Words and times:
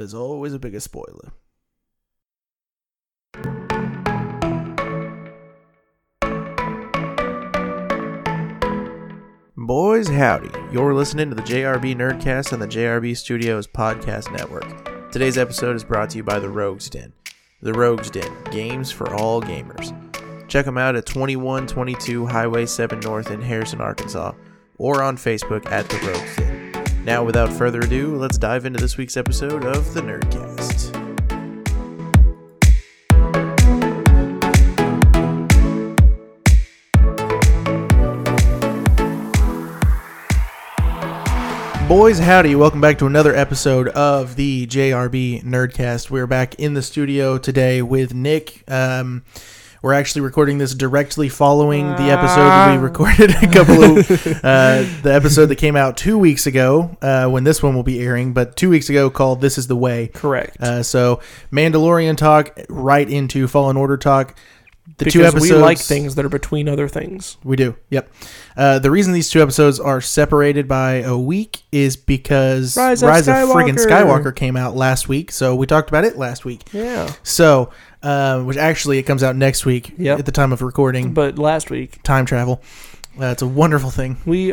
there's 0.00 0.14
always 0.14 0.54
a 0.54 0.58
bigger 0.58 0.80
spoiler. 0.80 1.32
Boys, 9.56 10.08
howdy. 10.08 10.50
You're 10.72 10.94
listening 10.94 11.28
to 11.28 11.36
the 11.36 11.42
JRB 11.42 11.94
Nerdcast 11.94 12.52
on 12.54 12.60
the 12.60 12.66
JRB 12.66 13.14
Studios 13.16 13.66
Podcast 13.66 14.32
Network. 14.32 15.12
Today's 15.12 15.36
episode 15.36 15.76
is 15.76 15.84
brought 15.84 16.10
to 16.10 16.16
you 16.16 16.24
by 16.24 16.38
The 16.38 16.48
Rogues 16.48 16.88
Den. 16.88 17.12
The 17.60 17.74
Rogues 17.74 18.10
Den, 18.10 18.32
games 18.50 18.90
for 18.90 19.14
all 19.14 19.42
gamers. 19.42 19.94
Check 20.48 20.64
them 20.64 20.78
out 20.78 20.96
at 20.96 21.04
2122 21.04 22.26
Highway 22.26 22.64
7 22.64 23.00
North 23.00 23.30
in 23.30 23.42
Harrison, 23.42 23.82
Arkansas, 23.82 24.32
or 24.78 25.02
on 25.02 25.16
Facebook 25.16 25.70
at 25.70 25.88
The 25.90 25.98
Rogues 25.98 26.36
Den. 26.36 26.59
Now, 27.04 27.24
without 27.24 27.50
further 27.50 27.80
ado, 27.80 28.14
let's 28.16 28.36
dive 28.36 28.66
into 28.66 28.78
this 28.78 28.98
week's 28.98 29.16
episode 29.16 29.64
of 29.64 29.94
the 29.94 30.02
Nerdcast. 30.02 30.90
Boys, 41.88 42.18
howdy. 42.18 42.54
Welcome 42.54 42.82
back 42.82 42.98
to 42.98 43.06
another 43.06 43.34
episode 43.34 43.88
of 43.88 44.36
the 44.36 44.66
JRB 44.66 45.42
Nerdcast. 45.42 46.10
We're 46.10 46.26
back 46.26 46.54
in 46.56 46.74
the 46.74 46.82
studio 46.82 47.38
today 47.38 47.80
with 47.80 48.12
Nick. 48.12 48.62
Um, 48.70 49.24
we're 49.82 49.94
actually 49.94 50.20
recording 50.20 50.58
this 50.58 50.74
directly 50.74 51.28
following 51.28 51.86
the 51.96 52.10
episode 52.10 52.72
we 52.72 52.78
recorded 52.78 53.30
a 53.30 53.50
couple 53.50 53.82
of 53.82 54.10
uh, 54.44 54.84
the 55.02 55.12
episode 55.12 55.46
that 55.46 55.56
came 55.56 55.76
out 55.76 55.96
two 55.96 56.18
weeks 56.18 56.46
ago 56.46 56.96
uh, 57.00 57.26
when 57.28 57.44
this 57.44 57.62
one 57.62 57.74
will 57.74 57.82
be 57.82 58.00
airing, 58.00 58.32
but 58.32 58.56
two 58.56 58.68
weeks 58.68 58.90
ago 58.90 59.08
called 59.08 59.40
"This 59.40 59.56
Is 59.56 59.66
the 59.68 59.76
Way." 59.76 60.08
Correct. 60.08 60.60
Uh, 60.60 60.82
so 60.82 61.20
Mandalorian 61.50 62.16
talk 62.16 62.58
right 62.68 63.08
into 63.08 63.48
Fallen 63.48 63.76
Order 63.76 63.96
talk. 63.96 64.34
The 64.98 65.04
because 65.06 65.12
two 65.14 65.24
episodes 65.24 65.50
we 65.52 65.56
like 65.56 65.78
things 65.78 66.14
that 66.16 66.24
are 66.24 66.28
between 66.30 66.68
other 66.68 66.88
things. 66.88 67.36
we 67.44 67.56
do. 67.56 67.76
Yep. 67.90 68.12
Uh, 68.56 68.78
the 68.78 68.90
reason 68.90 69.12
these 69.12 69.30
two 69.30 69.40
episodes 69.42 69.80
are 69.80 70.00
separated 70.00 70.68
by 70.68 70.94
a 70.96 71.16
week 71.16 71.62
is 71.72 71.96
because 71.96 72.76
Rise 72.76 73.02
of 73.02 73.08
friggin' 73.08 73.76
Skywalker. 73.76 73.86
Skywalker 74.22 74.36
came 74.36 74.56
out 74.56 74.76
last 74.76 75.08
week, 75.08 75.30
so 75.30 75.54
we 75.54 75.66
talked 75.66 75.88
about 75.88 76.04
it 76.04 76.18
last 76.18 76.44
week. 76.44 76.62
Yeah. 76.72 77.10
So, 77.22 77.70
uh, 78.02 78.42
which 78.42 78.56
actually 78.58 78.98
it 78.98 79.04
comes 79.04 79.22
out 79.22 79.36
next 79.36 79.64
week 79.64 79.94
Yep. 79.96 80.18
at 80.18 80.26
the 80.26 80.32
time 80.32 80.52
of 80.52 80.60
recording. 80.62 81.12
But 81.14 81.38
last 81.38 81.70
week 81.70 82.02
Time 82.02 82.26
travel. 82.26 82.60
Uh, 83.20 83.26
it's 83.26 83.42
a 83.42 83.46
wonderful 83.46 83.90
thing. 83.90 84.18
we 84.26 84.52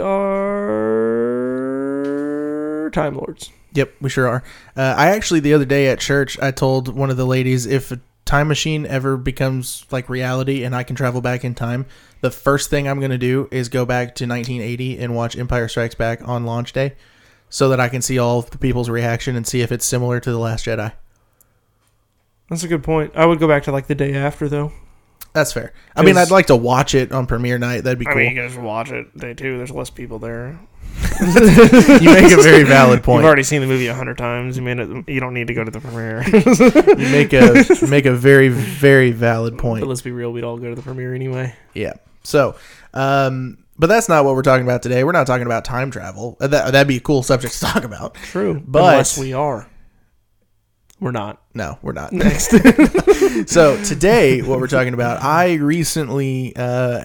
are 1.27 2.89
Time 2.93 3.15
Lords. 3.15 3.51
Yep, 3.73 3.93
we 4.01 4.09
sure 4.09 4.27
are. 4.27 4.43
Uh, 4.75 4.95
I 4.97 5.07
actually 5.09 5.39
the 5.41 5.53
other 5.53 5.65
day 5.65 5.87
at 5.87 5.99
church, 5.99 6.39
I 6.41 6.51
told 6.51 6.87
one 6.95 7.09
of 7.09 7.17
the 7.17 7.25
ladies 7.25 7.65
if 7.65 7.91
a 7.91 7.99
time 8.27 8.47
machine 8.47 8.85
ever 8.85 9.17
becomes 9.17 9.85
like 9.89 10.09
reality 10.09 10.63
and 10.63 10.75
I 10.75 10.83
can 10.83 10.95
travel 10.95 11.21
back 11.21 11.43
in 11.43 11.55
time, 11.55 11.85
the 12.21 12.29
first 12.29 12.69
thing 12.69 12.87
I'm 12.87 12.99
gonna 12.99 13.17
do 13.17 13.47
is 13.51 13.69
go 13.69 13.85
back 13.85 14.15
to 14.15 14.25
1980 14.25 14.99
and 14.99 15.15
watch 15.15 15.37
Empire 15.37 15.67
Strikes 15.67 15.95
Back 15.95 16.27
on 16.27 16.45
launch 16.45 16.73
day, 16.73 16.95
so 17.49 17.69
that 17.69 17.79
I 17.79 17.89
can 17.89 18.01
see 18.01 18.19
all 18.19 18.39
of 18.39 18.49
the 18.51 18.57
people's 18.57 18.89
reaction 18.89 19.35
and 19.35 19.47
see 19.47 19.61
if 19.61 19.71
it's 19.71 19.85
similar 19.85 20.19
to 20.19 20.31
the 20.31 20.37
Last 20.39 20.65
Jedi. 20.65 20.93
That's 22.49 22.63
a 22.63 22.67
good 22.67 22.83
point. 22.83 23.13
I 23.15 23.25
would 23.25 23.39
go 23.39 23.47
back 23.47 23.63
to 23.63 23.71
like 23.71 23.87
the 23.87 23.95
day 23.95 24.13
after 24.13 24.47
though. 24.47 24.71
That's 25.33 25.53
fair. 25.53 25.73
I 25.95 26.03
mean, 26.03 26.17
I'd 26.17 26.31
like 26.31 26.47
to 26.47 26.55
watch 26.55 26.95
it 26.95 27.11
on 27.11 27.27
premiere 27.27 27.59
night. 27.59 27.83
That'd 27.83 27.99
be 27.99 28.05
cool. 28.05 28.13
I 28.13 28.17
mean, 28.17 28.29
you 28.31 28.41
can 28.41 28.47
just 28.49 28.59
watch 28.59 28.91
it 28.91 29.15
day 29.15 29.33
two. 29.35 29.57
There's 29.57 29.71
less 29.71 29.89
people 29.89 30.17
there. 30.17 30.59
you 32.01 32.11
make 32.13 32.31
a 32.31 32.41
very 32.41 32.63
valid 32.63 33.03
point. 33.03 33.19
You've 33.19 33.25
already 33.27 33.43
seen 33.43 33.61
the 33.61 33.67
movie 33.67 33.87
a 33.87 33.93
hundred 33.93 34.17
times. 34.17 34.55
You 34.57 34.63
made 34.63 34.79
it. 34.79 35.09
You 35.09 35.19
don't 35.19 35.33
need 35.33 35.47
to 35.47 35.53
go 35.53 35.63
to 35.63 35.71
the 35.71 35.79
premiere. 35.79 36.23
You 36.97 37.11
make 37.11 37.33
a 37.33 37.65
make 37.89 38.05
a 38.05 38.13
very 38.13 38.49
very 38.49 39.11
valid 39.11 39.57
point. 39.57 39.81
but 39.81 39.87
let's 39.89 40.01
be 40.01 40.11
real. 40.11 40.31
We'd 40.31 40.43
all 40.43 40.57
go 40.57 40.69
to 40.69 40.75
the 40.75 40.81
premiere 40.81 41.13
anyway. 41.15 41.55
Yeah. 41.73 41.93
So, 42.23 42.55
um, 42.93 43.63
but 43.77 43.87
that's 43.87 44.09
not 44.09 44.25
what 44.25 44.35
we're 44.35 44.41
talking 44.41 44.65
about 44.65 44.81
today. 44.83 45.03
We're 45.03 45.11
not 45.11 45.27
talking 45.27 45.45
about 45.45 45.63
time 45.65 45.91
travel. 45.91 46.37
Uh, 46.39 46.47
That 46.47 46.71
that'd 46.71 46.87
be 46.87 46.97
a 46.97 47.01
cool 47.01 47.23
subject 47.23 47.53
to 47.55 47.59
talk 47.61 47.83
about. 47.83 48.15
True. 48.15 48.61
But- 48.65 48.79
unless 48.93 49.17
we 49.17 49.33
are, 49.33 49.67
we're 50.99 51.11
not. 51.11 51.41
No, 51.53 51.77
we're 51.81 51.93
not. 51.93 52.11
Next. 52.11 52.49
so 53.49 53.81
today, 53.83 54.41
what 54.41 54.59
we're 54.59 54.67
talking 54.67 54.93
about, 54.93 55.21
I 55.23 55.53
recently 55.55 56.53
uh, 56.55 57.03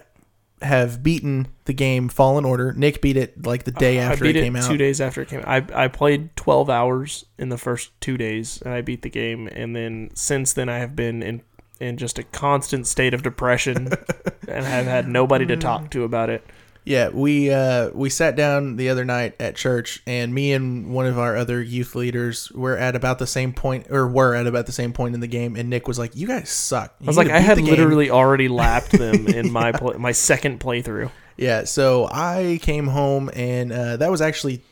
have 0.63 1.03
beaten 1.03 1.49
the 1.65 1.73
game 1.73 2.09
Fallen 2.09 2.45
Order. 2.45 2.73
Nick 2.73 3.01
beat 3.01 3.17
it 3.17 3.45
like 3.47 3.65
the 3.65 3.73
day 3.73 3.99
after 3.99 4.25
I 4.25 4.29
beat 4.29 4.37
it 4.37 4.41
it, 4.41 4.45
came 4.45 4.57
out. 4.57 4.71
two 4.71 4.77
days 4.77 5.01
after 5.01 5.23
it 5.23 5.29
came. 5.29 5.41
out. 5.41 5.71
I 5.73 5.85
I 5.85 5.89
played 5.89 6.35
twelve 6.37 6.69
hours 6.69 7.25
in 7.39 7.49
the 7.49 7.59
first 7.59 7.91
two 8.01 8.17
days, 8.17 8.61
and 8.63 8.75
I 8.75 8.81
beat 8.81 9.03
the 9.03 9.11
game. 9.11 9.49
And 9.49 9.75
then 9.75 10.11
since 10.15 10.53
then, 10.53 10.69
I 10.69 10.79
have 10.79 10.97
been 10.97 11.23
in 11.23 11.43
in 11.81 11.97
just 11.97 12.19
a 12.19 12.23
constant 12.23 12.87
state 12.87 13.15
of 13.15 13.23
depression, 13.23 13.89
and 14.49 14.65
have 14.65 14.87
had 14.87 15.09
nobody 15.09 15.47
to 15.47 15.57
talk 15.57 15.91
to 15.91 16.05
about 16.05 16.31
it. 16.31 16.45
Yeah, 16.85 17.11
we 17.11 17.53
uh, 17.53 17.91
we 17.95 18.11
sat 18.11 18.35
down 18.35 18.75
the 18.75 18.89
other 18.89 19.05
night 19.05 19.37
at 19.39 19.55
church, 19.55 20.03
and 20.05 20.35
me 20.35 20.53
and 20.53 20.93
one 20.93 21.07
of 21.07 21.17
our 21.17 21.37
other 21.37 21.63
youth 21.63 21.95
leaders 21.95 22.51
were 22.51 22.77
at 22.77 22.97
about 22.97 23.21
the 23.21 23.27
same 23.27 23.53
point, 23.53 23.87
or 23.89 24.09
were 24.09 24.35
at 24.35 24.49
about 24.49 24.67
the 24.67 24.73
same 24.73 24.93
point 24.93 25.15
in 25.15 25.21
the 25.21 25.29
game. 25.29 25.55
And 25.55 25.71
Nick 25.71 25.87
was 25.87 25.97
like, 25.97 26.17
"You 26.17 26.27
guys 26.27 26.51
suck." 26.51 26.97
I 27.01 27.05
was 27.05 27.17
like, 27.17 27.31
I 27.31 27.39
had 27.39 27.61
literally 27.61 28.11
already 28.11 28.49
lapped 28.49 28.91
them 28.91 29.29
in 29.29 29.53
my 29.53 29.73
my 29.99 30.11
second 30.11 30.59
playthrough. 30.59 31.13
Yeah, 31.37 31.65
so 31.65 32.09
I 32.11 32.59
came 32.63 32.87
home 32.87 33.31
and 33.35 33.73
uh, 33.73 33.97
that 33.99 34.11
was 34.11 34.21
actually 34.21 34.63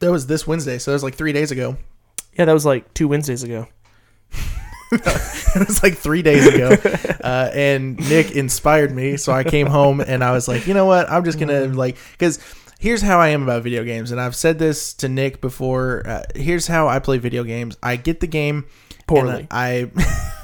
that 0.00 0.10
was 0.10 0.26
this 0.26 0.46
Wednesday, 0.46 0.78
so 0.78 0.90
that 0.90 0.94
was 0.94 1.02
like 1.02 1.14
three 1.14 1.32
days 1.32 1.50
ago. 1.50 1.76
Yeah, 2.36 2.46
that 2.46 2.52
was 2.52 2.64
like 2.66 2.92
two 2.94 3.08
Wednesdays 3.08 3.42
ago. 3.42 3.66
it 4.92 5.68
was 5.68 5.82
like 5.82 5.96
three 5.96 6.22
days 6.22 6.46
ago, 6.46 6.70
uh, 7.24 7.50
and 7.52 7.98
Nick 8.08 8.32
inspired 8.32 8.92
me, 8.92 9.16
so 9.16 9.32
I 9.32 9.44
came 9.44 9.66
home 9.66 10.00
and 10.00 10.24
I 10.24 10.32
was 10.32 10.48
like, 10.48 10.66
you 10.66 10.74
know 10.74 10.86
what, 10.86 11.08
I'm 11.10 11.24
just 11.24 11.38
gonna 11.38 11.66
like 11.66 11.96
because 12.12 12.38
here's 12.80 13.02
how 13.02 13.20
I 13.20 13.28
am 13.28 13.42
about 13.42 13.62
video 13.62 13.84
games, 13.84 14.10
and 14.10 14.20
I've 14.20 14.34
said 14.34 14.58
this 14.58 14.94
to 14.94 15.08
Nick 15.08 15.40
before. 15.40 16.02
Uh, 16.06 16.22
here's 16.34 16.66
how 16.66 16.88
I 16.88 16.98
play 16.98 17.18
video 17.18 17.44
games: 17.44 17.76
I 17.82 17.96
get 17.96 18.20
the 18.20 18.26
game 18.26 18.66
and 19.10 19.26
Poorly. 19.26 19.46
I, 19.50 19.90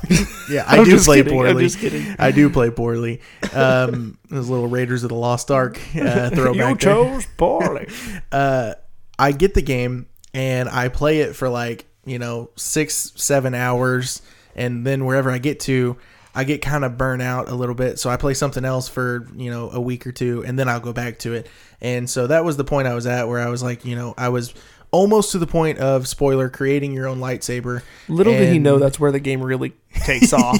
yeah, 0.50 0.64
I 0.66 0.84
do 0.84 0.98
play 1.00 1.18
kidding, 1.18 1.32
I'm 1.32 1.46
poorly. 1.46 1.64
just 1.64 1.78
kidding. 1.78 2.16
I 2.18 2.30
do 2.30 2.50
play 2.50 2.70
poorly. 2.70 3.20
Um, 3.52 4.18
those 4.30 4.48
little 4.48 4.68
Raiders 4.68 5.02
of 5.02 5.08
the 5.08 5.14
Lost 5.16 5.50
Ark 5.50 5.78
uh, 5.96 6.30
throwback. 6.34 6.54
You 6.54 6.62
there. 6.62 6.74
chose 6.76 7.26
poorly. 7.36 7.88
uh, 8.32 8.74
I 9.18 9.32
get 9.32 9.54
the 9.54 9.62
game 9.62 10.06
and 10.34 10.68
I 10.68 10.88
play 10.88 11.20
it 11.20 11.34
for 11.34 11.48
like 11.48 11.86
you 12.04 12.18
know 12.18 12.50
six 12.56 13.12
seven 13.16 13.54
hours, 13.54 14.22
and 14.54 14.86
then 14.86 15.04
wherever 15.04 15.30
I 15.30 15.38
get 15.38 15.60
to, 15.60 15.96
I 16.34 16.44
get 16.44 16.60
kind 16.62 16.84
of 16.84 16.98
burnt 16.98 17.22
out 17.22 17.48
a 17.48 17.54
little 17.54 17.74
bit. 17.74 17.98
So 17.98 18.10
I 18.10 18.16
play 18.16 18.34
something 18.34 18.64
else 18.64 18.88
for 18.88 19.26
you 19.34 19.50
know 19.50 19.70
a 19.70 19.80
week 19.80 20.06
or 20.06 20.12
two, 20.12 20.44
and 20.44 20.58
then 20.58 20.68
I'll 20.68 20.80
go 20.80 20.92
back 20.92 21.18
to 21.20 21.32
it. 21.34 21.48
And 21.80 22.08
so 22.08 22.26
that 22.26 22.44
was 22.44 22.56
the 22.56 22.64
point 22.64 22.86
I 22.88 22.94
was 22.94 23.06
at, 23.06 23.28
where 23.28 23.40
I 23.40 23.48
was 23.48 23.62
like, 23.62 23.84
you 23.84 23.96
know, 23.96 24.14
I 24.16 24.28
was 24.28 24.54
almost 24.96 25.32
to 25.32 25.38
the 25.38 25.46
point 25.46 25.78
of 25.78 26.08
spoiler 26.08 26.48
creating 26.48 26.94
your 26.94 27.06
own 27.06 27.18
lightsaber. 27.18 27.82
Little 28.08 28.32
did 28.32 28.50
he 28.50 28.58
know 28.58 28.78
that's 28.78 28.98
where 28.98 29.12
the 29.12 29.20
game 29.20 29.42
really 29.42 29.74
takes 29.92 30.32
off. 30.32 30.58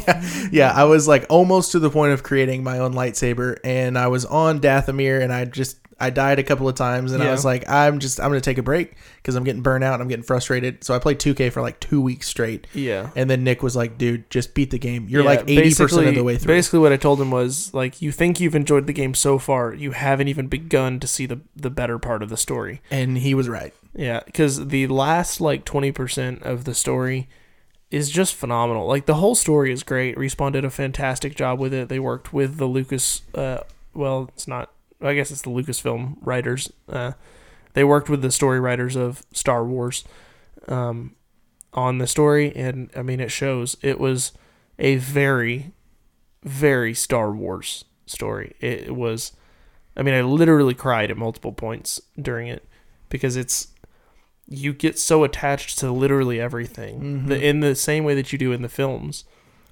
yeah, 0.53 0.73
I 0.73 0.85
was 0.85 1.09
like 1.09 1.25
almost 1.31 1.73
to 1.73 1.79
the 1.79 1.89
point 1.89 2.13
of 2.13 2.23
creating 2.23 2.63
my 2.63 2.79
own 2.79 2.93
lightsaber, 2.93 3.57
and 3.65 3.97
I 3.99 4.09
was 4.09 4.27
on 4.27 4.61
Dathomir, 4.61 5.23
and 5.23 5.33
I 5.33 5.47
just 5.47 5.79
I 5.99 6.11
died 6.11 6.39
a 6.39 6.43
couple 6.43 6.69
of 6.69 6.75
times, 6.75 7.12
and 7.12 7.23
I 7.23 7.31
was 7.31 7.43
like, 7.45 7.67
I'm 7.69 8.01
just 8.01 8.21
I'm 8.21 8.29
gonna 8.29 8.41
take 8.43 8.59
a 8.59 8.62
break 8.62 8.97
because 9.17 9.34
I'm 9.34 9.45
getting 9.45 9.62
burnt 9.62 9.83
out, 9.83 9.95
and 9.95 10.03
I'm 10.03 10.09
getting 10.09 10.25
frustrated. 10.25 10.84
So 10.84 10.95
I 10.95 10.99
played 10.99 11.19
2K 11.19 11.51
for 11.51 11.62
like 11.62 11.81
two 11.81 12.01
weeks 12.03 12.29
straight, 12.29 12.67
Yeah. 12.75 13.11
and 13.17 13.31
then 13.31 13.45
Nick 13.45 13.62
was 13.62 13.75
like, 13.75 13.97
"Dude, 13.97 14.29
just 14.29 14.53
beat 14.55 14.71
the 14.71 14.79
game. 14.79 15.06
You're 15.09 15.23
Yeah, 15.23 15.29
like 15.31 15.49
80 15.49 15.75
percent 15.75 16.06
of 16.09 16.15
the 16.15 16.23
way 16.23 16.37
through." 16.37 16.53
Basically, 16.55 16.81
what 16.81 16.93
I 16.93 16.97
told 16.99 17.19
him 17.21 17.31
was 17.31 17.73
like, 17.73 18.03
you 18.03 18.12
think 18.12 18.41
you've 18.41 18.55
enjoyed 18.55 18.87
the 18.87 18.93
game 18.93 19.15
so 19.15 19.39
far, 19.39 19.73
you 19.73 19.93
haven't 19.93 20.29
even 20.29 20.49
begun 20.49 21.01
to 21.01 21.06
see 21.06 21.25
the 21.25 21.41
the 21.56 21.71
better 21.71 21.99
part 21.99 22.23
of 22.23 22.29
the 22.29 22.37
story. 22.37 22.83
And 22.91 23.17
he 23.19 23.33
was 23.35 23.49
right. 23.49 23.73
Yeah, 23.95 24.21
because 24.27 24.67
the 24.69 24.87
last 24.89 25.41
like 25.41 25.65
twenty 25.65 25.93
percent 25.93 26.43
of 26.43 26.65
the 26.65 26.75
story 26.75 27.27
is 27.91 28.11
just 28.11 28.35
phenomenal. 28.35 28.87
Like 28.87 29.06
the 29.06 29.15
whole 29.15 29.35
story 29.35 29.73
is 29.73 29.82
great. 29.82 30.17
Respawn 30.17 30.53
did 30.53 30.65
a 30.67 30.70
fantastic 30.70 31.35
job 31.37 31.59
with 31.59 31.73
it. 31.73 31.88
They 31.88 31.99
worked 32.00 32.35
with 32.35 32.59
the 32.59 32.67
Lucas. 32.67 33.23
Uh, 33.35 33.61
well, 33.94 34.29
it's 34.35 34.47
not. 34.47 34.70
I 35.00 35.14
guess 35.14 35.31
it's 35.31 35.43
the 35.43 35.50
Lucasfilm 35.50 36.16
writers. 36.20 36.72
Uh, 36.88 37.12
they 37.75 37.84
worked 37.84 38.08
with 38.08 38.22
the 38.22 38.31
story 38.31 38.58
writers 38.60 38.96
of 38.96 39.22
Star 39.32 39.64
Wars 39.64 40.04
um, 40.69 41.14
on 41.75 41.98
the 41.98 42.06
story, 42.06 42.54
and 42.56 42.90
I 42.96 43.02
mean, 43.02 43.20
it 43.20 43.31
shows. 43.31 43.76
It 43.82 44.00
was 44.00 44.32
a 44.78 44.96
very, 44.96 45.72
very 46.43 46.94
Star 46.94 47.31
Wars 47.32 47.84
story. 48.06 48.54
It 48.60 48.94
was. 48.94 49.32
I 49.96 50.02
mean, 50.02 50.14
I 50.14 50.20
literally 50.22 50.75
cried 50.75 51.10
at 51.10 51.16
multiple 51.16 51.52
points 51.52 52.00
during 52.20 52.48
it 52.48 52.66
because 53.08 53.37
it's 53.37 53.69
you 54.48 54.72
get 54.72 54.98
so 54.98 55.25
attached 55.25 55.78
to 55.81 55.90
literally 55.90 56.40
everything 56.40 57.00
Mm-hmm. 57.00 57.28
the, 57.28 57.44
in 57.46 57.60
the 57.60 57.75
same 57.75 58.04
way 58.04 58.14
that 58.14 58.32
you 58.32 58.38
do 58.38 58.52
in 58.52 58.62
the 58.62 58.69
films. 58.69 59.25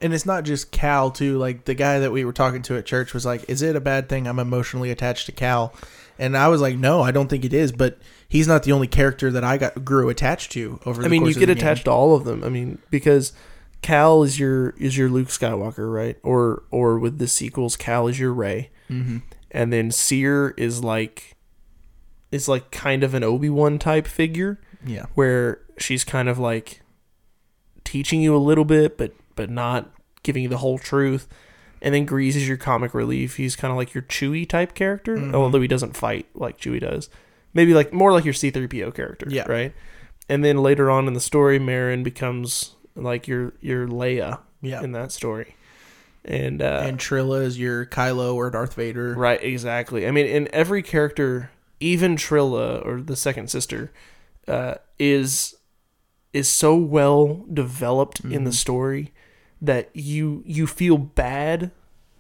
And 0.04 0.12
it's 0.12 0.26
not 0.26 0.44
just 0.44 0.70
Cal 0.70 1.10
too. 1.10 1.38
Like 1.38 1.64
the 1.64 1.72
guy 1.74 1.98
that 2.00 2.12
we 2.12 2.24
were 2.24 2.32
talking 2.32 2.60
to 2.62 2.76
at 2.76 2.84
church 2.84 3.14
was 3.14 3.24
like, 3.24 3.44
"Is 3.48 3.62
it 3.62 3.74
a 3.74 3.80
bad 3.80 4.08
thing 4.08 4.26
I'm 4.28 4.38
emotionally 4.38 4.90
attached 4.90 5.26
to 5.26 5.32
Cal?" 5.32 5.72
And 6.18 6.36
I 6.36 6.48
was 6.48 6.60
like, 6.60 6.76
"No, 6.76 7.00
I 7.00 7.10
don't 7.10 7.28
think 7.28 7.44
it 7.44 7.54
is." 7.54 7.72
But 7.72 7.98
he's 8.28 8.46
not 8.46 8.64
the 8.64 8.72
only 8.72 8.86
character 8.86 9.30
that 9.32 9.42
I 9.44 9.56
got 9.56 9.82
grew 9.84 10.10
attached 10.10 10.52
to 10.52 10.78
over. 10.84 11.00
The 11.00 11.06
I 11.08 11.10
mean, 11.10 11.24
you 11.24 11.32
get 11.32 11.40
the 11.40 11.54
game. 11.54 11.56
attached 11.56 11.86
to 11.86 11.90
all 11.90 12.14
of 12.14 12.24
them. 12.24 12.44
I 12.44 12.50
mean, 12.50 12.78
because 12.90 13.32
Cal 13.80 14.22
is 14.22 14.38
your 14.38 14.70
is 14.78 14.96
your 14.98 15.08
Luke 15.08 15.28
Skywalker, 15.28 15.90
right? 15.92 16.18
Or 16.22 16.64
or 16.70 16.98
with 16.98 17.18
the 17.18 17.26
sequels, 17.26 17.74
Cal 17.76 18.06
is 18.06 18.18
your 18.20 18.32
Rey, 18.34 18.70
Mm-hmm. 18.90 19.18
and 19.52 19.72
then 19.72 19.90
Cere 19.90 20.52
is 20.58 20.84
like 20.84 21.34
is 22.30 22.46
like 22.46 22.70
kind 22.70 23.02
of 23.02 23.14
an 23.14 23.24
Obi 23.24 23.48
Wan 23.48 23.78
type 23.78 24.06
figure, 24.06 24.60
Yeah, 24.86 25.06
where 25.14 25.60
she's 25.78 26.04
kind 26.04 26.28
of 26.28 26.38
like 26.38 26.82
teaching 27.84 28.20
you 28.20 28.36
a 28.36 28.38
little 28.38 28.64
bit, 28.66 28.98
but 28.98 29.12
but 29.34 29.50
not 29.50 29.90
giving 30.22 30.42
you 30.42 30.48
the 30.48 30.58
whole 30.58 30.78
truth. 30.78 31.28
And 31.82 31.94
then 31.94 32.06
Greez 32.06 32.31
is 32.31 32.48
your 32.48 32.56
comic 32.56 32.94
relief. 32.94 33.36
He's 33.36 33.56
kind 33.56 33.70
of 33.70 33.76
like 33.76 33.92
your 33.92 34.04
Chewie 34.04 34.48
type 34.48 34.75
character, 34.75 35.16
Mhm. 35.16 35.34
although 35.34 35.60
he 35.60 35.69
doesn't 35.69 35.96
fight 35.96 36.26
like 36.34 36.58
Chewie 36.58 36.81
does. 36.81 37.10
Maybe 37.52 37.75
like 37.75 37.92
more 37.92 38.10
like 38.12 38.25
your 38.25 38.32
C-3PO 38.34 38.90
character, 38.94 39.26
Yeah. 39.28 39.44
right? 39.46 39.72
And 40.28 40.42
then 40.42 40.58
later 40.58 40.90
on 40.90 41.06
in 41.06 41.12
the 41.12 41.20
story, 41.20 41.58
Merrin 41.58 42.02
becomes 42.02 42.75
like 42.96 43.28
your 43.28 43.52
your 43.60 43.86
Leia 43.86 44.38
yeah. 44.62 44.82
in 44.82 44.92
that 44.92 45.12
story. 45.12 45.56
And 46.25 46.62
uh, 46.62 46.82
and 46.84 46.98
Trilla 46.98 47.42
is 47.42 47.58
your 47.58 47.84
Kylo 47.84 48.34
or 48.34 48.48
Darth 48.50 48.75
Vader. 48.75 49.12
Right, 49.14 49.42
exactly. 49.44 50.06
I 50.06 50.10
mean, 50.10 50.25
in 50.25 50.48
every 50.54 50.82
character, 50.82 51.50
even 51.81 52.16
Trilla 52.16 52.84
or 52.86 53.02
the 53.02 53.16
second 53.16 53.50
sister, 53.50 53.92
uh, 54.48 54.76
is 54.98 55.54
is 56.32 56.48
so 56.48 56.75
well 56.76 57.44
developed 57.52 58.20
in 58.20 58.31
Mm-hmm. 58.31 58.44
the 58.44 58.52
story 58.52 59.12
that 59.60 59.90
you 59.94 60.42
you 60.46 60.66
feel 60.66 60.98
bad 60.98 61.70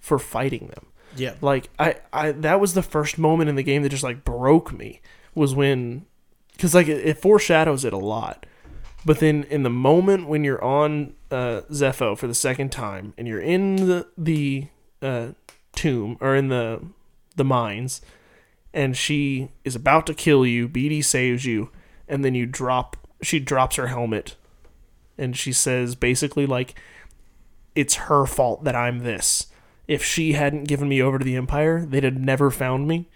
for 0.00 0.18
fighting 0.18 0.68
them. 0.68 0.86
Yeah, 1.16 1.34
Like 1.40 1.70
I, 1.78 1.96
I 2.12 2.32
that 2.32 2.60
was 2.60 2.74
the 2.74 2.82
first 2.82 3.18
moment 3.18 3.48
in 3.48 3.56
the 3.56 3.62
game 3.62 3.82
that 3.82 3.90
just 3.90 4.02
like 4.02 4.24
broke 4.24 4.72
me 4.72 5.00
was 5.34 5.54
when 5.54 6.06
because 6.52 6.74
like 6.74 6.88
it, 6.88 7.06
it 7.06 7.18
foreshadows 7.18 7.84
it 7.84 7.92
a 7.92 7.98
lot. 7.98 8.46
But 9.04 9.20
then 9.20 9.44
in 9.44 9.62
the 9.64 9.70
moment 9.70 10.28
when 10.28 10.44
you're 10.44 10.62
on 10.64 11.14
uh, 11.30 11.62
Zeffo 11.70 12.16
for 12.16 12.26
the 12.26 12.34
second 12.34 12.72
time 12.72 13.12
and 13.18 13.28
you're 13.28 13.40
in 13.40 13.76
the 13.76 14.08
the 14.16 14.68
uh, 15.02 15.28
tomb 15.74 16.16
or 16.20 16.34
in 16.34 16.48
the 16.48 16.82
the 17.36 17.44
mines, 17.44 18.00
and 18.72 18.96
she 18.96 19.50
is 19.64 19.76
about 19.76 20.06
to 20.06 20.14
kill 20.14 20.46
you, 20.46 20.68
BD 20.68 21.04
saves 21.04 21.44
you, 21.44 21.70
and 22.08 22.24
then 22.24 22.34
you 22.34 22.46
drop. 22.46 22.96
She 23.22 23.40
drops 23.40 23.76
her 23.76 23.88
helmet, 23.88 24.36
and 25.18 25.36
she 25.36 25.52
says 25.52 25.94
basically 25.94 26.46
like, 26.46 26.74
"It's 27.74 27.94
her 27.94 28.26
fault 28.26 28.64
that 28.64 28.76
I'm 28.76 29.00
this." 29.00 29.46
If 29.86 30.02
she 30.02 30.32
hadn't 30.32 30.64
given 30.64 30.88
me 30.88 31.02
over 31.02 31.18
to 31.18 31.24
the 31.24 31.36
Empire, 31.36 31.84
they'd 31.84 32.04
have 32.04 32.16
never 32.16 32.50
found 32.50 32.88
me. 32.88 33.08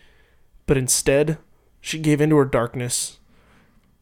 But 0.67 0.77
instead, 0.77 1.39
she 1.81 1.99
gave 1.99 2.21
into 2.21 2.37
her 2.37 2.45
darkness 2.45 3.19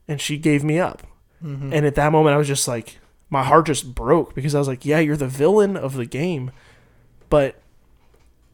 and 0.08 0.20
she 0.20 0.37
gave 0.37 0.64
me 0.64 0.79
up. 0.79 1.06
Mm-hmm. 1.43 1.73
And 1.73 1.87
at 1.87 1.94
that 1.94 2.11
moment, 2.11 2.35
I 2.35 2.38
was 2.38 2.49
just 2.49 2.67
like, 2.67 2.99
my 3.31 3.44
heart 3.44 3.67
just 3.67 3.94
broke 3.94 4.35
because 4.35 4.55
I 4.55 4.58
was 4.58 4.69
like, 4.69 4.85
yeah, 4.85 4.99
you're 4.99 5.17
the 5.17 5.29
villain 5.29 5.76
of 5.76 5.94
the 5.94 6.06
game, 6.06 6.50
but 7.29 7.61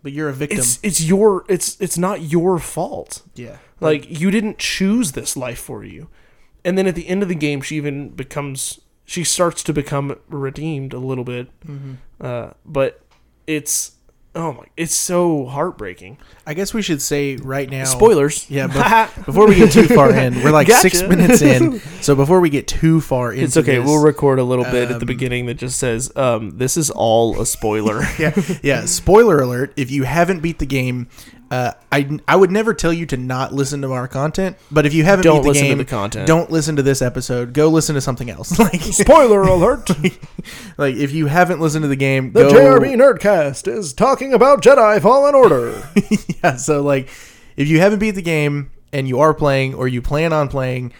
but 0.03 0.13
you're 0.13 0.29
a 0.29 0.33
victim. 0.33 0.59
it's 0.59 0.81
it's 0.83 1.01
your 1.03 1.45
it's 1.49 1.81
it's 1.81 1.97
not 1.97 2.23
your 2.23 2.59
fault. 2.59 3.23
yeah, 3.35 3.59
Like 3.81 4.21
you 4.21 4.31
didn't 4.31 4.59
choose 4.59 5.13
this 5.13 5.37
life 5.37 5.59
for 5.59 5.85
you. 5.85 6.09
And 6.65 6.77
then 6.77 6.87
at 6.87 6.95
the 6.95 7.09
end 7.09 7.23
of 7.23 7.29
the 7.29 7.35
game, 7.35 7.61
she 7.61 7.77
even 7.77 8.11
becomes 8.11 8.81
she 9.12 9.25
starts 9.25 9.62
to 9.62 9.75
become 9.75 10.19
redeemed 10.31 10.94
a 10.94 10.99
little 10.99 11.25
bit. 11.25 11.49
Mm-hmm. 11.67 11.93
Uh, 12.19 12.50
but 12.64 13.03
it's 13.47 13.93
oh 14.35 14.53
my, 14.55 14.64
it's 14.79 14.94
so 14.94 15.44
heartbreaking. 15.44 16.17
I 16.47 16.55
guess 16.55 16.73
we 16.73 16.81
should 16.81 17.03
say 17.03 17.37
right 17.37 17.69
now. 17.69 17.85
Spoilers. 17.85 18.49
Yeah, 18.49 18.69
but 18.69 19.14
before 19.26 19.47
we 19.47 19.55
get 19.56 19.70
too 19.70 19.87
far 19.87 20.11
in, 20.14 20.43
we're 20.43 20.50
like 20.50 20.69
Gotcha. 20.69 20.88
six 20.88 21.03
minutes 21.03 21.43
in. 21.43 21.81
So 22.03 22.17
before 22.17 22.41
we 22.41 22.50
get 22.50 22.67
too 22.67 23.00
far 23.00 23.32
into 23.32 23.44
It's 23.44 23.56
okay. 23.56 23.76
this- 23.76 23.87
We'll 23.87 24.03
record 24.03 24.41
a 24.41 24.44
little 24.44 24.64
bit 24.64 24.91
at 24.91 24.99
the 24.99 25.05
um, 25.05 25.06
beginning 25.06 25.47
that 25.47 25.55
just 25.55 25.79
says, 25.79 26.11
um, 26.17 26.56
"This 26.58 26.76
is 26.76 26.91
all 26.91 27.41
a 27.41 27.44
spoiler." 27.47 28.03
yeah, 28.19 28.32
yeah. 28.62 28.87
Spoiler 28.87 29.38
alert: 29.41 29.73
If 29.76 29.91
you 29.93 30.03
haven't 30.05 30.41
beat 30.41 30.58
the 30.58 30.67
game, 30.67 31.06
uh, 31.53 31.73
I 31.93 32.19
I 32.27 32.35
would 32.35 32.51
never 32.51 32.73
tell 32.73 32.95
you 32.95 33.05
to 33.07 33.17
not 33.19 33.53
listen 33.53 33.83
to 33.83 33.93
our 33.93 34.09
content. 34.09 34.57
But 34.71 34.87
if 34.87 34.95
you 34.95 35.05
haven't 35.05 35.25
Don't 35.25 35.37
beat 35.37 35.43
the 35.43 35.49
listen 35.51 35.63
to 35.65 35.69
game, 35.69 35.79
the 35.79 35.85
content. 35.85 36.27
don't 36.27 36.51
listen 36.51 36.77
to 36.77 36.83
this 36.83 37.03
episode. 37.03 37.53
Go 37.53 37.69
listen 37.69 37.95
to 37.95 38.01
something 38.01 38.31
else. 38.31 38.59
Like 38.63 38.81
Spoiler 38.81 39.43
alert! 39.43 39.91
like 40.79 40.95
if 40.97 41.13
you 41.13 41.27
haven't 41.27 41.61
listened 41.61 41.83
to 41.83 41.89
the 41.89 41.97
game, 41.97 42.33
The 42.33 42.45
go, 42.45 42.53
JRB 42.53 42.95
Nerdcast 42.97 43.69
is 43.69 43.93
talking 43.93 44.33
about 44.33 44.63
Jedi 44.63 45.01
Fallen 45.03 45.35
Order. 45.35 45.83
yeah. 46.43 46.57
So 46.57 46.81
like, 46.81 47.11
if 47.57 47.69
you 47.69 47.81
haven't 47.81 47.99
beat 47.99 48.13
the 48.13 48.23
game 48.23 48.71
and 48.93 49.07
you 49.07 49.21
are 49.21 49.35
playing 49.35 49.75
or 49.75 49.87
you 49.89 50.01
plan 50.01 50.33
on 50.33 50.49
playing. 50.49 50.93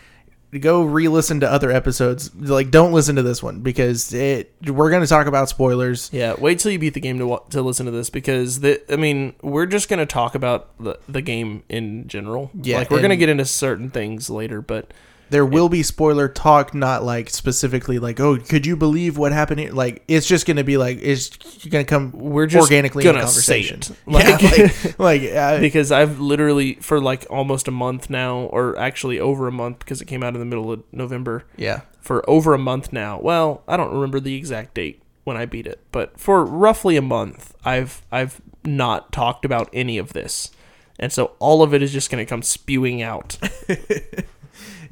Go 0.61 0.83
re-listen 0.83 1.41
to 1.41 1.51
other 1.51 1.71
episodes. 1.71 2.35
Like, 2.35 2.71
don't 2.71 2.93
listen 2.93 3.17
to 3.17 3.23
this 3.23 3.43
one 3.43 3.61
because 3.61 4.13
it. 4.13 4.53
We're 4.67 4.91
going 4.91 5.01
to 5.03 5.09
talk 5.09 5.27
about 5.27 5.49
spoilers. 5.49 6.11
yeah, 6.13 6.35
wait 6.39 6.59
till 6.59 6.71
you 6.71 6.79
beat 6.79 6.93
the 6.93 7.01
game 7.01 7.19
to 7.19 7.27
wa- 7.27 7.39
to 7.51 7.63
listen 7.63 7.87
to 7.87 7.93
this 7.93 8.11
because 8.11 8.61
the 8.61 8.83
I 8.93 8.97
mean 8.97 9.35
we're 9.41 9.65
just 9.67 9.89
gonna 9.89 10.05
talk 10.05 10.35
about 10.35 10.77
the 10.79 10.99
the 11.09 11.23
game 11.23 11.63
in 11.71 12.07
general. 12.07 12.51
Yeah, 12.55 12.79
like 12.79 12.91
we're 12.91 13.01
gonna 13.01 13.17
get 13.17 13.31
into 13.31 13.47
certain 13.47 13.89
things 13.89 14.29
later, 14.29 14.61
but 14.61 14.93
There 15.33 15.47
will 15.47 15.69
be 15.69 15.83
spoiler 15.83 16.29
talk, 16.29 16.75
not 16.75 17.03
like 17.03 17.31
specifically 17.31 17.99
like, 17.99 18.21
oh, 18.21 18.37
could 18.37 18.67
you 18.67 18.77
believe 18.77 19.17
what 19.17 19.33
happened 19.33 19.61
here? 19.61 19.73
Like, 19.73 20.05
it's 20.07 20.27
just 20.27 20.47
going 20.47 20.59
to 20.59 20.65
be 20.65 20.77
like, 20.77 20.99
it's 21.01 21.31
going 21.69 21.85
to 21.85 21.89
come 21.89 22.13
we're 22.13 22.47
just 22.47 22.63
organically 22.63 23.03
gonna 23.03 23.19
in 23.19 23.25
conversation. 23.25 23.81
Like, 24.07 24.43
yeah, 24.43 24.49
like, 24.51 24.99
like 24.99 25.23
uh, 25.33 25.61
because 25.67 25.91
I've 25.91 26.21
literally 26.21 26.75
for 26.75 27.01
like 27.01 27.27
almost 27.31 27.67
a 27.67 27.71
month 27.71 28.11
now, 28.11 28.41
or 28.41 28.79
actually 28.79 29.19
over 29.19 29.49
a 29.49 29.53
month 29.53 29.79
because 29.79 30.03
it 30.03 30.05
came 30.05 30.23
out 30.23 30.35
in 30.35 30.41
the 30.41 30.47
middle 30.47 30.71
of 30.71 30.83
November. 30.93 31.45
yeah, 31.57 31.81
for 32.01 32.29
over 32.29 32.53
a 32.53 32.59
month 32.59 32.93
now. 32.93 33.19
Well, 33.19 33.63
I 33.67 33.77
don't 33.77 33.93
remember 33.93 34.21
the 34.21 34.35
exact 34.35 34.75
date 34.75 35.03
when 35.25 35.37
I 35.37 35.47
beat 35.47 35.67
it, 35.67 35.81
but 35.93 36.21
for 36.21 36.45
roughly 36.45 36.97
a 36.97 37.03
month, 37.03 37.55
I've 37.65 38.03
I've 38.13 38.43
not 38.65 39.13
talked 39.13 39.45
about 39.45 39.71
any 39.73 39.99
of 39.99 40.13
this. 40.13 40.51
And 40.99 41.13
so 41.13 41.33
all 41.39 41.63
of 41.63 41.75
it 41.75 41.83
is 41.83 41.93
just 41.93 42.11
going 42.11 42.25
to 42.25 42.29
come 42.29 42.43
spewing 42.43 43.03
out. 43.03 43.39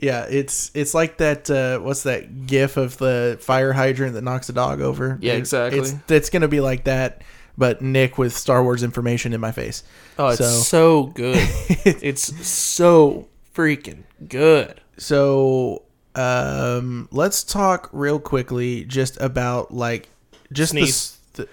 yeah. 0.02 0.26
It's 0.29 0.70
it's 0.75 0.94
like 0.94 1.19
that. 1.19 1.50
Uh, 1.50 1.79
what's 1.79 2.02
that 2.05 2.47
GIF 2.47 2.76
of 2.76 2.97
the 2.99 3.38
fire 3.41 3.73
hydrant 3.73 4.14
that 4.14 4.23
knocks 4.23 4.49
a 4.49 4.52
dog 4.52 4.81
over? 4.81 5.19
Yeah, 5.20 5.35
exactly. 5.35 5.79
It's 5.81 5.94
it's 6.08 6.31
going 6.31 6.43
to 6.43 6.49
be 6.49 6.61
like 6.61 6.85
that, 6.85 7.23
but 7.58 7.82
Nick 7.82 8.19
with 8.19 8.37
Star 8.37 8.62
Wars 8.62 8.82
information 8.82 9.32
in 9.32 9.41
my 9.41 9.52
face. 9.52 9.82
Oh, 10.19 10.29
it's 10.29 10.38
So- 10.38 10.47
so, 10.50 11.02
good. 11.06 11.37
it's 11.85 12.47
so 12.47 13.29
freaking 13.55 14.02
good. 14.29 14.81
So, 14.99 15.82
um, 16.14 17.08
let's 17.11 17.43
talk 17.44 17.88
real 17.93 18.19
quickly 18.19 18.85
just 18.85 19.20
about 19.20 19.73
like 19.73 20.09
just 20.52 20.73
the 20.75 20.80
Sneeze. 20.87 21.19
s- 21.37 21.47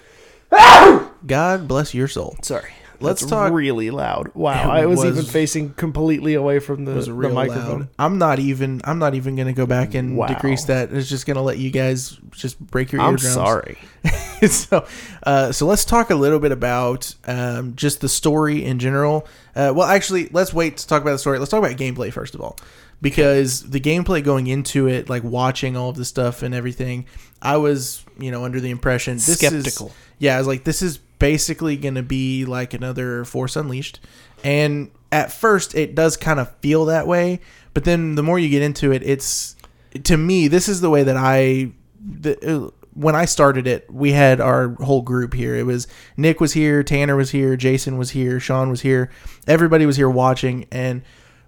the- 0.50 1.08
God 1.26 1.66
bless 1.68 1.94
your 1.94 2.08
soul. 2.08 2.36
Sorry. 2.42 2.70
Let's 3.00 3.20
That's 3.20 3.30
talk- 3.30 3.52
really 3.52 3.90
loud. 3.90 4.32
Wow. 4.34 4.70
I 4.70 4.86
was, 4.86 4.98
was- 4.98 5.16
even 5.18 5.24
facing 5.24 5.72
completely 5.74 6.34
away 6.34 6.58
from 6.58 6.84
the, 6.84 6.94
the 6.94 7.12
real 7.12 7.32
microphone. 7.32 7.78
loud. 7.80 7.88
I'm 7.98 8.18
not 8.18 8.38
even. 8.40 8.80
I'm 8.84 8.98
not 8.98 9.14
even 9.14 9.36
gonna 9.36 9.52
go 9.52 9.66
back 9.66 9.94
and 9.94 10.16
Wow. 10.16 10.26
decrease 10.26 10.64
that. 10.64 10.92
It's 10.92 11.08
just 11.08 11.24
gonna 11.26 11.42
let 11.42 11.58
you 11.58 11.70
guys 11.70 12.18
just 12.32 12.58
break 12.58 12.90
your 12.90 13.00
I'm 13.00 13.12
eardrums. 13.12 13.34
sorry. 13.34 13.78
so, 14.48 14.86
uh, 15.24 15.52
so 15.52 15.66
let's 15.66 15.84
talk 15.84 16.10
a 16.10 16.14
little 16.14 16.38
bit 16.40 16.50
about 16.52 17.14
um, 17.26 17.74
just 17.76 18.00
the 18.00 18.08
story 18.08 18.64
in 18.64 18.78
general. 18.78 19.26
Uh, 19.54 19.72
well, 19.74 19.86
actually, 19.88 20.28
let's 20.32 20.52
wait 20.52 20.76
to 20.78 20.86
talk 20.86 21.02
about 21.02 21.12
the 21.12 21.18
story. 21.18 21.38
Let's 21.38 21.50
talk 21.50 21.58
about 21.64 21.76
gameplay 21.76 22.12
first 22.12 22.34
of 22.34 22.40
all, 22.40 22.56
because 23.00 23.68
the 23.68 23.80
gameplay 23.80 24.22
going 24.24 24.46
into 24.46 24.88
it, 24.88 25.08
like 25.08 25.22
watching 25.24 25.76
all 25.76 25.90
of 25.90 25.96
the 25.96 26.04
stuff 26.04 26.42
and 26.42 26.54
everything, 26.54 27.06
I 27.40 27.56
was, 27.58 28.04
you 28.18 28.30
know, 28.30 28.44
under 28.44 28.60
the 28.60 28.70
impression 28.70 29.14
this 29.14 29.38
Skeptical. 29.38 29.88
Is, 29.88 29.92
yeah, 30.18 30.34
I 30.34 30.38
was 30.38 30.46
like, 30.46 30.64
this 30.64 30.82
is 30.82 30.98
basically 31.18 31.76
going 31.76 31.94
to 31.94 32.02
be 32.02 32.44
like 32.44 32.74
another 32.74 33.24
Force 33.24 33.56
Unleashed, 33.56 34.00
and 34.44 34.90
at 35.10 35.32
first 35.32 35.74
it 35.74 35.94
does 35.94 36.16
kind 36.16 36.40
of 36.40 36.54
feel 36.56 36.84
that 36.86 37.06
way, 37.06 37.40
but 37.74 37.84
then 37.84 38.14
the 38.14 38.22
more 38.22 38.38
you 38.38 38.48
get 38.48 38.62
into 38.62 38.92
it, 38.92 39.02
it's 39.02 39.56
to 40.04 40.16
me 40.16 40.48
this 40.48 40.68
is 40.68 40.80
the 40.80 40.90
way 40.90 41.02
that 41.02 41.16
I 41.16 41.72
the, 42.00 42.66
uh, 42.66 42.70
when 42.98 43.14
I 43.14 43.26
started 43.26 43.68
it, 43.68 43.88
we 43.92 44.10
had 44.10 44.40
our 44.40 44.70
whole 44.70 45.02
group 45.02 45.32
here. 45.32 45.54
It 45.54 45.64
was 45.64 45.86
Nick 46.16 46.40
was 46.40 46.52
here, 46.52 46.82
Tanner 46.82 47.14
was 47.14 47.30
here, 47.30 47.56
Jason 47.56 47.96
was 47.96 48.10
here, 48.10 48.40
Sean 48.40 48.70
was 48.70 48.80
here. 48.80 49.08
Everybody 49.46 49.86
was 49.86 49.96
here 49.96 50.10
watching. 50.10 50.66
And 50.72 51.02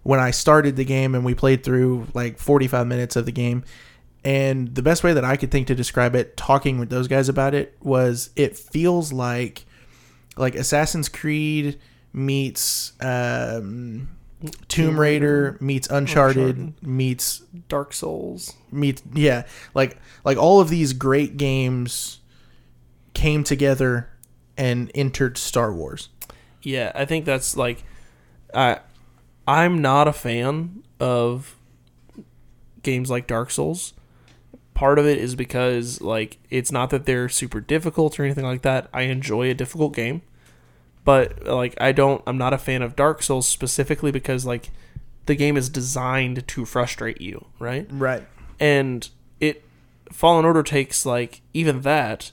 when 0.04 0.20
I 0.20 0.30
started 0.30 0.76
the 0.76 0.84
game 0.84 1.12
and 1.12 1.24
we 1.24 1.34
played 1.34 1.64
through 1.64 2.06
like 2.14 2.38
45 2.38 2.86
minutes 2.86 3.16
of 3.16 3.26
the 3.26 3.32
game, 3.32 3.64
and 4.24 4.74
the 4.74 4.82
best 4.82 5.02
way 5.02 5.12
that 5.12 5.24
I 5.24 5.36
could 5.36 5.50
think 5.50 5.66
to 5.68 5.74
describe 5.74 6.14
it, 6.14 6.36
talking 6.36 6.78
with 6.78 6.90
those 6.90 7.08
guys 7.08 7.28
about 7.28 7.54
it, 7.54 7.76
was 7.80 8.30
it 8.36 8.56
feels 8.56 9.12
like 9.12 9.64
like 10.36 10.54
Assassin's 10.54 11.08
Creed 11.08 11.78
meets 12.12 12.92
um, 13.00 14.08
Tomb 14.68 14.98
Raider 14.98 15.56
meets 15.60 15.88
Uncharted, 15.88 16.56
Uncharted. 16.56 16.86
meets 16.86 17.40
Dark 17.68 17.92
Souls. 17.92 18.54
meets 18.72 19.02
yeah 19.14 19.44
like 19.74 19.98
like 20.24 20.38
all 20.38 20.60
of 20.60 20.68
these 20.70 20.92
great 20.92 21.36
games 21.36 22.20
came 23.14 23.44
together 23.44 24.08
and 24.56 24.90
entered 24.94 25.36
Star 25.38 25.72
Wars. 25.72 26.08
Yeah, 26.62 26.92
I 26.94 27.04
think 27.04 27.24
that's 27.24 27.56
like 27.56 27.84
I 28.54 28.80
I'm 29.46 29.80
not 29.80 30.08
a 30.08 30.12
fan 30.12 30.82
of 30.98 31.56
games 32.82 33.10
like 33.10 33.26
Dark 33.26 33.50
Souls. 33.50 33.94
Part 34.80 34.98
of 34.98 35.06
it 35.06 35.18
is 35.18 35.34
because 35.34 36.00
like 36.00 36.38
it's 36.48 36.72
not 36.72 36.88
that 36.90 37.04
they're 37.04 37.28
super 37.28 37.60
difficult 37.60 38.18
or 38.18 38.24
anything 38.24 38.46
like 38.46 38.62
that. 38.62 38.88
I 38.94 39.02
enjoy 39.02 39.50
a 39.50 39.54
difficult 39.54 39.94
game. 39.94 40.22
But 41.04 41.44
like 41.44 41.74
I 41.80 41.92
don't 41.92 42.22
I'm 42.26 42.38
not 42.38 42.52
a 42.54 42.58
fan 42.58 42.80
of 42.82 42.96
Dark 42.96 43.22
Souls 43.22 43.46
specifically 43.46 44.10
because 44.10 44.46
like 44.46 44.70
the 45.26 45.34
game 45.34 45.56
is 45.58 45.68
designed 45.68 46.46
to 46.48 46.64
frustrate 46.64 47.20
you, 47.20 47.44
right? 47.58 47.86
Right. 47.90 48.24
and 48.58 49.08
it 49.38 49.64
fallen 50.10 50.44
order 50.46 50.62
takes 50.62 51.04
like 51.06 51.40
even 51.52 51.82
that 51.82 52.30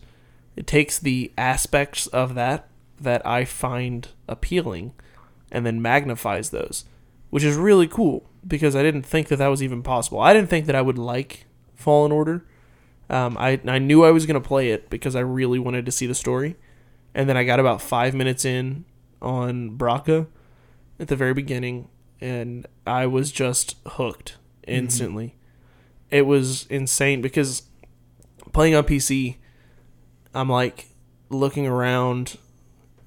it 0.55 0.65
takes 0.65 0.97
the 0.99 1.31
aspects 1.37 2.07
of 2.07 2.33
that 2.35 2.67
that 2.99 3.21
i 3.25 3.45
find 3.45 4.07
appealing 4.27 4.93
and 5.51 5.65
then 5.65 5.79
magnifies 5.81 6.49
those 6.49 6.85
which 7.29 7.43
is 7.43 7.55
really 7.55 7.87
cool 7.87 8.27
because 8.47 8.75
i 8.75 8.81
didn't 8.81 9.05
think 9.05 9.27
that 9.27 9.35
that 9.37 9.47
was 9.53 9.61
even 9.61 9.83
possible 9.83 10.19
i 10.19 10.33
didn't 10.33 10.49
think 10.49 10.65
that 10.65 10.75
i 10.75 10.81
would 10.81 10.97
like 10.97 11.45
fallen 11.77 12.11
order 12.11 12.45
um, 13.09 13.37
I, 13.37 13.61
I 13.65 13.79
knew 13.79 14.03
i 14.03 14.11
was 14.11 14.25
going 14.25 14.41
to 14.41 14.45
play 14.45 14.71
it 14.71 14.89
because 14.89 15.15
i 15.15 15.21
really 15.21 15.59
wanted 15.59 15.85
to 15.85 15.91
see 15.91 16.05
the 16.05 16.15
story 16.15 16.57
and 17.15 17.29
then 17.29 17.37
i 17.37 17.45
got 17.45 17.59
about 17.61 17.81
five 17.81 18.13
minutes 18.13 18.43
in 18.43 18.83
on 19.21 19.77
Bracca 19.77 20.27
at 20.99 21.07
the 21.07 21.15
very 21.15 21.33
beginning 21.33 21.87
and 22.19 22.67
i 22.85 23.05
was 23.05 23.31
just 23.31 23.77
hooked 23.85 24.37
instantly 24.67 25.37
it 26.09 26.25
was 26.25 26.65
insane 26.67 27.21
because 27.21 27.63
playing 28.53 28.75
on 28.75 28.83
PC, 28.83 29.35
I'm 30.33 30.49
like 30.49 30.87
looking 31.29 31.67
around, 31.67 32.37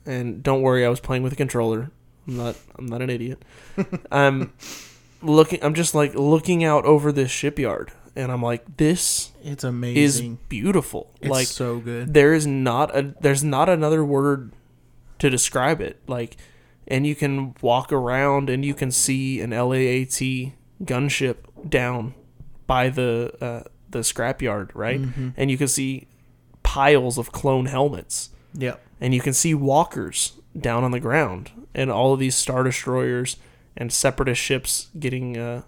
and 0.07 0.43
don't 0.43 0.63
worry, 0.63 0.85
I 0.85 0.89
was 0.89 1.01
playing 1.01 1.23
with 1.23 1.33
a 1.33 1.37
controller. 1.37 1.91
I'm 2.27 2.37
not. 2.37 2.57
I'm 2.79 2.87
not 2.87 3.03
an 3.03 3.11
idiot. 3.11 3.43
I'm 4.13 4.53
looking. 5.23 5.63
I'm 5.63 5.75
just 5.75 5.95
like 5.95 6.15
looking 6.15 6.63
out 6.65 6.85
over 6.85 7.11
this 7.13 7.31
shipyard, 7.31 7.93
and 8.17 8.31
I'm 8.33 8.43
like, 8.43 8.77
this 8.77 9.31
It's 9.43 9.63
is 9.65 9.69
amazing. 9.69 10.39
beautiful. 10.49 11.11
it's 11.21 11.31
like 11.31 11.47
so 11.47 11.79
good. 11.79 12.13
there 12.15 12.35
is 12.35 12.47
not 12.47 12.95
a 12.97 13.15
there's 13.21 13.45
not 13.45 13.69
another 13.69 14.05
word 14.05 14.53
to 15.19 15.29
describe 15.31 15.81
it 15.81 16.01
like 16.07 16.37
and 16.89 17.07
you 17.07 17.15
can 17.15 17.55
walk 17.61 17.93
around 17.93 18.49
and 18.51 18.65
you 18.65 18.75
can 18.75 18.91
see 18.91 19.41
an 19.41 19.51
LAAT 19.51 20.53
gunship 20.85 21.37
down 21.69 22.15
by 22.67 22.89
the 22.89 23.33
uh, 23.41 23.63
the 23.91 23.99
scrapyard 24.01 24.71
right 24.75 25.01
and 25.37 25.51
you 25.51 25.59
can 25.59 25.69
see 25.69 26.07
piles 26.63 27.19
of 27.19 27.33
clone 27.33 27.67
helmets 27.67 28.31
Yep. 28.55 28.81
and 29.01 29.15
you 29.15 29.21
can 29.21 29.33
see 29.35 29.55
walkers 29.55 30.33
down 30.59 30.83
on 30.85 30.91
the 30.91 31.01
ground 31.01 31.51
and 31.75 31.91
all 31.91 32.13
of 32.15 32.19
these 32.19 32.35
star 32.35 32.65
destroyers 32.65 33.37
and 33.77 33.93
separatist 33.93 34.41
ships 34.41 34.89
getting 34.99 35.37
uh, 35.37 35.63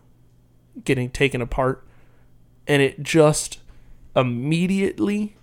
getting 0.85 1.11
taken 1.11 1.41
apart 1.43 1.85
and 2.67 2.83
it 2.83 3.03
just 3.03 3.61
immediately 4.15 5.37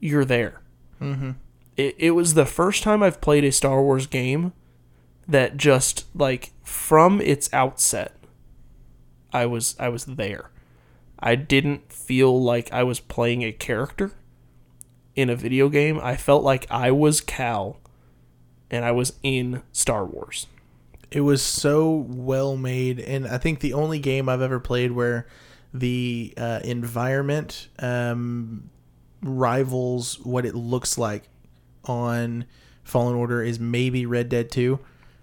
you're 0.00 0.24
there. 0.24 0.60
Mm-hmm. 1.00 1.32
it, 1.76 1.94
it 1.98 2.10
was 2.12 2.34
the 2.34 2.46
first 2.46 2.82
time 2.82 3.02
i've 3.02 3.20
played 3.20 3.44
a 3.44 3.50
star 3.52 3.82
wars 3.82 4.06
game 4.06 4.52
that 5.26 5.56
just 5.56 6.06
like 6.14 6.52
from 6.62 7.20
its 7.20 7.52
outset 7.52 8.14
i 9.32 9.44
was 9.44 9.74
i 9.78 9.88
was 9.88 10.04
there. 10.04 10.50
I 11.18 11.34
didn't 11.34 11.92
feel 11.92 12.40
like 12.40 12.72
i 12.72 12.82
was 12.84 13.00
playing 13.00 13.42
a 13.42 13.52
character 13.52 14.12
in 15.16 15.28
a 15.28 15.36
video 15.36 15.68
game. 15.68 15.98
I 16.02 16.16
felt 16.16 16.44
like 16.44 16.66
i 16.70 16.90
was 16.90 17.20
cal 17.20 17.80
and 18.70 18.84
i 18.84 18.92
was 18.92 19.14
in 19.22 19.62
star 19.72 20.04
wars. 20.04 20.46
It 21.10 21.20
was 21.20 21.42
so 21.42 22.06
well 22.08 22.56
made, 22.56 22.98
and 22.98 23.26
I 23.26 23.38
think 23.38 23.60
the 23.60 23.72
only 23.72 23.98
game 24.00 24.28
I've 24.28 24.40
ever 24.40 24.58
played 24.58 24.92
where 24.92 25.26
the 25.74 26.32
uh, 26.38 26.60
environment 26.64 27.68
um, 27.80 28.70
rivals 29.22 30.18
what 30.20 30.46
it 30.46 30.54
looks 30.54 30.96
like 30.96 31.24
on 31.84 32.44
Fallen 32.84 33.14
Order 33.16 33.42
is 33.42 33.58
maybe 33.58 34.06
Red 34.06 34.28
Dead 34.28 34.50
Two, 34.50 34.78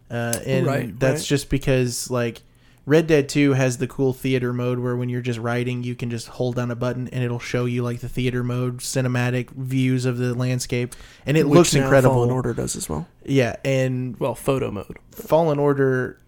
uh, 0.10 0.38
and 0.46 0.65
Right, 0.65 1.00
that's 1.00 1.22
right. 1.22 1.27
just 1.27 1.50
because 1.50 2.10
like 2.12 2.41
Red 2.86 3.08
Dead 3.08 3.29
Two 3.29 3.53
has 3.53 3.77
the 3.77 3.88
cool 3.88 4.12
theater 4.13 4.51
mode 4.51 4.79
where 4.79 4.96
when 4.96 5.08
you're 5.10 5.22
just 5.22 5.39
riding, 5.39 5.84
you 5.84 5.96
can 5.96 6.10
just 6.10 6.27
hold 6.27 6.55
down 6.55 6.72
a 6.72 6.75
button 6.75 7.08
and 7.10 7.24
it'll 7.24 7.39
show 7.39 7.65
you 7.65 7.84
like 7.84 8.00
the 8.00 8.10
theater 8.10 8.43
mode 8.43 8.79
cinematic 8.79 9.51
views 9.51 10.05
of 10.05 10.17
the 10.17 10.34
landscape, 10.34 10.96
and 11.25 11.38
it 11.38 11.48
Which 11.48 11.58
looks 11.58 11.74
incredible. 11.75 12.15
fallen 12.15 12.31
order 12.31 12.53
does 12.53 12.75
as 12.75 12.89
well 12.89 13.08
Yeah, 13.24 13.55
and 13.63 14.20
well 14.20 14.36
photo 14.36 14.72
mode 14.72 14.98
Fallen 15.12 15.60
Order, 15.60 16.20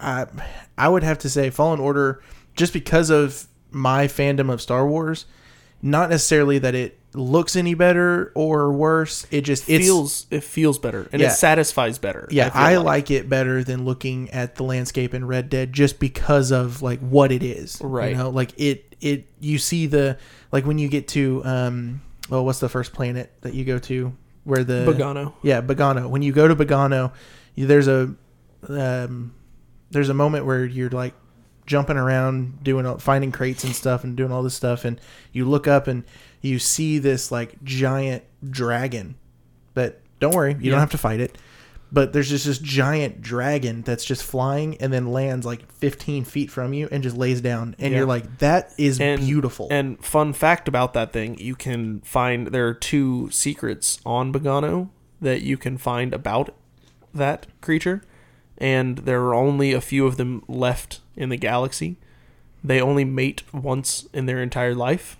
I 0.00 0.26
I 0.78 0.88
would 0.88 1.02
have 1.02 1.18
to 1.18 1.28
say 1.30 1.50
Fallen 1.50 1.78
Order, 1.80 2.22
just 2.54 2.72
because 2.72 3.10
of 3.10 3.46
my 3.70 4.06
fandom 4.06 4.52
of 4.52 4.60
Star 4.62 4.86
Wars, 4.86 5.26
not 5.82 6.10
necessarily 6.10 6.58
that 6.58 6.74
it 6.74 6.98
looks 7.12 7.54
any 7.56 7.74
better 7.74 8.32
or 8.34 8.72
worse. 8.72 9.26
It 9.30 9.42
just 9.42 9.64
feels 9.64 10.26
it 10.30 10.42
feels 10.42 10.78
better 10.78 11.08
and 11.12 11.20
Yeah. 11.20 11.28
it 11.28 11.32
satisfies 11.32 11.98
better 11.98 12.26
yeah. 12.30 12.48
feel 12.50 12.60
I 12.62 12.76
like. 12.78 13.10
it 13.10 13.28
better 13.28 13.62
than 13.62 13.84
looking 13.84 14.30
at 14.30 14.56
the 14.56 14.64
landscape 14.64 15.14
in 15.14 15.24
Red 15.26 15.48
Dead 15.48 15.72
just 15.72 16.00
because 16.00 16.50
of 16.50 16.82
like 16.82 16.98
what 17.00 17.30
it 17.30 17.42
is. 17.42 17.78
Right. 17.80 18.10
You 18.10 18.16
know, 18.16 18.30
like 18.30 18.52
it 18.56 18.96
it 19.00 19.26
you 19.40 19.58
see 19.58 19.86
the 19.86 20.18
like 20.50 20.64
when 20.66 20.78
you 20.78 20.88
get 20.88 21.06
to 21.08 21.42
um 21.44 22.00
well 22.30 22.44
what's 22.44 22.58
the 22.60 22.68
first 22.68 22.92
planet 22.92 23.30
that 23.42 23.54
you 23.54 23.64
go 23.64 23.78
to 23.80 24.12
where 24.44 24.64
the 24.64 24.84
Bogano. 24.92 25.34
yeah, 25.42 25.60
Bogano. 25.60 26.08
When 26.08 26.22
you 26.22 26.32
go 26.32 26.48
to 26.48 26.56
Bogano, 26.56 27.12
there's 27.56 27.88
a 27.88 28.14
um, 28.68 29.34
there's 29.90 30.08
a 30.08 30.14
moment 30.14 30.46
where 30.46 30.64
you're 30.64 30.90
like 30.90 31.14
jumping 31.66 31.96
around, 31.96 32.62
doing 32.62 32.84
all- 32.86 32.98
finding 32.98 33.32
crates 33.32 33.64
and 33.64 33.74
stuff, 33.74 34.04
and 34.04 34.16
doing 34.16 34.30
all 34.32 34.42
this 34.42 34.54
stuff, 34.54 34.84
and 34.84 35.00
you 35.32 35.44
look 35.44 35.66
up 35.66 35.86
and 35.86 36.04
you 36.40 36.58
see 36.58 36.98
this 36.98 37.30
like 37.32 37.62
giant 37.64 38.22
dragon. 38.48 39.14
But 39.72 40.00
don't 40.20 40.34
worry, 40.34 40.52
you 40.52 40.58
Yeah. 40.66 40.70
don't 40.72 40.80
have 40.80 40.90
to 40.90 40.98
fight 40.98 41.20
it. 41.20 41.38
But 41.92 42.12
there's 42.12 42.28
just 42.28 42.44
this 42.46 42.58
giant 42.58 43.22
dragon 43.22 43.82
that's 43.82 44.04
just 44.04 44.24
flying 44.24 44.76
and 44.78 44.92
then 44.92 45.12
lands 45.12 45.46
like 45.46 45.70
15 45.70 46.24
feet 46.24 46.50
from 46.50 46.72
you 46.72 46.88
and 46.90 47.02
just 47.04 47.16
lays 47.16 47.40
down, 47.40 47.76
and 47.78 47.92
Yeah. 47.92 47.98
you're 47.98 48.06
like, 48.06 48.38
that 48.38 48.72
is 48.76 49.00
And- 49.00 49.20
beautiful. 49.20 49.68
And 49.70 50.04
fun 50.04 50.32
fact 50.32 50.66
about 50.66 50.92
that 50.94 51.12
thing, 51.12 51.36
you 51.38 51.54
can 51.54 52.00
find 52.04 52.48
there 52.48 52.66
are 52.66 52.74
two 52.74 53.28
secrets 53.30 54.00
on 54.04 54.32
Bogano 54.32 54.88
that 55.20 55.42
you 55.42 55.56
can 55.56 55.78
find 55.78 56.12
about 56.12 56.52
that 57.14 57.46
creature, 57.60 58.02
and 58.58 58.98
there 58.98 59.20
are 59.22 59.34
only 59.34 59.72
a 59.72 59.80
few 59.80 60.06
of 60.06 60.16
them 60.16 60.42
left 60.48 61.00
in 61.16 61.28
the 61.28 61.36
galaxy. 61.36 61.96
They 62.62 62.80
only 62.80 63.04
mate 63.04 63.42
once 63.52 64.06
in 64.12 64.26
their 64.26 64.42
entire 64.42 64.74
life. 64.74 65.16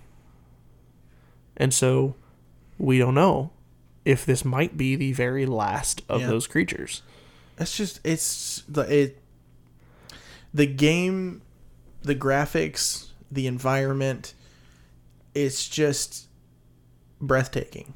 And 1.57 1.73
so 1.73 2.15
we 2.77 2.97
don't 2.97 3.13
know 3.15 3.51
if 4.03 4.25
this 4.25 4.43
might 4.43 4.77
be 4.77 4.95
the 4.95 5.13
very 5.13 5.45
last 5.45 6.01
of 6.09 6.21
Yeah. 6.21 6.27
those 6.27 6.47
creatures. 6.47 7.01
It's 7.57 7.75
just 7.77 7.99
it's 8.03 8.63
the 8.67 8.81
it 8.81 9.21
the 10.53 10.65
game, 10.65 11.41
the 12.01 12.15
graphics, 12.15 13.07
the 13.31 13.47
environment. 13.47 14.33
It's 15.33 15.67
just 15.67 16.27
breathtaking. 17.21 17.93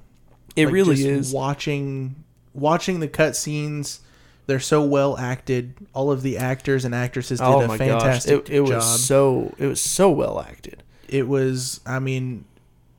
It 0.55 0.65
Like, 0.65 0.73
really 0.73 1.05
is. 1.07 1.31
watching 1.33 2.23
watching 2.53 2.99
the 2.99 3.07
cutscenes. 3.07 3.99
They're 4.49 4.59
so 4.59 4.83
well 4.83 5.17
acted. 5.17 5.73
All 5.93 6.11
of 6.11 6.21
the 6.21 6.37
actors 6.37 6.83
and 6.85 6.93
actresses 6.93 7.39
did 7.39 7.45
oh 7.45 7.61
a 7.61 7.67
my 7.67 7.77
fantastic 7.77 8.45
gosh! 8.45 8.49
It, 8.53 8.55
it 8.63 8.65
job. 8.67 8.75
was 8.75 9.03
so 9.05 9.53
it 9.57 9.67
was 9.67 9.79
so 9.81 10.09
well 10.11 10.39
acted. 10.41 10.83
it 11.07 11.27
was 11.27 11.79
i 11.85 11.97
mean 11.99 12.43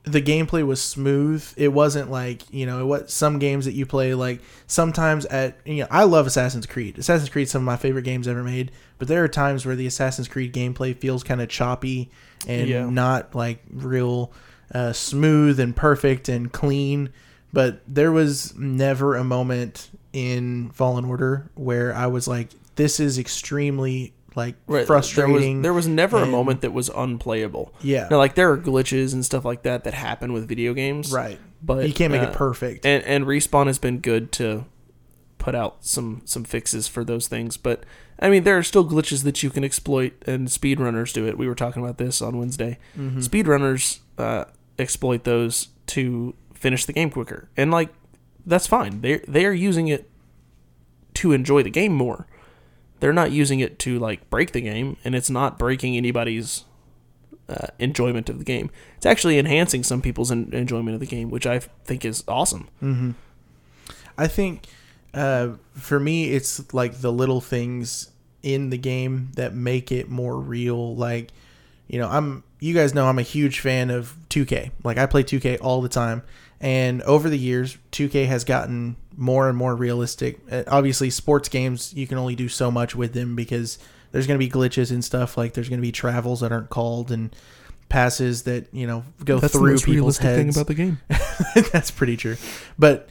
the 0.05 0.23
gameplay 0.23 0.67
was 0.67 0.81
smooth 0.83 1.47
it 1.59 1.69
wasn't 1.69 2.11
like 2.11 2.43
you 2.53 2.65
know 2.67 2.87
what 2.87 3.11
some 3.11 3.39
games 3.39 3.67
that 3.67 3.75
you 3.75 3.85
play 3.85 4.15
like 4.15 4.41
sometimes 4.67 5.27
at 5.27 5.59
you 5.67 5.83
know 5.83 5.87
i 5.91 6.03
love 6.05 6.27
assassin's 6.27 6.65
creed 6.67 6.99
assassin's 6.99 7.29
creed 7.29 7.49
some 7.49 7.61
of 7.63 7.67
my 7.67 7.77
favorite 7.77 8.03
games 8.03 8.27
ever 8.27 8.43
made 8.43 8.73
but 8.99 9.07
there 9.09 9.23
are 9.23 9.29
times 9.29 9.67
where 9.67 9.77
the 9.77 9.87
assassin's 9.87 10.27
creed 10.27 10.53
gameplay 10.55 10.97
feels 10.97 11.23
kind 11.23 11.41
of 11.43 11.49
choppy 11.51 12.11
and 12.49 12.67
Yeah. 12.69 12.89
not 12.89 13.35
like 13.35 13.63
real 13.71 14.33
uh, 14.75 14.93
smooth 14.95 15.61
and 15.61 15.77
perfect 15.77 16.29
and 16.31 16.51
clean 16.51 17.11
but 17.53 17.83
there 17.87 18.11
was 18.11 18.57
never 18.57 19.17
a 19.17 19.23
moment 19.25 19.91
in 20.13 20.71
fallen 20.71 21.05
order 21.05 21.51
where 21.55 21.95
i 21.95 22.07
was 22.07 22.27
like 22.29 22.49
this 22.77 22.99
is 23.01 23.19
extremely 23.19 24.13
like 24.37 24.55
Right, 24.69 24.87
frustrating 24.87 25.61
There 25.63 25.73
was, 25.75 25.87
there 25.87 25.93
was 25.93 26.13
never 26.13 26.19
a 26.23 26.27
moment 26.27 26.61
that 26.61 26.73
was 26.73 26.89
unplayable. 26.89 27.75
yeah 27.83 28.07
Now, 28.11 28.19
like 28.19 28.37
there 28.37 28.51
are 28.53 28.57
glitches 28.57 29.13
and 29.13 29.25
stuff 29.25 29.45
like 29.45 29.63
that 29.65 29.83
that 29.85 29.93
happen 29.95 30.33
with 30.33 30.47
video 30.49 30.73
games, 30.73 31.13
right 31.13 31.39
But 31.63 31.87
you 31.89 31.93
can't 31.93 32.13
make 32.13 32.23
uh, 32.23 32.27
it 32.31 32.33
perfect 32.33 32.87
And 32.87 33.03
and 33.05 33.25
respawn 33.25 33.67
has 33.67 33.79
been 33.81 33.99
good 33.99 34.31
to 34.33 34.67
put 35.39 35.55
out 35.57 35.85
some 35.85 36.23
some 36.27 36.45
fixes 36.45 36.87
for 36.87 37.03
those 37.05 37.27
things. 37.27 37.57
But 37.57 37.83
I 38.21 38.31
mean, 38.31 38.45
there 38.45 38.57
are 38.57 38.63
still 38.63 38.87
glitches 38.87 39.25
that 39.25 39.43
you 39.43 39.49
can 39.51 39.65
exploit, 39.65 40.13
and 40.27 40.47
speedrunners 40.49 41.13
do 41.13 41.27
it. 41.27 41.37
We 41.39 41.49
were 41.49 41.55
talking 41.57 41.83
about 41.83 41.99
this 41.99 42.21
on 42.23 42.39
Wednesday. 42.39 42.79
Mhm. 42.97 43.17
Speedrunners 43.27 43.99
uh, 44.19 44.45
exploit 44.79 45.25
those 45.25 45.69
to 45.87 46.35
finish 46.55 46.85
the 46.85 46.93
game 46.93 47.11
quicker. 47.11 47.49
And 47.57 47.71
like 47.71 47.89
that's 48.51 48.67
fine. 48.67 49.01
They 49.01 49.19
they 49.27 49.47
are 49.47 49.53
using 49.53 49.89
it 49.89 50.11
to 51.15 51.33
enjoy 51.33 51.63
the 51.63 51.71
game 51.71 51.95
more. 51.95 52.27
They're 53.01 53.13
not 53.13 53.33
using 53.33 53.61
it 53.61 53.79
to 53.81 53.99
like 53.99 54.29
break 54.29 54.53
the 54.53 54.61
game, 54.61 54.97
and 55.05 55.15
it's 55.15 55.31
not 55.31 55.59
breaking 55.59 55.97
anybody's 55.97 56.65
uh, 57.49 57.69
enjoyment 57.79 58.29
of 58.29 58.39
the 58.39 58.45
game. 58.45 58.71
It's 58.97 59.07
actually 59.07 59.39
enhancing 59.39 59.83
some 59.83 60.03
people's 60.03 60.31
en- 60.31 60.51
enjoyment 60.53 60.95
of 60.95 61.01
the 61.01 61.07
game, 61.07 61.31
which 61.31 61.47
I 61.47 61.61
think 61.61 62.05
is 62.05 62.23
awesome. 62.29 62.69
Mm-hmm. 62.83 63.11
I 64.19 64.27
think 64.27 64.67
uh, 65.15 65.51
for 65.73 65.99
me, 65.99 66.33
it's 66.33 66.73
like 66.75 67.01
the 67.01 67.13
little 67.13 67.41
things 67.41 68.11
in 68.43 68.71
the 68.71 68.79
game 68.79 69.31
that 69.35 69.55
make 69.55 69.91
it 69.91 70.09
more 70.09 70.39
real. 70.39 70.95
Like, 70.95 71.33
you 71.89 71.99
know, 71.99 72.09
I'm 72.09 72.45
you 72.61 72.75
guys 72.75 72.95
know 72.95 73.07
I'm 73.07 73.19
a 73.19 73.23
huge 73.23 73.61
fan 73.61 73.91
of 73.91 74.15
2K. 74.29 74.71
Like 74.85 74.99
I 74.99 75.07
play 75.07 75.23
2K 75.23 75.59
all 75.61 75.81
the 75.81 75.89
time, 75.89 76.23
and 76.61 77.03
over 77.03 77.29
the 77.31 77.39
years, 77.39 77.79
2K 77.93 78.27
has 78.27 78.45
gotten 78.45 78.97
more 79.17 79.49
and 79.49 79.57
more 79.57 79.75
realistic. 79.75 80.39
Uh, 80.51 80.63
obviously, 80.67 81.11
sports 81.11 81.49
games 81.49 81.95
you 81.95 82.07
can 82.07 82.19
only 82.19 82.35
do 82.35 82.49
so 82.49 82.71
much 82.71 82.95
with 82.95 83.13
them 83.13 83.35
because 83.37 83.79
there's 84.13 84.27
going 84.27 84.39
to 84.39 84.45
be 84.45 84.51
glitches 84.51 84.91
and 84.91 85.05
stuff. 85.05 85.37
Like 85.37 85.55
there's 85.55 85.69
going 85.69 85.79
to 85.81 85.87
be 85.87 85.93
travels 85.93 86.41
that 86.41 86.53
aren't 86.53 86.71
called 86.71 87.11
and 87.11 87.35
passes 87.89 88.45
that 88.45 88.67
you 88.73 88.87
know 88.87 89.03
go 89.25 89.39
That's 89.39 89.53
the 89.53 89.59
through 89.59 89.73
most 89.73 89.85
people's 89.85 90.21
realistic 90.23 90.25
heads. 90.25 90.39
thing 90.39 90.49
about 90.51 90.67
the 90.69 90.75
game. 90.75 91.01
That's 91.73 91.91
pretty 91.91 92.17
true. 92.17 92.37
But 92.79 93.09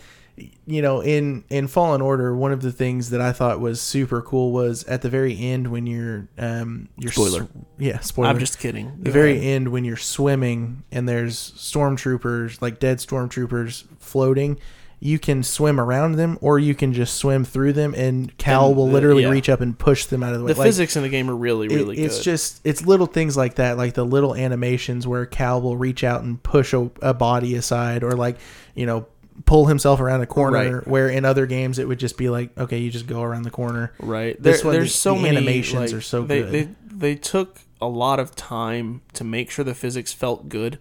you 0.65 0.81
know, 0.81 1.01
in 1.01 1.43
in 1.50 1.67
Fallen 1.67 2.01
Order, 2.01 2.36
one 2.36 2.51
of 2.51 2.62
the 2.62 2.72
things 2.72 3.10
that 3.10 3.22
I 3.22 3.31
thought 3.31 3.60
was 3.60 3.81
super 3.81 4.22
cool 4.22 4.51
was 4.51 4.84
at 4.86 5.01
the 5.01 5.10
very 5.10 5.38
end 5.39 5.67
when 5.72 5.86
you're 5.88 6.27
um 6.38 6.89
you're 6.98 7.12
Spoiler. 7.12 7.43
sw- 7.46 7.48
yeah, 7.77 8.00
spoiler. 8.00 8.29
I'm 8.29 8.39
just 8.39 8.60
kidding. 8.60 8.91
the 9.00 9.12
very 9.12 9.39
end 9.41 9.69
when 9.69 9.84
you're 9.86 9.98
swimming 9.98 10.84
and 10.91 11.08
there's 11.08 11.51
stormtroopers 11.93 12.62
like 12.62 12.79
dead 12.79 12.98
stormtroopers 12.98 13.84
floating. 14.00 14.60
You 15.01 15.17
can 15.17 15.43
swim 15.43 15.79
around 15.79 16.17
them, 16.17 16.38
or 16.41 16.60
you 16.60 16.75
can 16.75 16.91
just 16.91 17.15
swim 17.15 17.46
through 17.46 17.72
them, 17.72 17.93
and 17.96 18.38
Cal 18.38 18.67
And 18.67 18.75
will 18.75 18.88
the- 18.88 18.91
literally 18.91 19.24
yeah. 19.24 19.29
reach 19.29 19.48
up 19.48 19.62
and 19.62 19.79
push 19.79 20.05
them 20.05 20.24
out 20.24 20.34
of 20.34 20.39
the 20.39 20.46
way. 20.46 20.51
the 20.51 20.60
Like, 20.60 20.67
physics 20.67 20.98
in 20.98 21.03
the 21.03 21.10
game 21.10 21.29
are 21.29 21.36
really, 21.38 21.67
it- 21.67 21.74
really 21.75 21.98
it's 22.00 22.17
good. 22.17 22.24
just 22.25 22.60
it's 22.65 22.86
little 22.86 23.05
things 23.05 23.38
like 23.38 23.55
that 23.55 23.77
like 23.77 23.93
the 23.93 24.03
little 24.03 24.36
animations 24.36 25.08
where 25.08 25.25
cal 25.25 25.62
will 25.62 25.77
reach 25.77 26.03
out 26.03 26.22
and 26.24 26.43
push 26.43 26.74
a, 26.74 26.91
a 27.01 27.13
body 27.13 27.55
aside 27.55 28.03
or 28.03 28.12
like 28.12 28.39
you 28.75 28.86
know 28.86 29.05
pull 29.46 29.67
himself 29.67 30.00
around 30.00 30.22
a 30.22 30.25
corner 30.27 30.77
Right. 30.79 30.88
where 30.88 31.10
in 31.10 31.24
other 31.25 31.46
games 31.46 31.79
it 31.79 31.88
would 31.88 32.00
just 32.00 32.17
be 32.17 32.29
like 32.29 32.55
okay 32.58 32.77
you 32.79 32.91
just 32.91 33.08
go 33.08 33.22
around 33.22 33.43
the 33.43 33.51
corner 33.51 33.93
Right. 34.00 34.41
This 34.41 34.58
There, 34.62 34.65
one, 34.67 34.74
there's 34.75 34.91
the- 34.91 34.98
so 34.98 35.15
the 35.15 35.22
many 35.22 35.38
animations 35.38 35.91
like, 35.91 35.98
are 35.98 36.01
so 36.01 36.24
they, 36.24 36.41
good. 36.41 36.51
They 36.51 36.69
they 36.91 37.15
took 37.15 37.60
a 37.81 37.88
lot 37.88 38.19
of 38.19 38.36
time 38.36 39.01
to 39.13 39.24
make 39.24 39.50
sure 39.50 39.63
the 39.63 39.74
physics 39.74 40.12
felt 40.12 40.50
good. 40.50 40.79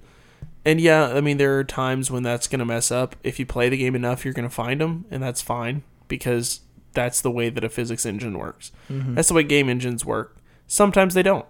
And 0.65 0.81
yeah, 0.81 1.07
I 1.15 1.21
mean 1.21 1.37
there 1.39 1.57
are 1.59 1.65
times 1.65 2.11
when 2.11 2.23
that's 2.25 2.49
going 2.49 2.59
to 2.59 2.65
mess 2.65 2.91
up. 2.91 3.15
If 3.23 3.39
you 3.39 3.47
play 3.47 3.69
the 3.69 3.77
game 3.77 3.95
enough, 3.95 4.25
you're 4.25 4.35
going 4.35 4.49
to 4.49 4.55
find 4.55 4.81
them, 4.81 5.05
and 5.11 5.23
that's 5.23 5.41
fine 5.41 5.85
because 6.09 6.61
that's 6.95 7.21
the 7.21 7.31
way 7.31 7.49
that 7.51 7.63
a 7.63 7.69
physics 7.69 8.05
engine 8.05 8.37
works. 8.37 8.73
Mm-hmm. 8.91 9.15
That's 9.15 9.29
the 9.29 9.35
way 9.35 9.45
game 9.45 9.69
engines 9.69 10.05
work. 10.05 10.37
Sometimes 10.67 11.15
they 11.15 11.23
don't. 11.23 11.47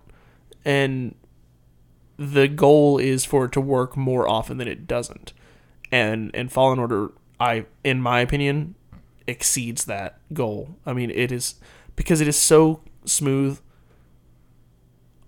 And 0.64 1.14
the 2.18 2.48
goal 2.48 2.98
is 2.98 3.24
for 3.24 3.46
it 3.46 3.52
to 3.52 3.60
work 3.60 3.96
more 3.96 4.28
often 4.28 4.58
than 4.58 4.68
it 4.68 4.86
doesn't. 4.86 5.32
And 5.90 6.30
and 6.34 6.52
Fallen 6.52 6.78
Order 6.78 7.12
I 7.40 7.66
in 7.84 8.00
my 8.00 8.20
opinion 8.20 8.74
exceeds 9.26 9.84
that 9.84 10.18
goal. 10.32 10.76
I 10.86 10.92
mean, 10.92 11.10
it 11.10 11.30
is 11.30 11.56
because 11.96 12.20
it 12.20 12.28
is 12.28 12.36
so 12.36 12.80
smooth 13.04 13.60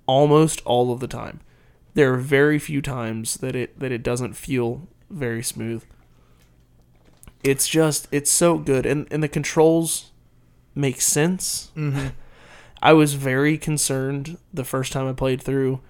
almost 0.06 0.60
all 0.64 0.92
of 0.92 1.00
the 1.00 1.06
time. 1.06 1.40
There 1.94 2.12
are 2.12 2.18
very 2.18 2.58
few 2.58 2.82
times 2.82 3.36
that 3.38 3.54
it 3.54 3.78
that 3.78 3.92
it 3.92 4.02
doesn't 4.02 4.34
feel 4.34 4.88
very 5.08 5.42
smooth. 5.42 5.84
It's 7.44 7.68
just 7.68 8.08
it's 8.10 8.30
so 8.30 8.58
good 8.58 8.86
and 8.86 9.06
and 9.10 9.22
the 9.22 9.28
controls 9.28 10.10
make 10.74 11.00
sense. 11.00 11.70
mm-hmm. 11.76 12.08
I 12.82 12.94
was 12.94 13.12
very 13.12 13.58
concerned 13.58 14.38
the 14.54 14.64
first 14.64 14.92
time 14.92 15.06
I 15.06 15.12
played 15.12 15.42
through 15.42 15.80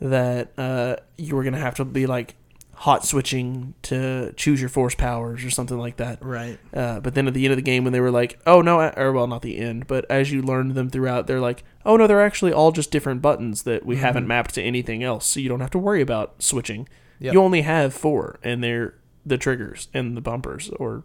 that 0.00 0.52
uh, 0.56 0.96
you 1.18 1.34
were 1.34 1.42
gonna 1.42 1.58
have 1.58 1.74
to 1.76 1.84
be 1.84 2.06
like 2.06 2.36
hot 2.80 3.04
switching 3.06 3.72
to 3.82 4.32
choose 4.36 4.60
your 4.60 4.68
force 4.68 4.94
powers 4.94 5.42
or 5.44 5.48
something 5.50 5.78
like 5.78 5.96
that. 5.96 6.18
right 6.22 6.58
Uh, 6.74 7.00
but 7.00 7.14
then 7.14 7.26
at 7.26 7.32
the 7.34 7.44
end 7.46 7.52
of 7.52 7.56
the 7.56 7.62
game, 7.62 7.84
when 7.84 7.92
they 7.94 8.00
were 8.00 8.10
like, 8.10 8.38
"Oh 8.46 8.60
no," 8.60 8.80
or 8.96 9.12
well, 9.12 9.26
not 9.26 9.40
the 9.42 9.56
end, 9.58 9.86
but 9.86 10.04
as 10.10 10.30
you 10.30 10.42
learned 10.42 10.74
them 10.74 10.90
throughout, 10.90 11.26
they're 11.26 11.40
like, 11.40 11.64
"Oh 11.86 11.96
no, 11.96 12.06
they're 12.06 12.20
actually 12.22 12.52
all 12.52 12.72
just 12.72 12.90
different 12.90 13.22
buttons 13.22 13.62
that 13.62 13.86
we 13.86 13.96
haven't 13.96 14.24
Mhm. 14.24 14.28
mapped 14.28 14.54
to 14.56 14.62
anything 14.62 15.02
else, 15.02 15.24
so 15.26 15.40
you 15.40 15.48
don't 15.48 15.60
have 15.60 15.70
to 15.70 15.78
worry 15.78 16.02
about 16.02 16.42
switching. 16.42 16.86
Yep. 17.18 17.32
You 17.32 17.40
only 17.42 17.62
have 17.62 17.94
four, 17.94 18.38
and 18.42 18.62
they're 18.62 18.92
the 19.24 19.38
triggers 19.38 19.88
and 19.94 20.14
the 20.16 20.20
bumpers, 20.20 20.68
or 20.78 21.02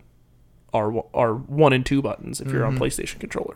are 0.73 1.03
are 1.13 1.34
one 1.34 1.71
and 1.73 1.86
two 1.86 2.01
buttons 2.01 2.41
if 2.41 2.51
you're 2.51 2.65
on 2.65 2.75
Mhm. 2.75 2.79
PlayStation 2.79 3.19
controller." 3.19 3.55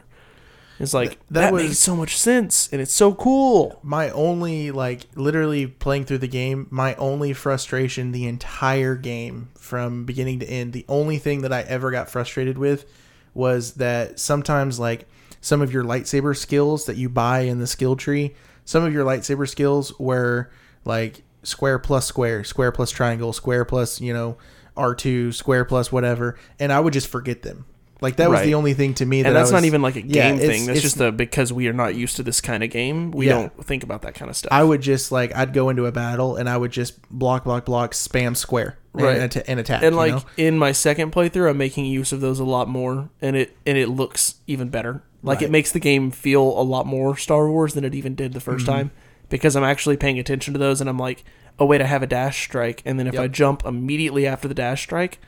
It's 0.80 0.94
like 0.94 1.10
Th- 1.10 1.20
that, 1.32 1.42
that 1.42 1.54
was- 1.54 1.64
makes 1.64 1.80
so 1.80 1.96
much 1.96 2.18
sense, 2.18 2.68
and 2.72 2.82
it's 2.82 2.94
so 2.94 3.14
cool. 3.14 3.80
my 3.82 4.10
only 4.10 4.72
like 4.72 5.06
literally 5.16 5.68
playing 5.68 6.06
through 6.06 6.18
the 6.20 6.28
game 6.28 6.68
my 6.70 6.96
only 6.96 7.32
frustration 7.34 8.12
the 8.12 8.28
entire 8.28 8.96
game 8.96 9.50
from 9.58 10.04
beginning 10.06 10.40
to 10.40 10.46
end 10.48 10.74
the 10.74 10.86
only 10.90 11.18
thing 11.18 11.42
that 11.42 11.54
i 11.54 11.62
ever 11.62 11.92
got 11.92 12.10
frustrated 12.10 12.58
with 12.58 12.86
was 13.34 13.74
that 13.76 14.20
sometimes 14.20 14.80
like 14.80 15.08
some 15.42 15.62
of 15.62 15.72
your 15.72 15.84
lightsaber 15.84 16.36
skills 16.36 16.86
that 16.86 16.98
you 16.98 17.08
buy 17.10 17.40
in 17.42 17.60
the 17.60 17.68
skill 17.68 17.96
tree 17.96 18.34
some 18.66 18.84
of 18.84 18.92
your 18.94 19.06
lightsaber 19.06 19.48
skills 19.48 19.98
were 20.00 20.50
like 20.84 21.24
square 21.44 21.80
plus 21.80 22.06
square 22.06 22.44
square 22.44 22.72
plus 22.72 22.92
triangle 22.92 23.32
square 23.34 23.64
plus 23.66 24.02
you 24.02 24.14
know 24.14 24.38
r2 24.76 25.34
square 25.34 25.64
plus 25.66 25.92
whatever 25.92 26.38
and 26.60 26.72
i 26.74 26.80
would 26.80 26.94
just 26.94 27.08
forget 27.08 27.42
them 27.44 27.66
like 28.02 28.18
that 28.18 28.30
was 28.30 28.40
Right. 28.40 28.46
the 28.46 28.54
only 28.56 28.74
thing 28.74 28.94
to 28.96 29.06
me 29.06 29.22
that 29.22 29.30
And 29.30 29.38
I 29.38 29.42
that's 29.42 29.52
not 29.52 29.64
even 29.66 29.82
like 29.82 29.96
a 29.96 30.02
Yeah, 30.02 30.30
game 30.32 30.36
it's- 30.36 30.50
thing. 30.50 30.66
That's 30.66 30.80
it's- 30.80 30.82
just 30.94 31.00
a 31.02 31.12
because 31.12 31.54
we 31.54 31.68
are 31.68 31.74
not 31.74 31.96
used 31.96 32.16
to 32.18 32.24
this 32.24 32.42
kind 32.42 32.64
of 32.64 32.70
game. 32.70 33.12
We 33.12 33.28
Yeah. 33.28 33.34
don't 33.34 33.66
think 33.66 33.84
about 33.84 34.02
that 34.04 34.16
kind 34.16 34.30
of 34.30 34.36
stuff. 34.36 34.52
I 34.52 34.64
would 34.64 34.82
just 34.82 35.12
like 35.12 35.36
I'd 35.36 35.54
go 35.54 35.70
into 35.70 35.86
a 35.86 35.92
battle 35.92 36.36
and 36.36 36.50
I 36.50 36.58
would 36.58 36.72
just 36.72 37.00
block, 37.10 37.46
block, 37.46 37.66
block, 37.66 37.94
spam 37.94 38.36
square, 38.36 38.78
Right. 38.94 39.16
and, 39.16 39.24
atta- 39.24 39.50
and 39.50 39.60
attack. 39.60 39.82
and 39.84 39.94
you 39.94 39.98
like 39.98 40.12
know? 40.14 40.22
in 40.38 40.58
my 40.60 40.72
second 40.72 41.12
playthrough 41.12 41.50
i'm 41.50 41.58
making 41.58 41.86
use 41.86 42.12
of 42.14 42.22
those 42.22 42.40
a 42.40 42.44
lot 42.46 42.68
more 42.70 43.10
and 43.22 43.36
it 43.36 43.56
and 43.66 43.78
it 43.78 43.90
looks 43.90 44.36
even 44.48 44.70
better 44.70 45.02
like 45.24 45.38
Right. 45.40 45.46
it 45.48 45.52
makes 45.52 45.72
the 45.72 45.80
game 45.82 46.12
feel 46.12 46.42
a 46.42 46.64
lot 46.64 46.86
more 46.86 47.18
star 47.18 47.50
wars 47.50 47.74
than 47.74 47.84
it 47.84 47.94
even 47.96 48.16
did 48.16 48.32
the 48.34 48.40
1st 48.40 48.64
Mhm. 48.66 48.70
time 48.70 48.92
because 49.30 49.56
i'm 49.58 49.64
actually 49.66 49.98
paying 49.98 50.18
attention 50.20 50.54
to 50.54 50.60
those 50.60 50.80
and 50.80 50.90
i'm 50.90 50.98
like 51.00 51.24
oh 51.60 51.66
wait 51.66 51.82
i 51.82 51.86
have 51.86 52.04
a 52.04 52.08
dash 52.08 52.44
strike 52.44 52.82
and 52.86 52.98
then 53.00 53.08
if 53.08 53.20
i 53.20 53.28
jump 53.28 53.66
immediately 53.66 54.26
after 54.26 54.48
the 54.48 54.54
dash 54.54 54.84
strike 54.84 55.20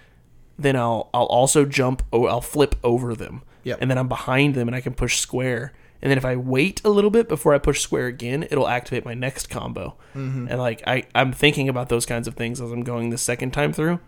then 0.58 0.76
i'll 0.76 1.10
i'll 1.14 1.26
also 1.28 1.66
jump 1.66 2.02
oh 2.12 2.26
i'll 2.26 2.42
flip 2.42 2.76
over 2.84 3.14
them 3.16 3.42
Yep. 3.64 3.78
and 3.82 3.92
then 3.92 3.98
i'm 3.98 4.08
behind 4.08 4.56
them 4.56 4.68
and 4.68 4.76
i 4.76 4.82
can 4.82 4.94
push 4.94 5.20
square 5.20 5.74
and 6.02 6.10
then 6.10 6.18
if 6.18 6.26
i 6.26 6.36
wait 6.36 6.82
a 6.86 6.90
little 6.90 7.10
bit 7.12 7.28
before 7.28 7.54
i 7.54 7.58
push 7.58 7.82
square 7.82 8.06
again 8.08 8.44
it'll 8.50 8.68
activate 8.68 9.04
my 9.06 9.14
next 9.14 9.50
combo 9.50 9.96
Mhm. 10.16 10.48
and 10.50 10.58
like 10.60 10.82
I, 10.88 11.04
I'm 11.14 11.32
thinking 11.32 11.68
about 11.70 11.90
those 11.90 12.06
kinds 12.06 12.28
of 12.28 12.34
things 12.36 12.60
as 12.62 12.72
I'm 12.72 12.84
going 12.84 13.10
the 13.12 13.18
second 13.20 13.52
time 13.52 13.72
through, 13.74 14.00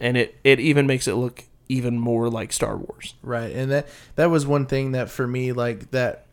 and 0.00 0.16
it 0.16 0.34
it 0.42 0.58
even 0.58 0.86
makes 0.88 1.06
it 1.06 1.14
look 1.14 1.44
even 1.68 1.98
more 2.00 2.28
like 2.28 2.52
Star 2.52 2.76
Wars. 2.76 3.14
right, 3.22 3.52
and 3.54 3.70
that 3.70 3.86
that 4.16 4.28
was 4.30 4.44
one 4.46 4.66
thing 4.66 4.90
that 4.92 5.08
for 5.08 5.26
me 5.26 5.52
like 5.52 5.90
that. 5.92 6.26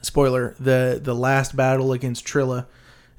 Spoiler: 0.00 0.54
the 0.58 0.98
the 1.02 1.14
last 1.14 1.54
battle 1.56 1.92
against 1.92 2.24
Trilla, 2.26 2.66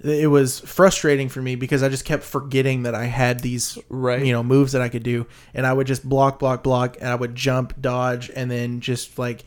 it 0.04 0.30
was 0.30 0.60
frustrating 0.60 1.30
for 1.30 1.42
me 1.42 1.56
because 1.56 1.82
I 1.82 1.90
just 1.90 2.06
kept 2.06 2.24
forgetting 2.24 2.84
that 2.84 2.94
I 2.96 3.06
had 3.06 3.40
these 3.40 3.78
Right. 3.90 4.26
you 4.26 4.34
know 4.34 4.44
moves 4.44 4.74
that 4.74 4.82
I 4.82 4.90
could 4.90 5.04
do, 5.04 5.26
and 5.54 5.66
I 5.66 5.74
would 5.74 5.88
just 5.88 6.08
block, 6.08 6.40
block, 6.40 6.64
block, 6.64 6.98
and 7.00 7.10
I 7.10 7.16
would 7.16 7.36
jump, 7.36 7.80
dodge, 7.82 8.30
and 8.36 8.52
then 8.52 8.80
just 8.82 9.18
like 9.18 9.46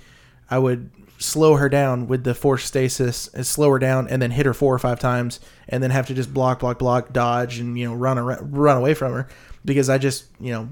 I 0.51 0.59
would 0.59 0.90
slow 1.19 1.57
her 1.57 1.69
down 1.69 2.09
with 2.09 2.25
the 2.25 2.35
force 2.35 2.64
stasis 2.64 3.29
and 3.29 3.47
slow 3.47 3.71
her 3.71 3.79
down, 3.79 4.09
and 4.09 4.21
then 4.21 4.31
hit 4.31 4.47
her 4.47 4.55
four 4.55 4.75
or 4.75 4.79
five 4.79 4.99
times, 5.01 5.40
and 5.69 5.83
then 5.83 5.90
have 5.90 6.07
to 6.07 6.14
just 6.14 6.33
block, 6.33 6.61
block, 6.61 6.79
block, 6.79 7.12
dodge, 7.12 7.59
and 7.59 7.79
you 7.79 7.87
know 7.88 7.95
run 7.95 8.19
around, 8.19 8.57
run 8.57 8.77
away 8.77 8.95
from 8.95 9.12
her 9.12 9.29
because 9.64 9.88
I 9.90 9.99
just 9.99 10.27
you 10.40 10.53
know 10.53 10.69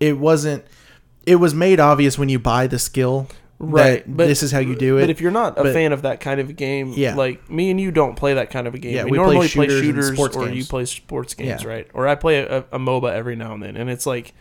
it 0.00 0.18
wasn't. 0.18 0.64
It 1.26 1.36
was 1.36 1.52
made 1.54 1.78
obvious 1.80 2.18
when 2.18 2.28
you 2.30 2.38
buy 2.38 2.66
the 2.66 2.78
skill, 2.78 3.28
Right, 3.60 4.04
but- 4.06 4.28
this 4.28 4.42
is 4.42 4.52
how 4.52 4.60
you 4.60 4.76
do 4.76 4.98
it. 4.98 5.02
But 5.02 5.10
if 5.10 5.20
you're 5.20 5.32
not 5.32 5.58
a 5.58 5.64
But- 5.64 5.72
fan 5.72 5.92
of 5.92 6.02
that 6.02 6.20
kind 6.20 6.40
of 6.40 6.54
game, 6.56 6.92
Yeah. 6.96 7.14
like 7.16 7.50
me 7.50 7.70
and 7.70 7.80
you 7.80 7.90
don't 7.90 8.14
play 8.14 8.34
that 8.34 8.50
kind 8.50 8.66
of 8.68 8.74
a 8.74 8.78
game. 8.78 8.94
Yeah, 8.94 9.04
we, 9.04 9.12
we 9.12 9.16
normally 9.18 9.48
play 9.48 9.66
shooters 9.68 10.08
and 10.08 10.16
shooters, 10.16 10.36
or 10.36 10.48
you 10.50 10.64
play 10.64 10.84
sports 10.84 11.34
games, 11.34 11.62
Yeah. 11.64 11.68
right? 11.68 11.86
Or 11.92 12.06
I 12.06 12.14
play 12.14 12.38
a, 12.38 12.58
a 12.70 12.78
MOBA 12.78 13.12
every 13.12 13.34
now 13.36 13.54
and 13.54 13.62
then, 13.62 13.76
and 13.76 13.90
it's 13.90 14.06
like 14.06 14.32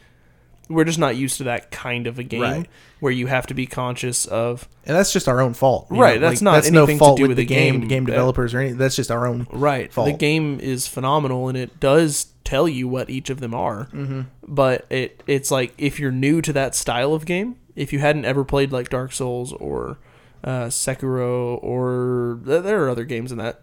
we're 0.70 0.84
just 0.84 1.00
not 1.00 1.16
used 1.16 1.38
to 1.38 1.46
that 1.46 1.72
kind 1.72 2.08
of 2.08 2.20
a 2.20 2.24
game 2.24 2.42
Right. 2.42 2.68
where 3.00 3.12
you 3.14 3.28
have 3.28 3.48
to 3.48 3.54
be 3.54 3.66
conscious 3.66 4.26
of 4.26 4.68
and 4.86 4.98
that's 4.98 5.14
just 5.14 5.28
our 5.30 5.40
own 5.40 5.54
fault, 5.54 5.88
Right, 5.90 6.20
that's 6.20 6.42
not 6.42 6.56
that's 6.56 6.68
anything 6.68 6.86
no 6.88 6.94
to 6.94 6.98
fault 6.98 7.18
do 7.18 7.28
with 7.30 7.38
the 7.38 7.46
game, 7.46 7.88
game. 7.88 8.06
developers 8.06 8.54
or 8.54 8.60
anything. 8.60 8.78
That's 8.78 8.96
just 8.98 9.10
our 9.10 9.26
own. 9.26 9.48
right. 9.52 9.92
fault. 9.92 10.08
The 10.08 10.14
game 10.14 10.60
is 10.60 10.86
phenomenal, 10.86 11.48
and 11.48 11.58
it 11.58 11.80
does 11.80 12.28
tell 12.44 12.68
you 12.68 12.88
what 12.88 13.10
each 13.10 13.30
of 13.30 13.40
them 13.40 13.54
are. 13.54 13.88
Mm-hmm. 13.94 14.22
but 14.48 14.86
it 14.92 15.24
it's 15.26 15.50
like 15.52 15.74
if 15.78 16.00
you're 16.00 16.12
new 16.12 16.42
to 16.42 16.52
that 16.54 16.76
style 16.76 17.14
of 17.14 17.26
game, 17.26 17.56
if 17.78 17.94
you 17.94 18.00
hadn't 18.00 18.26
ever 18.26 18.44
played 18.44 18.74
like 18.74 18.90
Dark 18.90 19.14
Souls 19.14 19.54
or 19.54 20.00
uh, 20.44 20.66
Sekiro 20.66 21.64
or 21.64 22.40
th- 22.46 22.64
there 22.64 22.84
are 22.84 22.90
other 22.90 23.06
games 23.06 23.32
in 23.32 23.38
that 23.38 23.62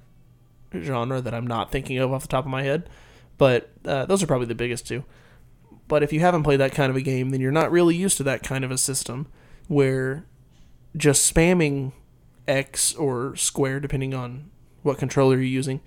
genre 0.75 1.21
that 1.21 1.35
I'm 1.35 1.47
not 1.47 1.71
thinking 1.71 1.99
of 1.99 2.13
off 2.13 2.23
the 2.23 2.29
top 2.29 2.45
of 2.47 2.51
my 2.51 2.63
head, 2.63 2.89
but 3.37 3.71
uh, 3.85 4.07
those 4.07 4.23
are 4.23 4.27
probably 4.27 4.47
the 4.47 4.55
biggest 4.55 4.87
two. 4.87 5.05
but 5.87 6.03
if 6.03 6.13
you 6.13 6.21
haven't 6.21 6.45
played 6.45 6.61
that 6.61 6.73
kind 6.73 6.89
of 6.91 6.97
a 6.97 7.03
game, 7.03 7.31
then 7.31 7.41
you're 7.41 7.53
not 7.53 7.71
really 7.71 7.95
used 7.95 8.17
to 8.17 8.23
that 8.23 8.43
kind 8.43 8.65
of 8.65 8.71
a 8.71 8.79
system 8.79 9.27
where 9.69 10.25
just 10.97 11.33
spamming 11.33 11.93
X 12.49 12.95
or 12.95 13.37
square, 13.37 13.81
depending 13.81 14.15
on 14.15 14.51
what 14.83 14.99
controller 14.99 15.35
you're 15.37 15.45
using, 15.45 15.81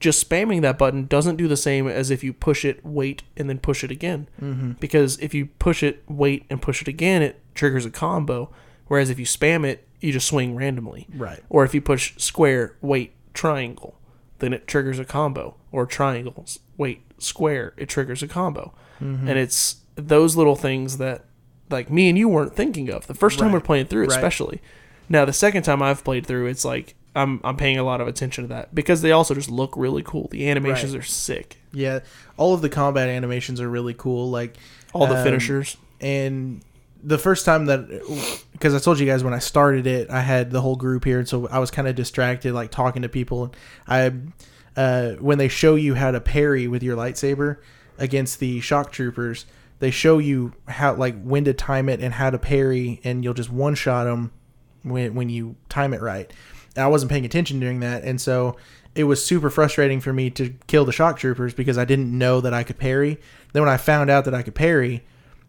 just 0.00 0.28
spamming 0.28 0.62
that 0.62 0.78
button 0.78 1.06
doesn't 1.06 1.36
do 1.36 1.48
the 1.48 1.56
same 1.56 1.88
as 1.88 2.10
if 2.10 2.22
you 2.22 2.32
push 2.32 2.64
it, 2.64 2.84
wait, 2.84 3.22
and 3.36 3.48
then 3.48 3.58
push 3.58 3.82
it 3.82 3.90
again. 3.90 4.28
Mm-hmm. 4.40 4.72
Because 4.72 5.18
if 5.18 5.34
you 5.34 5.46
push 5.58 5.82
it, 5.82 6.02
wait, 6.08 6.44
and 6.50 6.62
push 6.62 6.80
it 6.82 6.88
again, 6.88 7.22
it 7.22 7.40
triggers 7.58 7.84
a 7.84 7.90
combo. 7.90 8.50
Whereas 8.86 9.10
if 9.10 9.18
you 9.18 9.26
spam 9.26 9.66
it, 9.66 9.86
you 10.00 10.12
just 10.12 10.26
swing 10.28 10.54
randomly. 10.56 11.06
Right. 11.14 11.40
Or 11.50 11.64
if 11.64 11.74
you 11.74 11.82
push 11.82 12.14
square, 12.16 12.76
wait, 12.80 13.12
triangle, 13.34 13.96
then 14.38 14.52
it 14.54 14.66
triggers 14.66 14.98
a 14.98 15.04
combo. 15.04 15.56
Or 15.72 15.84
triangles, 15.84 16.60
wait, 16.78 17.02
square, 17.18 17.74
it 17.76 17.88
triggers 17.90 18.22
a 18.22 18.28
combo. 18.28 18.72
Mm-hmm. 19.02 19.28
And 19.28 19.38
it's 19.38 19.76
those 19.96 20.36
little 20.36 20.56
things 20.56 20.96
that, 20.98 21.24
like 21.70 21.90
me 21.90 22.08
and 22.08 22.16
you 22.16 22.28
weren't 22.28 22.54
thinking 22.56 22.88
of 22.88 23.06
the 23.08 23.14
first 23.14 23.38
time 23.38 23.48
Right. 23.48 23.54
we're 23.54 23.60
playing 23.60 23.86
through, 23.86 24.06
Right. 24.06 24.16
especially. 24.16 24.62
Now 25.10 25.26
the 25.26 25.32
second 25.34 25.64
time 25.64 25.82
I've 25.82 26.02
played 26.04 26.24
through, 26.26 26.46
it's 26.46 26.64
like 26.64 26.94
I'm 27.14 27.40
I'm 27.44 27.56
paying 27.56 27.76
a 27.78 27.82
lot 27.82 28.00
of 28.00 28.06
attention 28.08 28.44
to 28.44 28.48
that 28.48 28.74
because 28.74 29.02
they 29.02 29.10
also 29.12 29.34
just 29.34 29.50
look 29.50 29.74
really 29.76 30.02
cool. 30.02 30.28
The 30.30 30.48
animations 30.48 30.92
Right. 30.94 31.00
are 31.00 31.06
sick. 31.06 31.58
Yeah, 31.72 32.00
all 32.38 32.54
of 32.54 32.62
the 32.62 32.68
combat 32.70 33.08
animations 33.08 33.60
are 33.60 33.68
really 33.68 33.92
cool. 33.94 34.30
Like 34.30 34.56
All 34.94 35.06
the 35.06 35.16
um, 35.18 35.24
finishers. 35.24 35.76
and 36.00 36.62
the 37.02 37.18
first 37.18 37.44
time 37.44 37.66
that 37.66 37.88
because 38.52 38.74
I 38.74 38.78
told 38.78 38.98
you 38.98 39.06
guys 39.06 39.22
when 39.22 39.34
I 39.34 39.38
started 39.38 39.86
it, 39.86 40.10
I 40.10 40.20
had 40.20 40.50
the 40.50 40.60
whole 40.60 40.76
group 40.76 41.04
here, 41.04 41.18
and 41.18 41.28
so 41.28 41.46
I 41.48 41.58
was 41.58 41.70
kind 41.70 41.86
of 41.86 41.94
distracted, 41.94 42.52
like 42.52 42.70
talking 42.70 43.02
to 43.02 43.08
people. 43.08 43.52
I 43.86 44.12
uh, 44.76 45.12
when 45.14 45.38
they 45.38 45.48
show 45.48 45.74
you 45.74 45.94
how 45.94 46.10
to 46.10 46.20
parry 46.20 46.68
with 46.68 46.82
your 46.82 46.96
lightsaber 46.96 47.58
against 47.98 48.40
the 48.40 48.60
shock 48.60 48.92
troopers, 48.92 49.46
they 49.80 49.90
show 49.90 50.18
you 50.18 50.52
how 50.66 50.94
like 50.94 51.20
when 51.22 51.44
to 51.44 51.52
time 51.52 51.88
it 51.88 52.00
and 52.00 52.14
how 52.14 52.30
to 52.30 52.38
parry, 52.38 53.00
and 53.04 53.22
you'll 53.22 53.34
just 53.34 53.50
one 53.50 53.74
shot 53.74 54.04
them 54.04 54.32
when 54.82 55.14
when 55.14 55.28
you 55.28 55.56
time 55.68 55.94
it 55.94 56.00
right. 56.00 56.32
And 56.76 56.84
I 56.84 56.88
wasn't 56.88 57.10
paying 57.10 57.24
attention 57.24 57.60
during 57.60 57.80
that, 57.80 58.02
and 58.04 58.20
so 58.20 58.56
it 58.94 59.04
was 59.04 59.24
super 59.24 59.50
frustrating 59.50 60.00
for 60.00 60.12
me 60.12 60.30
to 60.30 60.54
kill 60.66 60.84
the 60.84 60.92
shock 60.92 61.18
troopers 61.18 61.54
because 61.54 61.78
I 61.78 61.84
didn't 61.84 62.16
know 62.16 62.40
that 62.40 62.52
I 62.52 62.64
could 62.64 62.78
parry. 62.78 63.20
Then 63.52 63.62
when 63.62 63.72
I 63.72 63.76
found 63.76 64.10
out 64.10 64.24
that 64.24 64.34
I 64.34 64.42
could 64.42 64.56
parry, 64.56 65.04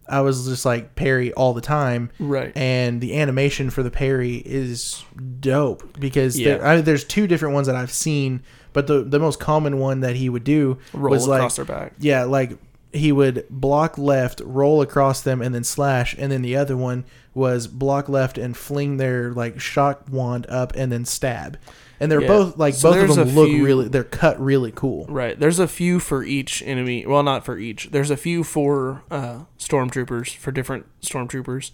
I 0.10 0.22
was 0.22 0.48
just 0.48 0.66
like 0.66 0.96
parry 0.96 1.32
all 1.34 1.54
the 1.54 1.62
time. 1.62 2.10
Right. 2.20 2.52
And 2.56 3.00
the 3.02 3.18
animation 3.20 3.70
for 3.70 3.84
the 3.84 3.92
parry 3.92 4.36
is 4.46 5.04
dope 5.40 6.00
because 6.00 6.40
Yeah. 6.40 6.58
there, 6.58 6.66
I, 6.66 6.82
there's 6.82 7.04
two 7.04 7.28
different 7.28 7.54
ones 7.54 7.68
that 7.68 7.76
I've 7.76 7.92
seen, 7.92 8.42
but 8.74 8.88
the 8.88 9.04
the 9.04 9.20
most 9.20 9.40
common 9.40 9.78
one 9.80 10.00
that 10.02 10.16
he 10.16 10.30
would 10.30 10.44
do 10.44 10.78
Roll 10.94 11.12
was 11.12 11.28
like 11.28 11.40
across 11.40 11.56
their 11.58 11.66
back. 11.66 11.94
yeah, 12.00 12.24
like 12.24 12.54
he 12.92 13.12
would 13.12 13.46
block 13.52 13.98
left, 14.00 14.42
roll 14.44 14.82
across 14.82 15.22
them, 15.22 15.42
and 15.44 15.54
then 15.54 15.64
slash. 15.64 16.16
And 16.18 16.32
then 16.32 16.42
the 16.42 16.56
other 16.56 16.76
one 16.76 17.06
was 17.36 17.68
block 17.68 18.10
left 18.10 18.38
and 18.40 18.58
fling 18.58 18.98
their 18.98 19.32
like 19.32 19.60
shock 19.60 20.06
wand 20.10 20.46
up 20.50 20.74
and 20.76 20.92
then 20.92 21.06
stab. 21.06 21.58
And 22.00 22.10
they're 22.12 22.22
Yeah. 22.22 22.28
both 22.28 22.58
like 22.58 22.74
So 22.76 22.92
both 22.94 23.10
of 23.10 23.16
them 23.18 23.36
look 23.36 23.50
few- 23.50 23.66
really. 23.66 23.88
They're 23.90 24.04
cut 24.04 24.40
really 24.42 24.72
cool. 24.74 25.06
Right. 25.10 25.38
There's 25.40 25.60
a 25.60 25.68
few 25.68 26.00
for 26.00 26.24
each 26.24 26.64
enemy. 26.66 27.06
Well, 27.06 27.24
not 27.24 27.44
for 27.44 27.58
each. 27.58 27.90
There's 27.92 28.10
a 28.10 28.18
few 28.18 28.44
for 28.44 29.04
uh, 29.12 29.40
stormtroopers 29.60 30.36
for 30.36 30.52
different 30.52 30.86
stormtroopers. 31.02 31.72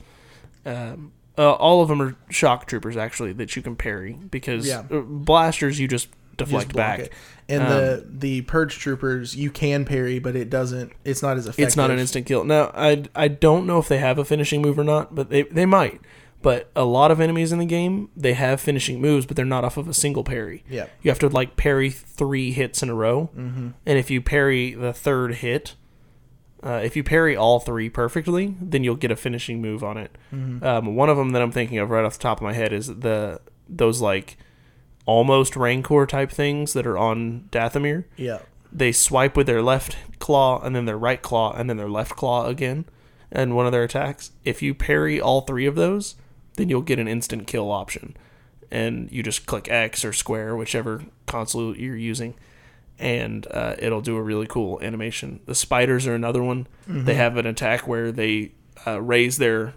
Um, 0.65 1.11
uh, 1.38 1.51
all 1.53 1.81
of 1.81 1.89
them 1.89 2.01
are 2.01 2.15
shock 2.29 2.65
troopers 2.65 2.97
actually 2.97 3.33
that 3.33 3.55
you 3.55 3.61
can 3.61 3.75
parry 3.75 4.17
because 4.31 4.67
Yeah. 4.67 4.83
uh, 4.91 5.01
blasters 5.01 5.79
you 5.79 5.88
just 5.88 6.07
Just 6.07 6.49
deflect 6.49 6.73
block 6.73 6.75
back. 6.97 6.99
it. 7.01 7.13
And 7.47 7.61
Um, 7.63 7.69
the 7.69 8.05
the 8.09 8.41
purge 8.41 8.79
troopers 8.79 9.35
you 9.35 9.51
can 9.51 9.85
parry, 9.85 10.17
but 10.17 10.35
it 10.35 10.49
doesn't. 10.49 10.91
It's 11.03 11.21
not 11.21 11.38
as 11.38 11.45
effective. 11.45 11.67
It's 11.67 11.77
not 11.77 11.91
an 11.91 11.99
instant 11.99 12.25
kill. 12.25 12.43
Now, 12.43 12.71
I 12.73 13.03
I 13.15 13.27
don't 13.27 13.67
know 13.67 13.77
if 13.77 13.88
they 13.88 13.99
have 13.99 14.17
a 14.17 14.25
finishing 14.25 14.61
move 14.63 14.79
or 14.79 14.83
not, 14.83 15.13
but 15.13 15.29
they 15.29 15.43
they 15.43 15.65
might. 15.67 16.01
But 16.45 16.69
a 16.75 16.86
lot 16.86 17.10
of 17.10 17.19
enemies 17.19 17.51
in 17.51 17.58
the 17.58 17.65
game 17.65 18.10
they 18.15 18.34
have 18.34 18.62
finishing 18.62 19.01
moves, 19.01 19.25
but 19.25 19.36
they're 19.36 19.45
not 19.55 19.63
off 19.65 19.77
of 19.77 19.88
a 19.89 19.93
single 19.95 20.23
parry. 20.23 20.63
Yeah. 20.69 20.86
You 21.01 21.10
have 21.10 21.17
to 21.19 21.27
like 21.29 21.58
parry 21.58 21.89
three 21.89 22.51
hits 22.51 22.84
in 22.84 22.89
a 22.89 22.93
row, 22.93 23.29
Mm-hmm. 23.36 23.69
and 23.86 23.97
if 23.97 24.12
you 24.12 24.21
parry 24.21 24.73
the 24.75 24.93
third 24.93 25.36
hit, 25.36 25.73
uh, 26.63 26.81
if 26.84 26.95
you 26.95 27.03
parry 27.03 27.36
all 27.36 27.60
three 27.60 27.89
perfectly, 27.89 28.55
then 28.62 28.84
you'll 28.84 28.95
get 28.95 29.10
a 29.12 29.15
finishing 29.15 29.60
move 29.62 29.84
on 29.84 29.97
it. 29.97 30.15
Mm-hmm. 30.34 30.63
Um, 30.63 30.95
one 30.95 31.10
of 31.10 31.17
them 31.17 31.31
that 31.31 31.41
I'm 31.41 31.51
thinking 31.51 31.79
of 31.79 31.89
right 31.89 32.05
off 32.05 32.13
the 32.17 32.23
top 32.23 32.38
of 32.38 32.43
my 32.43 32.53
head 32.53 32.71
is 32.71 32.88
the 32.88 33.41
those 33.67 33.99
like 34.01 34.38
almost 35.08 35.55
rancor 35.55 36.05
type 36.05 36.31
things 36.31 36.73
that 36.73 36.86
are 36.88 36.97
on 36.97 37.47
Dathomir 37.51 38.05
Yeah. 38.17 38.39
they 38.71 38.91
swipe 38.91 39.36
with 39.38 39.47
their 39.47 39.62
left 39.62 39.97
claw 40.19 40.62
and 40.62 40.75
then 40.75 40.86
their 40.86 40.97
right 40.97 41.21
claw 41.21 41.53
and 41.53 41.69
then 41.69 41.77
their 41.77 41.89
left 41.89 42.15
claw 42.15 42.45
again 42.47 42.86
and 43.31 43.55
one 43.55 43.65
of 43.67 43.71
their 43.71 43.84
attacks 43.84 44.31
if 44.43 44.62
you 44.62 44.73
parry 44.73 45.19
all 45.21 45.41
three 45.41 45.65
of 45.67 45.75
those 45.75 46.15
then 46.55 46.69
you'll 46.69 46.81
get 46.81 46.99
an 46.99 47.07
instant 47.07 47.47
kill 47.47 47.71
option. 47.71 48.15
And 48.71 49.11
you 49.11 49.23
just 49.23 49.45
click 49.45 49.69
x 49.69 50.03
or 50.03 50.11
square 50.11 50.55
whichever 50.55 51.03
console 51.27 51.75
you're 51.75 51.95
using 51.95 52.35
and 52.97 53.45
uh, 53.51 53.75
it'll 53.77 54.01
do 54.01 54.15
a 54.15 54.21
really 54.21 54.47
cool 54.47 54.79
animation. 54.81 55.39
The 55.45 55.55
spiders 55.55 56.07
are 56.07 56.15
another 56.15 56.41
one. 56.41 56.67
They 57.05 57.15
have 57.15 57.37
an 57.37 57.45
attack 57.45 57.87
where 57.87 58.11
they 58.11 58.53
uh, 58.87 59.01
raise 59.01 59.37
their 59.37 59.73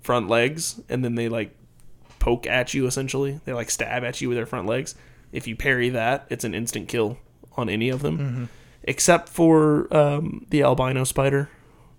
front 0.00 0.28
legs 0.28 0.80
and 0.88 1.04
then 1.04 1.14
they 1.14 1.28
like 1.28 1.54
poke 2.18 2.46
at 2.46 2.74
you 2.74 2.86
essentially. 2.86 3.40
They 3.44 3.52
like 3.52 3.70
stab 3.70 4.04
at 4.04 4.20
you 4.20 4.28
with 4.28 4.36
their 4.36 4.46
front 4.46 4.66
legs. 4.66 4.94
If 5.30 5.46
you 5.46 5.56
parry 5.56 5.88
that 5.90 6.26
it's 6.30 6.44
an 6.44 6.54
instant 6.54 6.88
kill 6.88 7.18
on 7.56 7.68
any 7.68 7.88
of 7.88 8.02
them. 8.02 8.48
Except 8.84 9.28
for 9.28 9.94
um, 9.96 10.46
the 10.50 10.62
albino 10.62 11.04
spider 11.04 11.48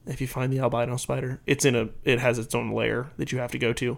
if 0.05 0.19
you 0.21 0.27
find 0.27 0.51
the 0.51 0.59
albino 0.59 0.97
spider 0.97 1.39
it's 1.45 1.65
in 1.65 1.75
a 1.75 1.89
it 2.03 2.19
has 2.19 2.37
its 2.39 2.53
own 2.53 2.71
lair 2.71 3.09
that 3.17 3.31
you 3.31 3.37
have 3.39 3.51
to 3.51 3.57
go 3.59 3.71
to 3.73 3.97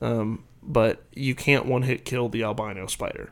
um, 0.00 0.44
but 0.62 1.02
you 1.14 1.34
can't 1.34 1.66
one 1.66 1.82
hit 1.82 2.04
kill 2.04 2.28
the 2.28 2.42
albino 2.42 2.86
spider 2.86 3.30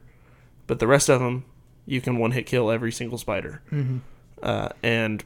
but 0.67 0.79
the 0.79 0.87
rest 0.87 1.09
of 1.09 1.21
them 1.21 1.45
you 1.87 2.01
can 2.01 2.19
one 2.19 2.31
hit 2.33 2.47
kill 2.47 2.71
every 2.71 2.93
single 2.93 3.19
spider 3.19 3.61
Mm-hmm. 3.71 3.99
uh, 4.43 4.69
and 4.83 5.25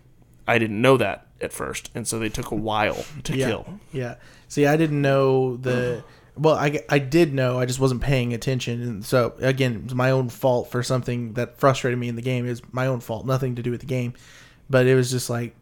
i 0.49 0.59
didn't 0.59 0.81
know 0.81 0.97
that 0.97 1.27
at 1.41 1.53
first 1.53 1.91
and 1.95 2.07
so 2.09 2.19
they 2.19 2.29
took 2.31 2.51
a 2.51 2.55
while 2.55 3.05
to 3.25 3.37
Yeah. 3.37 3.47
kill 3.49 3.79
Yeah. 3.93 4.15
See, 4.49 4.65
I 4.67 4.77
didn't 4.77 5.03
know 5.03 5.57
the. 5.57 6.05
Well, 6.37 6.55
I, 6.55 6.79
I 6.89 6.99
did 7.01 7.35
know. 7.35 7.59
I 7.59 7.67
just 7.67 7.81
wasn't 7.81 8.01
paying 8.01 8.33
attention, 8.33 8.81
and 8.81 9.05
so 9.05 9.35
again, 9.41 9.83
it's 9.87 9.95
my 9.95 10.11
own 10.13 10.29
fault 10.29 10.71
for 10.71 10.83
something 10.85 11.33
that 11.33 11.59
frustrated 11.59 11.99
me 11.99 12.09
in 12.09 12.15
the 12.15 12.23
game. 12.23 12.47
Is 12.47 12.63
my 12.73 12.87
own 12.87 13.01
fault, 13.01 13.27
nothing 13.27 13.57
to 13.57 13.63
do 13.63 13.71
with 13.73 13.81
the 13.81 13.87
game, 13.87 14.13
but 14.71 14.87
it 14.87 14.95
was 14.95 15.11
just 15.11 15.29
like 15.29 15.57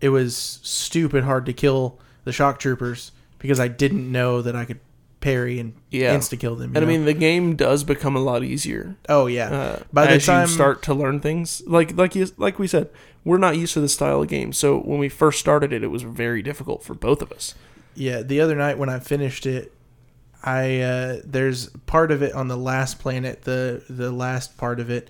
it 0.00 0.08
was 0.10 0.36
stupid 0.62 1.24
hard 1.24 1.46
to 1.46 1.52
kill 1.52 1.98
the 2.24 2.32
shock 2.32 2.58
troopers 2.58 3.12
because 3.38 3.60
I 3.60 3.68
didn't 3.68 4.10
know 4.10 4.42
that 4.42 4.54
I 4.56 4.64
could 4.64 4.80
parry 5.20 5.58
and 5.58 5.72
Yeah. 5.90 6.14
insta 6.14 6.38
kill 6.38 6.54
them. 6.54 6.76
and 6.76 6.84
i 6.84 6.86
mean 6.86 7.06
the 7.06 7.14
game 7.14 7.56
does 7.56 7.82
become 7.82 8.14
a 8.14 8.20
lot 8.20 8.44
easier 8.44 8.94
oh 9.08 9.24
yeah. 9.26 9.48
uh, 9.48 9.78
By 9.90 10.04
the 10.04 10.12
as 10.16 10.26
time- 10.26 10.42
you 10.48 10.52
start 10.54 10.82
to 10.82 10.92
learn 10.92 11.20
things 11.20 11.62
like 11.66 11.96
like 11.96 12.14
you 12.14 12.26
like 12.36 12.58
we 12.58 12.66
said 12.66 12.90
we're 13.24 13.38
not 13.38 13.56
used 13.56 13.72
to 13.72 13.80
this 13.80 13.94
style 13.94 14.20
of 14.20 14.28
game 14.28 14.52
so 14.52 14.78
when 14.78 14.98
we 14.98 15.08
first 15.08 15.40
started 15.40 15.72
it 15.72 15.82
it 15.82 15.86
was 15.86 16.02
very 16.02 16.42
difficult 16.42 16.82
for 16.84 16.92
both 16.92 17.22
of 17.22 17.32
us 17.32 17.54
Yeah, 17.94 18.20
the 18.20 18.38
other 18.42 18.54
night 18.54 18.76
when 18.76 18.90
I 18.90 18.98
finished 18.98 19.46
it, 19.46 19.72
I 20.42 20.80
uh, 20.80 21.20
there's 21.24 21.68
part 21.86 22.10
of 22.12 22.22
it 22.22 22.34
on 22.34 22.48
the 22.48 22.56
last 22.58 22.98
planet, 22.98 23.42
the 23.44 23.82
the 23.88 24.10
last 24.12 24.58
part 24.58 24.78
of 24.78 24.90
it, 24.90 25.08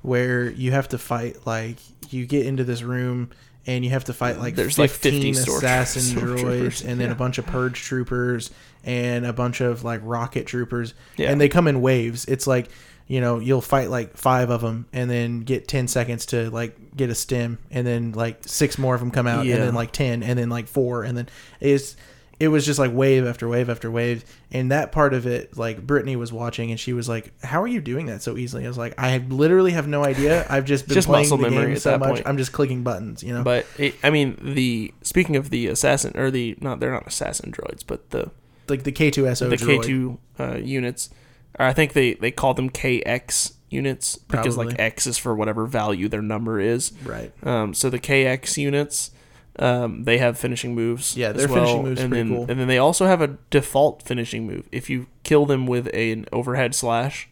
where 0.00 0.48
you 0.50 0.72
have 0.72 0.88
to 0.88 0.98
fight 0.98 1.44
like 1.46 1.76
you 2.10 2.24
get 2.24 2.46
into 2.46 2.64
this 2.64 2.82
room 2.82 3.28
and 3.66 3.84
you 3.84 3.90
have 3.90 4.04
to 4.04 4.12
fight 4.12 4.38
like 4.38 4.54
There's, 4.56 4.78
like, 4.78 4.90
50 4.90 5.10
fifteen 5.10 5.34
storm- 5.34 5.58
assassin 5.58 6.18
droids 6.20 6.84
and 6.84 6.98
then 7.00 7.08
yeah. 7.08 7.12
a 7.12 7.16
bunch 7.16 7.38
of 7.38 7.46
purge 7.46 7.80
troopers 7.80 8.50
and 8.84 9.26
a 9.26 9.32
bunch 9.32 9.60
of 9.60 9.84
like 9.84 10.00
rocket 10.02 10.46
troopers, 10.46 10.94
Yeah. 11.16 11.30
and 11.30 11.40
they 11.40 11.48
come 11.48 11.66
in 11.68 11.80
waves. 11.82 12.24
It's 12.26 12.46
like 12.46 12.68
you 13.06 13.20
know 13.20 13.38
you'll 13.40 13.60
fight 13.60 13.90
like 13.90 14.16
five 14.16 14.50
of 14.50 14.60
them 14.60 14.86
and 14.92 15.10
then 15.10 15.40
get 15.40 15.66
10 15.66 15.88
seconds 15.88 16.26
to 16.26 16.48
like 16.50 16.76
get 16.96 17.10
a 17.10 17.14
stim 17.14 17.58
and 17.70 17.84
then 17.86 18.12
like 18.12 18.38
six 18.46 18.78
more 18.78 18.94
of 18.94 19.00
them 19.00 19.10
come 19.10 19.26
out 19.26 19.44
Yeah. 19.46 19.56
and 19.56 19.64
then 19.64 19.74
like 19.74 19.90
10 19.90 20.22
and 20.22 20.38
then 20.38 20.48
like 20.48 20.68
four 20.68 21.02
and 21.02 21.18
then 21.18 21.28
it's 21.58 21.96
it 22.40 22.48
was 22.48 22.64
just 22.66 22.78
like 22.78 22.90
wave 22.92 23.26
after 23.26 23.46
wave 23.46 23.68
after 23.68 23.90
wave. 23.90 24.24
And 24.50 24.72
that 24.72 24.90
part 24.90 25.14
of 25.14 25.26
it 25.26 25.56
like 25.56 25.86
brittany 25.86 26.16
was 26.16 26.32
watching 26.32 26.70
and 26.70 26.80
she 26.80 26.92
was 26.92 27.08
like 27.08 27.32
how 27.44 27.62
are 27.62 27.68
you 27.68 27.80
doing 27.80 28.06
that 28.06 28.22
so 28.22 28.36
easily? 28.36 28.64
I 28.64 28.68
was 28.68 28.78
like 28.78 28.94
i 28.98 29.18
literally 29.18 29.72
have 29.72 29.86
no 29.86 30.04
idea. 30.04 30.46
I've 30.48 30.64
just 30.64 30.88
been 30.88 30.94
Just 30.94 31.06
playing 31.06 31.26
muscle 31.26 31.36
the 31.36 31.50
memory 31.50 31.66
game 31.66 31.76
so 31.76 31.90
that 31.90 32.00
much. 32.00 32.08
point. 32.14 32.26
i'm 32.26 32.38
just 32.38 32.52
clicking 32.52 32.82
buttons 32.82 33.22
you 33.22 33.32
know? 33.34 33.44
But 33.44 33.66
it, 33.78 33.94
i 34.02 34.10
mean 34.10 34.38
the 34.42 34.92
speaking 35.02 35.36
of 35.36 35.50
the 35.50 35.68
assassin 35.68 36.16
or 36.16 36.30
the 36.30 36.56
not 36.60 36.80
they're 36.80 36.90
not 36.92 37.06
assassin 37.06 37.52
droids 37.52 37.84
but 37.86 38.10
the 38.10 38.30
like 38.68 38.82
the 38.82 38.92
k2so 38.92 39.50
the 39.50 39.56
droid. 39.56 40.18
k2 40.38 40.54
uh, 40.54 40.56
units. 40.58 41.10
Or 41.58 41.66
i 41.66 41.72
think 41.72 41.92
they 41.92 42.14
they 42.14 42.30
call 42.30 42.54
them 42.54 42.70
kx 42.70 43.52
units 43.70 44.16
because 44.16 44.56
like 44.56 44.78
x 44.78 45.06
is 45.06 45.16
for 45.16 45.34
whatever 45.34 45.64
value 45.66 46.08
their 46.08 46.22
number 46.22 46.58
is. 46.60 46.92
Right. 47.04 47.32
Um, 47.46 47.72
so 47.72 47.88
the 47.88 48.00
KX 48.00 48.56
units, 48.56 49.12
um, 49.60 50.04
they 50.04 50.18
have 50.18 50.38
finishing 50.38 50.74
moves. 50.74 51.16
Yeah, 51.16 51.32
their 51.32 51.46
well, 51.46 51.56
finishing 51.56 51.82
move's 51.84 52.00
and 52.00 52.10
pretty 52.10 52.28
then, 52.28 52.36
cool. 52.36 52.50
And 52.50 52.58
then 52.58 52.66
they 52.66 52.78
also 52.78 53.06
have 53.06 53.20
a 53.20 53.36
default 53.50 54.02
finishing 54.02 54.46
move. 54.46 54.66
If 54.72 54.88
you 54.88 55.06
kill 55.22 55.44
them 55.46 55.66
with 55.66 55.88
a, 55.92 56.12
an 56.12 56.24
overhead 56.32 56.74
slash, 56.74 57.28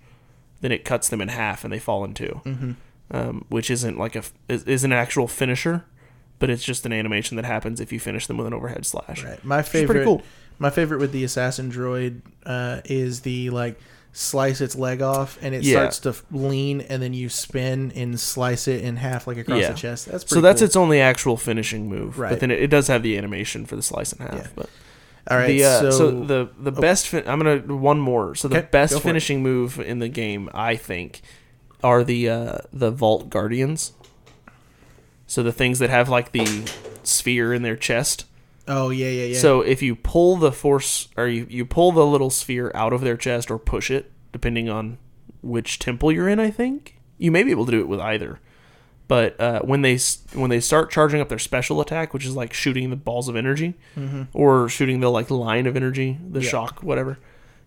then 0.61 0.71
it 0.71 0.85
cuts 0.85 1.09
them 1.09 1.23
in 1.23 1.29
half 1.29 1.65
and 1.65 1.73
they 1.73 1.79
fall 1.79 2.05
in 2.05 2.15
2 2.15 2.41
mm-hmm. 2.45 2.73
um, 3.11 3.45
which 3.49 3.71
isn't 3.71 3.97
like 3.97 4.15
a 4.15 4.23
is, 4.49 4.65
is 4.65 4.85
an 4.85 4.93
actual 4.93 5.27
finisher, 5.27 5.85
but 6.39 6.51
it's 6.51 6.63
just 6.63 6.85
an 6.85 6.93
animation 6.93 7.37
that 7.37 7.47
happens 7.47 7.81
if 7.81 7.93
you 7.93 7.99
finish 7.99 8.27
them 8.27 8.37
with 8.37 8.47
an 8.47 8.53
overhead 8.53 8.85
slash. 8.85 9.25
Right. 9.25 9.43
My 9.43 9.63
favorite. 9.63 10.05
cool. 10.05 10.23
My 10.59 10.71
favorite 10.71 10.99
with 10.99 11.13
the 11.13 11.25
assassin 11.25 11.73
droid 11.73 12.21
uh, 12.45 12.83
is 12.85 13.21
the 13.21 13.49
like 13.51 13.81
slice 14.13 14.61
its 14.61 14.75
leg 14.75 15.01
off 15.03 15.39
and 15.43 15.55
it 15.55 15.63
Yeah. 15.63 15.89
starts 15.91 15.99
to 16.01 16.15
lean 16.37 16.81
and 16.81 17.01
then 17.03 17.15
you 17.15 17.29
spin 17.29 17.93
and 17.95 18.19
slice 18.19 18.67
it 18.67 18.83
in 18.83 18.97
half 18.97 19.27
like 19.27 19.37
across 19.37 19.61
Yeah. 19.61 19.69
the 19.73 19.79
chest. 19.79 20.07
That's 20.07 20.25
pretty 20.25 20.35
So 20.35 20.41
that's 20.41 20.61
cool. 20.61 20.67
its 20.67 20.77
only 20.77 21.01
actual 21.01 21.37
finishing 21.37 21.89
move. 21.89 22.19
Right. 22.19 22.31
But 22.31 22.41
then 22.41 22.51
it, 22.51 22.61
it 22.63 22.67
does 22.69 22.89
have 22.89 23.03
the 23.03 23.17
animation 23.17 23.65
for 23.67 23.77
the 23.77 23.83
slice 23.83 24.13
in 24.13 24.19
half. 24.27 24.35
Yeah. 24.35 24.47
But 24.57 24.71
All 25.31 25.37
right. 25.37 25.47
the, 25.47 25.65
uh, 25.65 25.81
so, 25.83 25.91
so, 25.91 26.11
the 26.25 26.49
the 26.59 26.73
best 26.73 27.07
fin- 27.09 27.25
I'm 27.29 27.39
gonna 27.39 27.59
one 27.77 28.01
more. 28.01 28.35
So 28.35 28.49
the 28.49 28.59
Okay, 28.59 28.69
best 28.73 28.95
for 28.95 28.99
it. 28.99 29.03
finishing 29.03 29.43
move 29.43 29.79
in 29.79 29.99
the 30.01 30.09
game, 30.09 30.49
I 30.55 30.75
think, 30.75 31.21
are 31.85 32.03
the 32.03 32.29
uh, 32.29 32.59
the 32.73 32.91
Vault 32.91 33.31
Guardians. 33.31 33.93
So 35.27 35.43
the 35.43 35.53
things 35.53 35.79
that 35.81 35.91
have 35.91 36.09
like 36.09 36.33
the 36.33 36.69
sphere 37.03 37.53
in 37.53 37.63
their 37.63 37.77
chest. 37.77 38.25
Oh 38.69 38.91
yeah 38.91 39.09
yeah 39.09 39.25
yeah. 39.25 39.39
So 39.39 39.61
if 39.63 39.83
you 39.83 39.97
pull 39.97 40.37
the 40.37 40.53
force 40.53 41.09
or 41.17 41.27
you, 41.27 41.47
you 41.49 41.65
pull 41.67 41.91
the 41.93 42.07
little 42.07 42.31
sphere 42.31 42.71
out 42.75 42.93
of 42.93 43.01
their 43.01 43.17
chest 43.17 43.51
or 43.51 43.59
push 43.59 43.91
it, 43.91 44.13
depending 44.33 44.69
on 44.69 44.99
which 45.43 45.79
temple 45.79 46.13
you're 46.13 46.29
in, 46.29 46.39
I 46.41 46.51
think 46.51 46.99
you 47.17 47.31
may 47.33 47.43
be 47.43 47.51
able 47.51 47.65
to 47.67 47.73
do 47.73 47.81
it 47.81 47.89
with 47.89 48.01
either. 48.01 48.41
But 49.09 49.41
uh, 49.41 49.61
when 49.63 49.81
they 49.83 49.99
when 50.35 50.51
they 50.51 50.61
start 50.61 50.91
charging 50.91 51.21
up 51.21 51.29
their 51.31 51.39
special 51.39 51.81
attack, 51.81 52.13
which 52.13 52.27
is 52.27 52.37
like 52.37 52.53
shooting 52.53 52.91
the 52.91 52.97
balls 52.97 53.29
of 53.29 53.37
energy 53.37 53.75
or 54.35 54.69
shooting 54.69 55.01
the 55.01 55.11
like 55.11 55.31
line 55.31 55.67
of 55.67 55.77
energy, 55.77 56.19
the 56.29 56.41
Yeah. 56.43 56.49
shock, 56.51 56.83
whatever, 56.83 57.19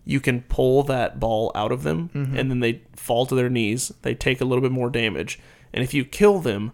you 0.04 0.20
can 0.20 0.42
pull 0.42 0.84
that 0.84 1.18
ball 1.18 1.50
out 1.56 1.72
of 1.72 1.82
them, 1.82 2.10
and 2.14 2.48
then 2.50 2.60
they 2.60 2.82
fall 2.94 3.26
to 3.26 3.34
their 3.34 3.50
knees. 3.50 3.90
They 4.02 4.14
take 4.14 4.40
a 4.40 4.44
little 4.44 4.62
bit 4.62 4.70
more 4.70 4.88
damage, 4.88 5.40
and 5.72 5.82
if 5.82 5.92
you 5.92 6.04
kill 6.04 6.38
them 6.38 6.70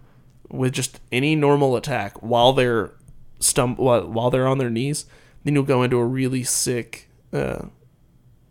with 0.51 0.73
just 0.73 0.99
any 1.11 1.35
normal 1.35 1.75
attack 1.75 2.21
while 2.21 2.53
they're 2.53 2.91
stum- 3.39 3.77
while, 3.77 4.07
while 4.07 4.29
they're 4.29 4.47
on 4.47 4.57
their 4.57 4.69
knees, 4.69 5.05
then 5.43 5.53
you'll 5.53 5.63
go 5.63 5.83
into 5.83 5.97
a 5.97 6.05
really 6.05 6.43
sick 6.43 7.09
uh, 7.33 7.67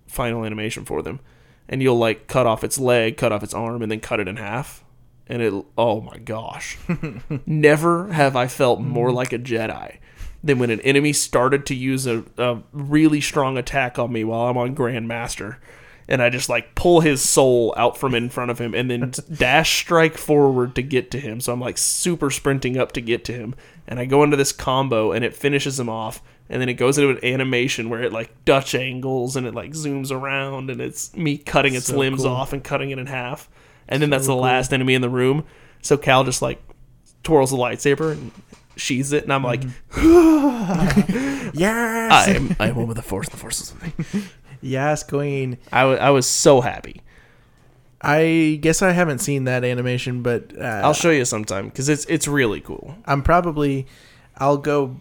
final 0.07 0.45
animation 0.45 0.85
for 0.85 1.03
them, 1.03 1.21
and 1.69 1.83
you'll 1.83 1.99
like 1.99 2.27
cut 2.27 2.47
off 2.47 2.65
its 2.65 2.79
leg, 2.79 3.17
cut 3.17 3.33
off 3.33 3.43
its 3.43 3.55
arm, 3.55 3.83
and 3.83 3.91
then 3.91 4.01
cut 4.01 4.21
it 4.21 4.29
in 4.29 4.37
half. 4.37 4.85
And 5.27 5.43
it, 5.43 5.53
oh 5.77 6.01
my 6.01 6.17
gosh, 6.19 6.79
never 7.47 8.13
have 8.13 8.35
I 8.35 8.47
felt 8.47 8.81
more 8.81 9.13
like 9.13 9.33
a 9.33 9.39
Jedi 9.39 9.99
than 10.43 10.59
when 10.59 10.71
an 10.71 10.81
enemy 10.81 11.13
started 11.13 11.67
to 11.67 11.75
use 11.75 12.07
a, 12.07 12.25
a 12.39 12.63
really 12.73 13.21
strong 13.21 13.59
attack 13.59 13.99
on 13.99 14.13
me 14.13 14.25
while 14.25 14.49
I'm 14.49 14.57
on 14.57 14.75
Grandmaster. 14.75 15.57
And 16.09 16.23
I 16.23 16.31
just 16.31 16.49
like 16.49 16.75
pull 16.75 17.01
his 17.01 17.21
soul 17.21 17.75
out 17.77 17.99
from 17.99 18.15
in 18.15 18.31
front 18.31 18.51
of 18.51 18.59
him 18.59 18.75
and 18.75 18.91
then 18.91 19.13
dash 19.35 19.81
strike 19.81 20.17
forward 20.17 20.75
to 20.77 20.83
get 20.83 21.11
to 21.11 21.21
him. 21.21 21.41
So 21.41 21.53
I'm 21.53 21.61
like 21.61 21.77
super 21.77 22.31
sprinting 22.31 22.79
up 22.79 22.93
to 22.93 23.01
get 23.01 23.25
to 23.27 23.33
him. 23.33 23.55
And 23.87 24.01
I 24.01 24.07
go 24.07 24.23
into 24.23 24.37
this 24.37 24.53
combo 24.53 25.13
and 25.13 25.25
it 25.25 25.35
finishes 25.35 25.79
him 25.79 25.89
off. 25.89 26.23
And 26.49 26.63
then 26.63 26.71
it 26.71 26.75
goes 26.75 26.97
into 26.97 27.11
an 27.11 27.23
animation 27.23 27.91
where 27.91 28.03
it 28.03 28.13
like 28.13 28.45
Dutch 28.47 28.75
angles 28.75 29.37
and 29.37 29.47
it 29.47 29.55
like 29.55 29.73
zooms 29.73 30.11
around 30.11 30.71
and 30.71 30.81
it's 30.81 31.15
me 31.15 31.37
cutting 31.37 31.75
its 31.75 31.87
So 31.87 31.99
limbs 31.99 32.23
cool. 32.23 32.33
off 32.33 32.55
and 32.55 32.65
cutting 32.65 32.91
it 32.91 32.99
in 32.99 33.07
half. 33.07 33.51
And 33.87 34.03
then 34.03 34.09
that's 34.09 34.27
the 34.27 34.33
cool. 34.33 34.43
last 34.43 34.73
enemy 34.73 34.95
in 34.95 35.03
the 35.03 35.11
room. 35.11 35.45
So 35.83 35.99
Cal 35.99 36.25
just 36.25 36.41
like 36.41 36.63
twirls 37.23 37.51
the 37.51 37.59
lightsaber 37.59 38.13
and 38.13 38.33
she's 38.77 39.13
it. 39.13 39.25
And 39.25 39.33
I'm 39.33 39.43
like, 39.45 39.61
mm-hmm. 39.61 41.51
yes, 41.55 42.13
I 42.13 42.31
am, 42.33 42.57
I 42.59 42.69
am 42.69 42.77
one 42.77 42.87
with 42.87 42.97
the 42.97 43.03
force. 43.03 43.29
The 43.29 43.37
force 43.37 43.61
is 43.61 43.75
with 43.75 44.15
me. 44.15 44.23
Yes, 44.61 45.03
Queen. 45.03 45.59
I 45.73 45.83
I 45.83 46.11
was 46.11 46.27
so 46.27 46.61
happy. 46.61 47.03
I 48.01 48.59
guess 48.63 48.81
I 48.81 48.93
haven't 48.93 49.19
seen 49.19 49.45
that 49.45 49.65
animation, 49.65 50.23
but 50.23 50.53
uh, 50.57 50.83
I'll 50.85 50.95
show 50.95 51.11
you 51.11 51.25
sometime 51.25 51.69
because 51.69 51.89
it's 51.89 52.05
it's 52.07 52.29
really 52.29 52.61
cool. 52.61 52.95
I'm 53.07 53.23
probably 53.23 53.87
I'll 54.37 54.57
go 54.57 54.99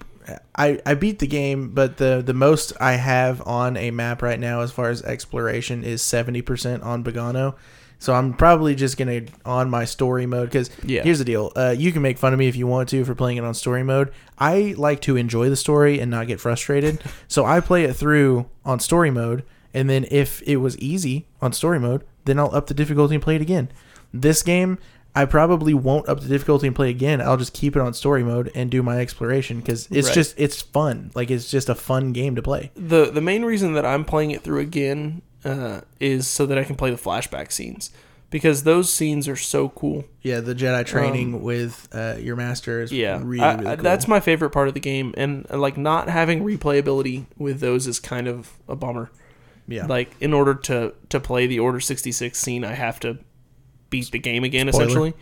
I 0.55 0.79
I 0.85 0.93
beat 0.95 1.19
the 1.19 1.27
game, 1.27 1.69
but 1.69 1.97
the 1.97 2.21
the 2.25 2.33
most 2.33 2.73
I 2.79 2.93
have 2.93 3.45
on 3.47 3.77
a 3.77 3.91
map 3.91 4.21
right 4.21 4.39
now 4.39 4.61
as 4.61 4.71
far 4.71 4.89
as 4.89 5.01
exploration 5.03 5.83
is 5.83 6.01
70% 6.01 6.83
on 6.83 7.03
Bogano. 7.03 7.55
So 7.99 8.13
I'm 8.13 8.33
probably 8.33 8.75
just 8.75 8.95
going 8.97 9.25
to 9.25 9.31
on 9.45 9.69
my 9.69 9.85
story 9.85 10.25
mode 10.25 10.51
cuz 10.51 10.69
Yeah. 10.83 11.03
here's 11.03 11.19
the 11.19 11.25
deal. 11.25 11.51
Uh, 11.55 11.73
you 11.77 11.91
can 11.91 12.01
make 12.01 12.17
fun 12.17 12.31
of 12.33 12.39
me 12.39 12.47
if 12.47 12.55
you 12.55 12.67
want 12.67 12.89
to 12.89 13.03
for 13.05 13.15
playing 13.15 13.37
it 13.37 13.43
on 13.43 13.53
story 13.53 13.83
mode. 13.83 14.11
I 14.37 14.75
like 14.77 15.01
to 15.01 15.15
enjoy 15.17 15.49
the 15.49 15.55
story 15.55 15.99
and 15.99 16.11
not 16.11 16.27
get 16.27 16.39
frustrated. 16.39 16.99
so 17.27 17.43
I 17.45 17.59
play 17.59 17.83
it 17.85 17.93
through 17.95 18.45
on 18.65 18.79
story 18.79 19.09
mode 19.11 19.43
and 19.73 19.89
then 19.89 20.05
if 20.11 20.41
it 20.45 20.57
was 20.57 20.77
easy 20.79 21.27
on 21.41 21.53
story 21.53 21.79
mode, 21.79 22.03
then 22.25 22.37
I'll 22.39 22.53
up 22.55 22.67
the 22.67 22.73
difficulty 22.73 23.15
and 23.15 23.23
play 23.23 23.35
it 23.35 23.41
again. 23.41 23.69
This 24.13 24.41
game 24.43 24.77
I 25.15 25.25
probably 25.25 25.73
won't 25.73 26.07
up 26.07 26.19
the 26.19 26.27
difficulty 26.27 26.67
and 26.67 26.75
play 26.75 26.91
again. 26.91 27.21
I'll 27.21 27.37
just 27.37 27.53
keep 27.53 27.75
it 27.75 27.81
on 27.81 27.95
story 27.95 28.23
mode 28.23 28.51
and 28.53 28.69
do 28.69 28.83
my 28.83 28.99
exploration 28.99 29.57
because 29.59 29.87
it's 29.89 30.09
Right. 30.09 30.13
just 30.13 30.35
it's 30.37 30.61
fun. 30.61 31.09
Like 31.15 31.31
it's 31.31 31.49
just 31.49 31.69
a 31.69 31.73
fun 31.75 32.11
game 32.13 32.35
to 32.35 32.43
play. 32.43 32.69
the 32.75 33.09
The 33.11 33.21
main 33.21 33.43
reason 33.43 33.73
that 33.73 33.83
I'm 33.85 34.05
playing 34.05 34.29
it 34.29 34.41
through 34.43 34.59
again 34.59 35.23
uh, 35.47 35.81
is 35.99 36.27
so 36.27 36.45
that 36.45 36.57
I 36.57 36.63
can 36.63 36.75
play 36.75 36.89
the 36.91 36.97
flashback 36.97 37.51
scenes 37.51 37.91
because 38.29 38.63
those 38.63 38.91
scenes 38.91 39.27
are 39.27 39.35
so 39.37 39.69
cool. 39.69 40.03
Yeah, 40.21 40.41
the 40.41 40.53
Jedi 40.53 40.85
training 40.85 41.41
with 41.41 41.87
uh, 41.93 42.15
your 42.19 42.35
master 42.35 42.81
is 42.81 42.91
Um, 42.91 42.97
Yeah, 42.97 43.21
really 43.23 43.39
I- 43.43 43.55
really 43.55 43.67
I- 43.67 43.75
cool. 43.75 43.83
that's 43.83 44.07
my 44.07 44.19
favorite 44.19 44.49
part 44.49 44.67
of 44.67 44.73
the 44.73 44.79
game, 44.81 45.13
and 45.17 45.45
uh, 45.49 45.57
like 45.57 45.77
not 45.77 46.09
having 46.09 46.43
replayability 46.43 47.25
with 47.37 47.59
those 47.61 47.87
is 47.87 47.99
kind 47.99 48.27
of 48.27 48.51
a 48.67 48.75
bummer. 48.75 49.09
yeah. 49.67 49.85
Like 49.85 50.11
in 50.19 50.33
order 50.33 50.53
to 50.55 50.93
to 51.09 51.19
play 51.19 51.47
the 51.47 51.59
Order 51.59 51.79
sixty 51.79 52.11
six 52.11 52.39
scene, 52.39 52.63
I 52.65 52.73
have 52.73 52.99
to 53.01 53.17
beat 53.89 54.11
the 54.11 54.19
game 54.19 54.43
again. 54.43 54.67
Spoiler. 54.71 54.83
Essentially, 54.85 55.13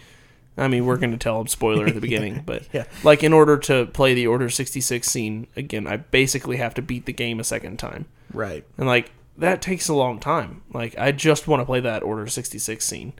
I 0.57 0.67
mean 0.67 0.85
we're 0.87 0.97
going 1.03 1.11
to 1.11 1.17
tell 1.17 1.37
them 1.37 1.47
spoiler 1.47 1.85
at 1.85 1.93
the 1.93 2.01
beginning, 2.01 2.41
but 2.45 2.67
Yeah. 2.73 2.85
like 3.03 3.23
in 3.23 3.33
order 3.33 3.57
to 3.57 3.85
play 3.87 4.13
the 4.15 4.25
Order 4.27 4.49
sixty 4.49 4.81
six 4.81 5.09
scene 5.11 5.45
again, 5.55 5.85
I 5.85 5.97
basically 5.97 6.57
have 6.57 6.73
to 6.75 6.81
beat 6.81 7.05
the 7.05 7.13
game 7.13 7.39
a 7.39 7.43
second 7.43 7.77
time, 7.77 8.05
right. 8.33 8.63
and 8.79 8.87
like 8.87 9.11
that 9.37 9.61
takes 9.61 9.87
a 9.89 9.93
long 9.93 10.19
time. 10.19 10.61
Like 10.73 10.97
I 10.97 11.11
just 11.11 11.47
want 11.47 11.61
to 11.61 11.65
play 11.65 11.79
that 11.81 12.03
Order 12.03 12.27
sixty 12.27 12.57
six 12.59 12.85
scene. 12.85 13.13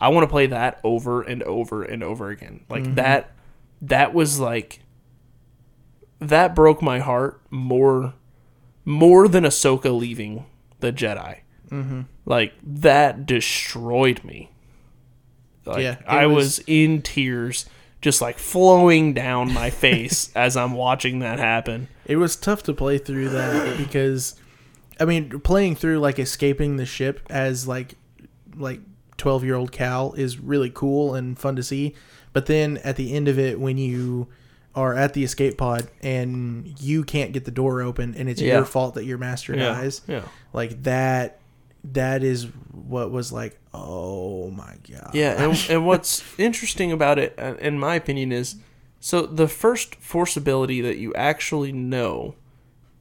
I 0.00 0.08
want 0.08 0.22
to 0.24 0.28
play 0.30 0.46
that 0.46 0.80
over 0.84 1.22
and 1.22 1.42
over 1.42 1.82
and 1.82 2.02
over 2.02 2.30
again. 2.30 2.64
Like 2.68 2.84
Mm-hmm. 2.84 2.94
that 2.94 3.32
that 3.82 4.14
was 4.14 4.38
like 4.40 4.80
that 6.20 6.54
broke 6.54 6.82
my 6.82 6.98
heart 6.98 7.40
more 7.50 8.14
more 8.84 9.28
than 9.28 9.44
Ahsoka 9.44 9.96
leaving 9.96 10.46
the 10.80 10.92
Jedi. 10.92 11.40
Mm-hmm. 11.70 12.02
Like 12.24 12.54
that 12.62 13.26
destroyed 13.26 14.24
me. 14.24 14.50
Like, 15.66 15.82
Yeah, 15.82 15.96
I 16.06 16.26
was- 16.26 16.58
was 16.58 16.64
in 16.66 17.02
tears, 17.02 17.66
just 18.00 18.22
like 18.22 18.38
flowing 18.38 19.12
down 19.12 19.52
my 19.52 19.68
face 19.84 20.32
as 20.34 20.56
I'm 20.56 20.72
watching 20.72 21.18
that 21.18 21.38
happen. 21.38 21.88
It 22.06 22.16
was 22.16 22.36
tough 22.36 22.62
to 22.64 22.72
play 22.72 22.96
through 22.96 23.28
that 23.30 23.76
because, 23.76 24.34
I 25.00 25.04
mean, 25.04 25.40
playing 25.40 25.76
through 25.76 26.00
like 26.00 26.18
escaping 26.18 26.76
the 26.76 26.86
ship 26.86 27.20
as 27.30 27.66
like 27.68 27.94
like 28.56 28.80
twelve 29.16 29.44
year 29.44 29.54
old 29.54 29.72
Cal 29.72 30.12
is 30.14 30.38
really 30.38 30.70
cool 30.70 31.14
and 31.14 31.38
fun 31.38 31.56
to 31.56 31.62
see. 31.62 31.94
But 32.32 32.46
then 32.46 32.78
at 32.78 32.96
the 32.96 33.14
end 33.14 33.28
of 33.28 33.38
it, 33.38 33.58
when 33.60 33.78
you 33.78 34.28
are 34.74 34.94
at 34.94 35.14
the 35.14 35.24
escape 35.24 35.58
pod 35.58 35.88
and 36.02 36.72
you 36.80 37.02
can't 37.02 37.32
get 37.32 37.44
the 37.44 37.50
door 37.50 37.80
open 37.82 38.14
and 38.16 38.28
it's 38.28 38.40
Yeah. 38.40 38.56
your 38.56 38.64
fault 38.64 38.94
that 38.94 39.04
your 39.04 39.18
master 39.18 39.56
Yeah, 39.56 39.64
dies, 39.72 40.02
yeah. 40.06 40.22
like 40.52 40.82
that, 40.84 41.40
that 41.92 42.22
is 42.22 42.44
what 42.72 43.10
was 43.10 43.32
like, 43.32 43.58
oh 43.74 44.50
my 44.50 44.74
god, 44.88 45.10
Yeah, 45.14 45.42
and, 45.42 45.66
and 45.70 45.86
what's 45.86 46.22
interesting 46.38 46.92
about 46.92 47.18
it, 47.18 47.34
uh, 47.38 47.54
in 47.60 47.78
my 47.78 47.96
opinion, 47.96 48.30
is 48.30 48.56
so 49.00 49.22
the 49.22 49.48
first 49.48 49.96
force 49.96 50.36
ability 50.36 50.80
that 50.82 50.98
you 50.98 51.12
actually 51.14 51.72
know 51.72 52.34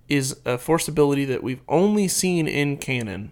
is 0.09 0.39
a 0.45 0.57
force 0.57 0.87
ability 0.87 1.25
that 1.25 1.43
we've 1.43 1.61
only 1.67 2.07
seen 2.07 2.47
in 2.47 2.77
canon 2.77 3.31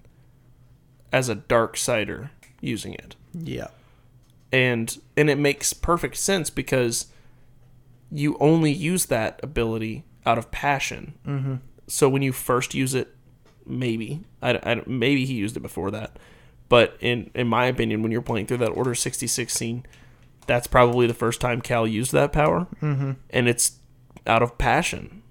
as 1.12 1.30
a 1.30 1.36
dark 1.36 1.78
sider 1.78 2.32
using 2.60 2.94
it, 2.94 3.16
yeah, 3.34 3.68
and 4.52 5.00
and 5.16 5.30
it 5.30 5.38
makes 5.38 5.74
perfect 5.74 6.18
sense 6.18 6.50
because 6.50 7.08
you 8.12 8.38
only 8.40 8.72
use 8.72 9.06
that 9.06 9.40
ability 9.44 10.04
out 10.26 10.38
of 10.38 10.52
passion. 10.52 11.14
Mm-hmm. 11.26 11.56
So 11.88 12.10
when 12.10 12.22
you 12.22 12.32
first 12.34 12.74
use 12.74 12.94
it, 12.94 13.16
maybe 13.66 14.22
I, 14.42 14.60
I 14.64 14.82
maybe 14.86 15.26
he 15.26 15.34
used 15.34 15.56
it 15.56 15.62
before 15.62 15.92
that, 15.92 16.18
but 16.68 16.98
in 17.00 17.32
in 17.34 17.48
my 17.48 17.66
opinion, 17.66 18.02
when 18.02 18.12
you're 18.12 18.22
playing 18.22 18.48
through 18.48 18.58
that 18.58 18.70
Order 18.70 18.96
sixty 18.96 19.28
six 19.28 19.54
scene, 19.54 19.86
that's 20.48 20.68
probably 20.68 21.08
the 21.08 21.14
first 21.14 21.40
time 21.40 21.62
Cal 21.62 21.88
used 21.88 22.12
that 22.12 22.34
power, 22.34 22.68
mm-hmm. 22.82 23.12
and 23.30 23.48
it's 23.48 23.80
out 24.28 24.42
of 24.42 24.58
passion 24.58 25.22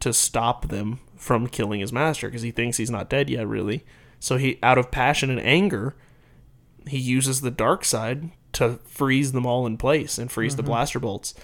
to 0.00 0.12
stop 0.12 0.68
them 0.68 1.00
from 1.16 1.46
killing 1.46 1.80
his 1.80 1.92
master 1.92 2.28
because 2.28 2.42
he 2.42 2.50
thinks 2.50 2.78
he's 2.78 2.90
not 2.90 3.10
dead 3.10 3.28
yet, 3.30 3.46
really. 3.46 3.84
So 4.18 4.36
he, 4.36 4.58
out 4.62 4.78
of 4.78 4.90
passion 4.90 5.30
and 5.30 5.40
anger, 5.40 5.94
he 6.86 6.98
uses 6.98 7.40
the 7.40 7.50
dark 7.50 7.84
side 7.84 8.30
to 8.52 8.78
freeze 8.84 9.32
them 9.32 9.46
all 9.46 9.66
in 9.66 9.76
place 9.76 10.18
and 10.18 10.30
freeze 10.30 10.56
the 10.56 10.62
mm-hmm. 10.62 10.70
blaster 10.70 10.98
bolts. 10.98 11.34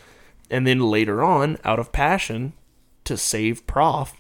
And 0.51 0.67
then 0.67 0.81
later 0.81 1.23
on, 1.23 1.59
out 1.65 1.79
of 1.79 1.93
passion, 1.93 2.53
to 3.05 3.17
save 3.17 3.67
Prauf, 3.67 4.15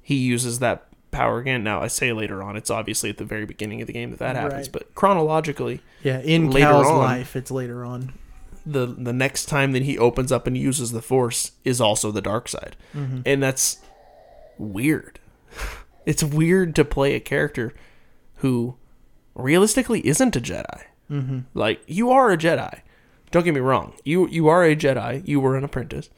he 0.00 0.16
uses 0.16 0.58
that 0.60 0.86
power 1.10 1.38
again. 1.38 1.62
Now, 1.62 1.80
I 1.80 1.88
say 1.88 2.12
later 2.12 2.42
on, 2.42 2.56
it's 2.56 2.70
obviously 2.70 3.10
at 3.10 3.18
the 3.18 3.24
very 3.24 3.46
beginning 3.46 3.80
of 3.80 3.86
the 3.86 3.92
game 3.92 4.10
that 4.10 4.18
that 4.20 4.36
happens, 4.36 4.68
Right. 4.68 4.72
but 4.72 4.94
chronologically, 4.94 5.80
yeah. 6.02 6.20
In 6.20 6.50
Later 6.50 6.66
Cal's 6.66 6.86
on- 6.86 6.98
life, 6.98 7.36
it's 7.36 7.50
later 7.50 7.84
on. 7.84 8.12
The 8.72 8.86
the 8.86 9.12
next 9.12 9.46
time 9.46 9.72
that 9.72 9.82
he 9.82 9.98
opens 9.98 10.30
up 10.32 10.46
and 10.46 10.56
uses 10.56 10.92
the 10.92 11.02
force 11.02 11.52
is 11.64 11.80
also 11.80 12.10
the 12.10 12.22
dark 12.22 12.48
side. 12.48 12.76
And 13.26 13.42
that's 13.42 13.78
weird. 14.58 15.18
It's 16.06 16.24
weird 16.24 16.74
to 16.76 16.84
play 16.84 17.14
a 17.14 17.20
character 17.20 17.74
who 18.36 18.76
realistically 19.34 20.04
isn't 20.06 20.34
a 20.34 20.40
Jedi. 20.40 20.82
Mm-hmm. 21.10 21.40
Like 21.52 21.82
you 21.86 22.10
are 22.10 22.30
a 22.32 22.38
Jedi. 22.38 22.80
Don't 23.30 23.44
get 23.44 23.54
me 23.54 23.60
wrong. 23.60 23.92
You 24.02 24.26
you 24.28 24.48
are 24.48 24.64
a 24.64 24.74
Jedi. 24.74 25.26
You 25.28 25.40
were 25.40 25.56
an 25.56 25.62
apprentice, 25.62 26.08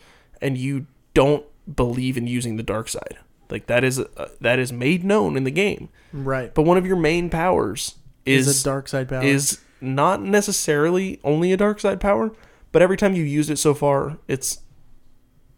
and 0.41 0.57
you 0.57 0.87
don't 1.15 1.45
believe 1.75 2.17
in 2.17 2.27
using 2.29 2.57
the 2.57 2.63
dark 2.63 2.89
side. 2.89 3.19
Like 3.51 3.67
that 3.67 3.83
is 3.85 3.99
uh, 3.99 4.29
that 4.41 4.59
is 4.59 4.73
made 4.73 5.05
known 5.05 5.37
in 5.37 5.45
the 5.45 5.51
game. 5.51 5.89
Right. 6.13 6.55
But 6.55 6.63
one 6.63 6.79
of 6.79 6.87
your 6.87 6.97
main 6.97 7.29
powers 7.29 7.97
is 8.25 8.47
is 8.47 8.61
a 8.63 8.65
dark 8.65 8.89
side 8.89 9.09
power. 9.09 9.23
is 9.23 9.61
not 9.83 10.23
necessarily 10.23 11.21
only 11.25 11.53
a 11.53 11.57
dark 11.57 11.81
side 11.81 12.01
power, 12.01 12.33
but 12.71 12.83
every 12.83 12.97
time 12.97 13.15
you've 13.15 13.29
used 13.29 13.51
it 13.51 13.59
so 13.59 13.75
far, 13.75 14.19
it's 14.29 14.61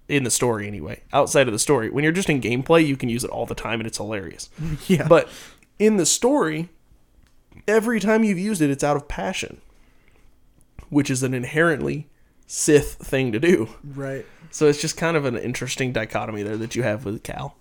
in 0.09 0.25
the 0.25 0.31
story 0.31 0.67
anyway. 0.67 1.03
Outside 1.13 1.47
of 1.47 1.53
the 1.53 1.59
story, 1.59 1.91
when 1.91 2.05
you're 2.05 2.13
just 2.13 2.29
in 2.29 2.41
gameplay, 2.41 2.87
you 2.87 2.97
can 2.97 3.09
use 3.09 3.25
it 3.25 3.31
all 3.31 3.47
the 3.47 3.55
time 3.55 3.81
and 3.81 3.87
it's 3.87 3.99
hilarious. 3.99 4.51
yeah. 4.87 5.07
But 5.09 5.29
in 5.79 5.97
the 5.97 6.07
story, 6.07 6.69
every 7.67 8.01
time 8.01 8.25
you've 8.25 8.39
used 8.39 8.63
it, 8.63 8.71
it's 8.71 8.85
out 8.85 8.97
of 8.97 9.09
passion, 9.09 9.61
which 10.89 11.11
is 11.11 11.23
an 11.23 11.35
inherently 11.35 12.09
Sith 12.47 12.95
thing 12.95 13.33
to 13.33 13.41
do. 13.41 13.69
right. 13.95 14.27
So 14.51 14.69
it's 14.69 14.81
just 14.81 14.97
kind 14.97 15.17
of 15.17 15.25
an 15.25 15.37
interesting 15.37 15.93
dichotomy 15.93 16.45
there 16.45 16.57
that 16.59 16.77
you 16.77 16.85
have 16.85 17.05
with 17.05 17.23
Cal. 17.25 17.57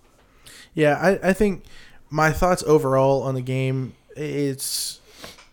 Yeah, 0.74 0.96
I, 1.00 1.30
I 1.30 1.32
think 1.32 1.64
my 2.10 2.30
thoughts 2.30 2.62
overall 2.64 3.22
on 3.22 3.34
the 3.34 3.40
game 3.40 3.94
it's 4.16 5.00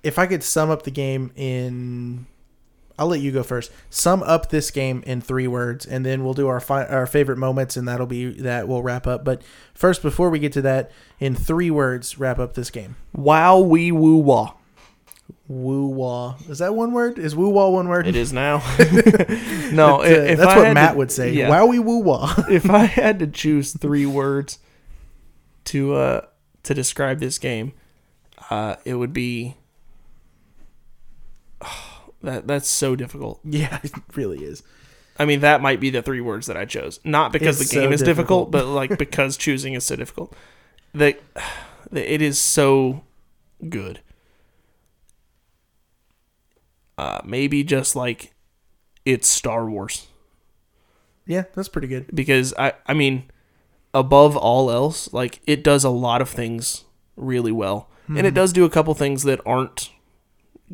if 0.04 0.18
I 0.20 0.26
could 0.28 0.44
sum 0.44 0.70
up 0.70 0.84
the 0.84 0.92
game 0.92 1.32
in 1.36 2.26
I'll 3.00 3.08
let 3.08 3.22
you 3.22 3.32
go 3.32 3.42
first. 3.42 3.72
Sum 3.90 4.22
up 4.22 4.50
this 4.50 4.70
game 4.70 5.02
in 5.08 5.22
three 5.22 5.48
words, 5.48 5.88
and 5.88 6.06
then 6.06 6.24
we'll 6.24 6.36
do 6.36 6.48
our 6.48 6.60
fi- 6.60 6.86
our 6.86 7.08
favorite 7.08 7.38
moments, 7.40 7.76
and 7.76 7.88
that'll 7.88 8.06
be 8.06 8.32
that 8.42 8.68
we'll 8.68 8.84
wrap 8.84 9.08
up. 9.08 9.24
But 9.24 9.42
first, 9.74 10.04
before 10.04 10.30
we 10.30 10.38
get 10.38 10.54
to 10.54 10.62
that, 10.64 10.92
in 11.20 11.34
three 11.34 11.72
words, 11.72 12.20
wrap 12.20 12.38
up 12.38 12.54
this 12.54 12.70
game. 12.70 12.98
Wow, 13.14 13.60
wee 13.60 13.92
woo 13.92 14.18
wah. 14.18 14.54
Woo 15.48 15.88
wah. 15.88 16.36
Is 16.48 16.60
that 16.60 16.76
one 16.76 16.92
word? 16.92 17.18
Is 17.18 17.36
woo 17.36 17.50
wah 17.50 17.70
one 17.70 17.88
word? 17.88 18.06
It 18.06 18.16
is 18.16 18.32
now. 18.32 18.58
no, 19.72 20.02
Uh, 20.02 20.04
if 20.04 20.38
that's 20.38 20.52
I 20.52 20.58
what 20.58 20.68
had 20.68 20.74
Matt 20.76 20.92
to- 20.92 20.98
would 21.00 21.12
say. 21.12 21.34
yeah. 21.34 21.50
Wowie 21.50 21.84
woo 21.84 22.00
wah. 22.00 22.36
if 22.50 22.70
I 22.70 22.86
had 22.86 23.18
to 23.20 23.28
choose 23.28 23.74
three 23.74 24.06
words 24.06 24.60
to 25.66 25.96
uh 25.96 26.22
to 26.64 26.74
describe 26.76 27.20
this 27.20 27.40
game, 27.40 27.74
uh, 28.52 28.76
it 28.86 28.96
would 28.96 29.14
be 29.14 29.56
that 32.24 32.48
that's 32.48 32.70
so 32.70 32.96
difficult. 32.96 33.40
yeah, 33.44 33.80
it 33.84 33.92
really 34.16 34.44
is. 34.44 34.64
I 35.20 35.26
mean, 35.26 35.42
that 35.42 35.62
might 35.62 35.80
be 35.80 35.90
the 35.90 36.02
three 36.02 36.22
words 36.22 36.48
that 36.48 36.58
I 36.58 36.66
chose, 36.66 37.00
not 37.04 37.32
because 37.32 37.60
It's 37.62 37.70
the 37.70 37.80
game 37.80 37.90
so 37.90 37.94
is 37.94 38.02
difficult, 38.02 38.52
difficult. 38.52 38.52
but 38.52 38.66
like 38.74 38.98
because 38.98 39.38
choosing 39.38 39.74
is 39.74 39.86
so 39.86 39.96
difficult. 39.96 40.34
That 40.94 41.20
it 41.94 42.22
is 42.22 42.40
so 42.40 43.04
good. 43.70 44.00
Uh, 46.98 47.20
maybe 47.24 47.64
just 47.64 47.96
like 47.96 48.34
it's 49.06 49.28
Star 49.28 49.70
Wars. 49.70 50.08
Yeah, 51.26 51.44
that's 51.56 51.70
pretty 51.70 51.88
good. 51.88 52.08
because 52.14 52.54
I 52.58 52.74
I 52.88 52.94
mean 52.94 53.26
above 53.94 54.36
all 54.38 54.72
else 54.72 55.12
like 55.14 55.42
it 55.46 55.64
does 55.64 55.84
a 55.84 55.90
lot 55.90 56.22
of 56.22 56.30
things 56.30 56.86
really 57.18 57.52
well 57.52 57.90
and 58.08 58.26
it 58.26 58.34
does 58.34 58.52
do 58.54 58.64
a 58.66 58.70
couple 58.70 58.94
things 58.94 59.24
that 59.24 59.40
aren't 59.46 59.90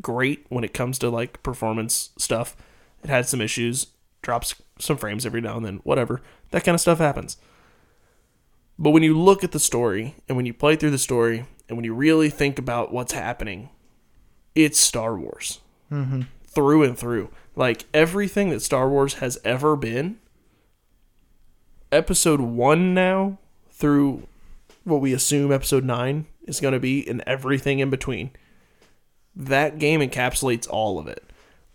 great 0.00 0.46
when 0.48 0.64
it 0.64 0.74
comes 0.74 0.98
to 1.00 1.10
like 1.10 1.42
performance 1.42 2.10
stuff. 2.18 2.56
It 3.02 3.10
had 3.10 3.26
some 3.26 3.40
issues 3.40 3.88
drops 4.20 4.54
some 4.78 4.96
frames 4.96 5.24
every 5.24 5.40
now 5.40 5.56
and 5.56 5.64
then 5.64 5.76
whatever. 5.84 6.20
That 6.50 6.64
kind 6.64 6.74
of 6.74 6.80
stuff 6.80 6.98
happens. 6.98 7.36
But 8.78 8.90
when 8.90 9.02
you 9.02 9.18
look 9.18 9.42
at 9.42 9.52
the 9.52 9.60
story 9.60 10.16
and 10.28 10.36
when 10.36 10.46
you 10.46 10.54
play 10.54 10.76
through 10.76 10.90
the 10.90 10.98
story 10.98 11.46
and 11.68 11.76
when 11.76 11.84
you 11.84 11.94
really 11.94 12.30
think 12.30 12.58
about 12.58 12.92
what's 12.92 13.12
happening 13.12 13.70
it's 14.54 14.80
Star 14.80 15.16
Wars. 15.16 15.60
Mm-hmm. 15.92 16.22
Through 16.48 16.82
and 16.82 16.98
through. 16.98 17.30
Like 17.54 17.84
everything 17.94 18.50
that 18.50 18.60
Star 18.60 18.88
Wars 18.88 19.14
has 19.14 19.38
ever 19.44 19.76
been 19.76 20.18
episode 21.92 22.40
one 22.40 22.92
now 22.92 23.38
through 23.70 24.26
what 24.82 25.00
we 25.00 25.12
assume 25.12 25.52
episode 25.52 25.84
nine 25.84 26.26
is 26.42 26.60
going 26.60 26.74
to 26.74 26.80
be 26.80 27.06
and 27.08 27.22
everything 27.26 27.78
in 27.78 27.88
between. 27.88 28.30
That 29.38 29.78
game 29.78 30.00
encapsulates 30.00 30.68
all 30.68 30.98
of 30.98 31.06
it. 31.06 31.22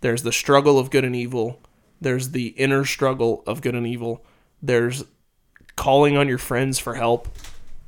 There's 0.02 0.23
the 0.23 0.34
struggle 0.34 0.78
of 0.78 0.91
good 0.91 1.06
and 1.06 1.15
evil. 1.15 1.62
There's 2.02 2.32
the 2.32 2.47
inner 2.49 2.84
struggle 2.84 3.41
of 3.47 3.62
good 3.62 3.73
and 3.73 3.88
evil. 3.88 4.26
There's 4.62 5.06
calling 5.78 6.17
on 6.17 6.28
your 6.28 6.38
friends 6.38 6.78
for 6.78 6.95
help. 6.95 7.30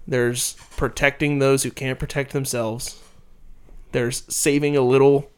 There's 0.08 0.54
protecting 0.78 1.40
those 1.40 1.64
who 1.64 1.72
can't 1.72 2.00
protect 2.00 2.32
themselves. 2.32 3.02
There's 3.92 4.24
saving 4.34 4.78
a 4.78 4.82
little 4.82 5.30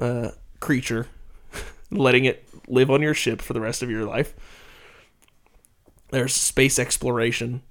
uh, 0.00 0.30
creature, 0.58 1.06
letting 1.92 2.24
it 2.24 2.48
live 2.66 2.90
on 2.90 3.02
your 3.02 3.14
ship 3.14 3.40
for 3.40 3.52
the 3.52 3.60
rest 3.60 3.82
of 3.82 3.90
your 3.90 4.04
life. 4.04 4.34
There's 6.10 6.34
space 6.34 6.78
exploration. 6.78 7.62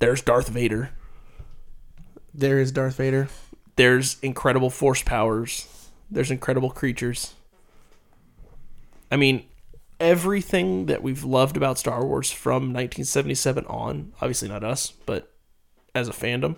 There's 0.00 0.20
Darth 0.20 0.48
Vader. 0.48 0.90
There 2.34 2.58
is 2.58 2.72
Darth 2.72 2.96
Vader. 2.96 3.28
There's 3.78 4.18
incredible 4.20 4.70
force 4.70 5.02
powers. 5.02 5.66
There's 6.10 6.30
incredible 6.30 6.70
creatures. 6.70 7.34
I 9.10 9.16
mean, 9.16 9.44
everything 10.00 10.86
that 10.86 11.02
we've 11.02 11.24
loved 11.24 11.56
about 11.56 11.78
Star 11.78 12.04
Wars 12.04 12.30
from 12.30 12.74
1977 12.74 13.64
on, 13.66 14.12
obviously 14.20 14.48
not 14.48 14.62
us, 14.64 14.92
but 15.06 15.32
as 15.94 16.08
a 16.08 16.12
fandom, 16.12 16.56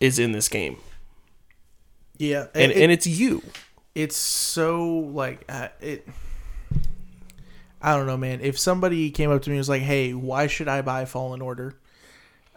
is 0.00 0.18
in 0.18 0.32
this 0.32 0.48
game. 0.48 0.76
Yeah, 2.18 2.46
And, 2.54 2.72
it- 2.72 2.78
and 2.82 2.90
it's 2.92 3.06
you. 3.06 3.42
it's 3.94 4.16
so 4.16 4.88
like 4.88 5.44
uh, 5.48 5.68
it 5.80 6.06
i 7.82 7.94
don't 7.94 8.06
know 8.06 8.16
man 8.16 8.40
if 8.40 8.58
somebody 8.58 9.10
came 9.10 9.30
up 9.30 9.42
to 9.42 9.50
me 9.50 9.56
and 9.56 9.60
was 9.60 9.68
like 9.68 9.82
hey 9.82 10.12
why 10.14 10.46
should 10.46 10.66
i 10.68 10.80
buy 10.82 11.04
fallen 11.04 11.40
order 11.42 11.74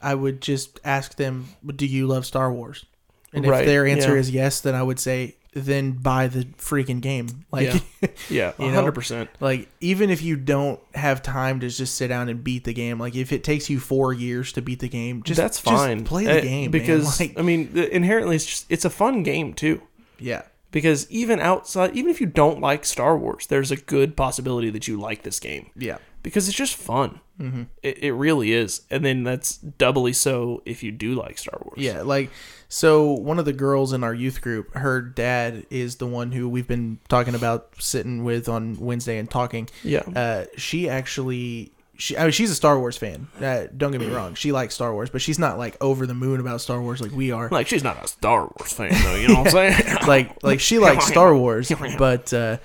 i 0.02 0.15
would 0.15 0.41
just 0.41 0.80
ask 0.86 1.15
them 1.17 1.45
do 1.76 1.86
you 1.86 2.08
love 2.08 2.26
star 2.26 2.52
wars 2.54 2.86
and 3.34 3.46
Right, 3.46 3.62
if 3.62 3.65
their 3.68 3.86
answer 3.88 4.13
yeah. 4.13 4.20
is 4.20 4.32
yes 4.32 4.62
then 4.62 4.76
i 4.76 4.82
would 4.84 5.00
say 5.00 5.36
then 5.54 5.94
buy 5.94 6.28
the 6.28 6.46
freaking 6.58 7.02
game 7.02 7.28
like 7.52 7.82
Yeah, 8.30 8.54
You 8.60 8.72
know? 8.72 8.84
100%. 8.92 9.28
like 9.39 9.68
even 9.82 10.12
if 10.12 10.22
you 10.22 10.36
don't 10.36 10.80
have 10.94 11.24
time 11.24 11.60
to 11.62 11.70
just 11.70 11.96
sit 11.96 12.10
down 12.10 12.30
and 12.30 12.44
beat 12.44 12.65
the 12.65 12.74
game 12.74 13.00
like 13.00 13.15
if 13.15 13.32
it 13.32 13.44
takes 13.44 13.68
you 13.70 13.80
four 13.80 14.13
years 14.13 14.52
to 14.54 14.62
beat 14.62 14.80
the 14.80 14.88
game 14.89 15.24
just 15.24 15.39
That's 15.39 15.58
just 15.62 15.65
fine. 15.65 16.04
play 16.06 16.26
the 16.26 16.38
Uh, 16.38 16.42
game 16.42 16.70
because 16.72 17.20
man. 17.20 17.30
Like, 17.36 17.39
I 17.39 17.42
mean, 17.42 17.76
inherently, 17.92 18.36
it's 18.36 18.46
just 18.46 18.65
it's 18.70 18.86
a 18.86 18.89
fun 18.92 19.24
game 19.24 19.54
too. 19.56 19.82
yeah 20.20 20.44
Because 20.71 21.10
even 21.10 21.39
outside, 21.39 21.95
even 21.95 22.12
if 22.12 22.21
you 22.21 22.27
don't 22.27 22.62
like 22.62 22.86
Star 22.86 23.17
Wars, 23.17 23.47
there's 23.47 23.71
a 23.71 23.75
good 23.75 24.15
possibility 24.15 24.69
that 24.69 24.88
you 24.88 24.99
like 24.99 25.23
this 25.23 25.39
game 25.39 25.71
yeah 25.75 25.97
because 26.23 26.47
it's 26.47 26.58
just 26.58 26.75
fun. 26.75 27.21
Mm-hmm. 27.39 27.63
It, 27.82 28.03
it 28.03 28.12
really 28.12 28.51
is, 28.51 28.82
and 28.91 29.05
then 29.05 29.23
that's 29.23 29.55
doubly 29.58 30.12
so 30.12 30.62
if 30.65 30.84
you 30.84 30.91
do 30.91 31.15
like 31.15 31.38
Star 31.38 31.58
Wars. 31.63 31.77
Yeah, 31.77 32.01
like 32.01 32.29
so 32.67 33.13
one 33.13 33.39
of 33.39 33.45
the 33.45 33.53
girls 33.53 33.93
in 33.93 34.03
our 34.03 34.13
youth 34.13 34.41
group, 34.41 34.73
her 34.75 35.01
dad 35.01 35.65
is 35.69 35.95
the 35.95 36.05
one 36.08 36.34
who 36.34 36.49
we've 36.49 36.67
been 36.67 36.99
talking 37.08 37.36
about 37.36 37.69
sitting 37.79 38.23
with 38.23 38.49
on 38.49 38.77
Wednesday 38.77 39.17
and 39.17 39.29
talking. 39.29 39.69
yeah, 39.84 40.03
Uh, 40.15 40.45
she 40.58 40.89
actually 40.89 41.71
she 42.00 42.18
I 42.18 42.24
mean 42.24 42.32
she's 42.32 42.50
a 42.50 42.56
Star 42.56 42.80
Wars 42.80 42.98
fan. 42.98 43.28
Uh, 43.40 43.66
don't 43.76 43.92
get 43.92 44.02
me 44.02 44.08
wrong, 44.08 44.34
she 44.34 44.52
likes 44.52 44.74
Star 44.74 44.94
Wars, 44.94 45.10
but 45.10 45.22
she's 45.22 45.38
not 45.38 45.58
like 45.58 45.78
over 45.82 46.08
the 46.08 46.14
moon 46.14 46.40
about 46.40 46.62
Star 46.62 46.82
Wars 46.82 47.02
like 47.02 47.12
we 47.12 47.32
are. 47.32 47.50
like 47.50 47.68
she's 47.68 47.84
not 47.84 48.04
a 48.04 48.08
Star 48.08 48.50
Wars 48.58 48.74
fan 48.74 48.92
though. 49.04 49.16
You 49.16 49.28
know 49.28 49.36
what 49.42 49.54
I'm 49.54 49.74
saying? 49.74 49.98
like 50.08 50.42
like 50.42 50.60
she 50.60 50.80
likes 50.80 51.06
Star 51.06 51.36
Wars, 51.36 51.72
but 51.98 52.34
uh, 52.34 52.58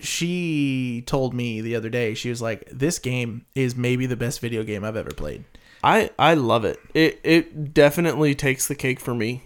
she 0.00 1.02
told 1.06 1.32
me 1.32 1.60
the 1.60 1.76
other 1.76 1.88
day 1.88 2.14
she 2.14 2.28
was 2.28 2.42
like, 2.42 2.68
"This 2.70 2.98
game 2.98 3.46
is 3.54 3.76
maybe 3.76 4.06
the 4.06 4.16
best 4.16 4.40
video 4.40 4.62
game 4.62 4.84
I've 4.84 4.96
ever 4.96 5.10
played." 5.10 5.44
I 5.82 6.10
I 6.18 6.34
love 6.34 6.64
it. 6.64 6.78
It 6.92 7.20
it 7.22 7.72
definitely 7.72 8.34
takes 8.34 8.66
the 8.66 8.74
cake 8.74 9.00
for 9.00 9.14
me 9.14 9.44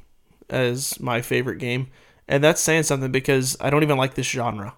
as 0.48 0.98
my 0.98 1.20
favorite 1.20 1.58
game, 1.58 1.88
and 2.26 2.42
that's 2.42 2.60
saying 2.60 2.84
something 2.84 3.12
because 3.12 3.56
I 3.60 3.70
don't 3.70 3.82
even 3.82 3.98
like 3.98 4.14
this 4.14 4.28
genre 4.28 4.74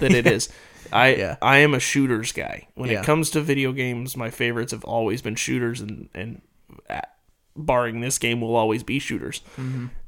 that 0.00 0.12
it 0.12 0.26
is. 0.36 0.48
I 0.92 1.14
Yeah. 1.14 1.36
I 1.42 1.58
am 1.58 1.74
a 1.74 1.80
shooters 1.80 2.32
guy. 2.32 2.68
When 2.74 2.90
Yeah. 2.90 3.00
it 3.00 3.04
comes 3.04 3.30
to 3.30 3.40
video 3.40 3.72
games, 3.72 4.16
my 4.16 4.30
favorites 4.30 4.72
have 4.72 4.84
always 4.84 5.22
been 5.22 5.34
shooters, 5.34 5.80
and 5.80 6.08
and 6.14 6.42
uh, 6.88 7.00
barring 7.56 8.00
this 8.00 8.18
game, 8.18 8.40
will 8.40 8.54
always 8.56 8.82
be 8.82 8.98
shooters. 8.98 9.42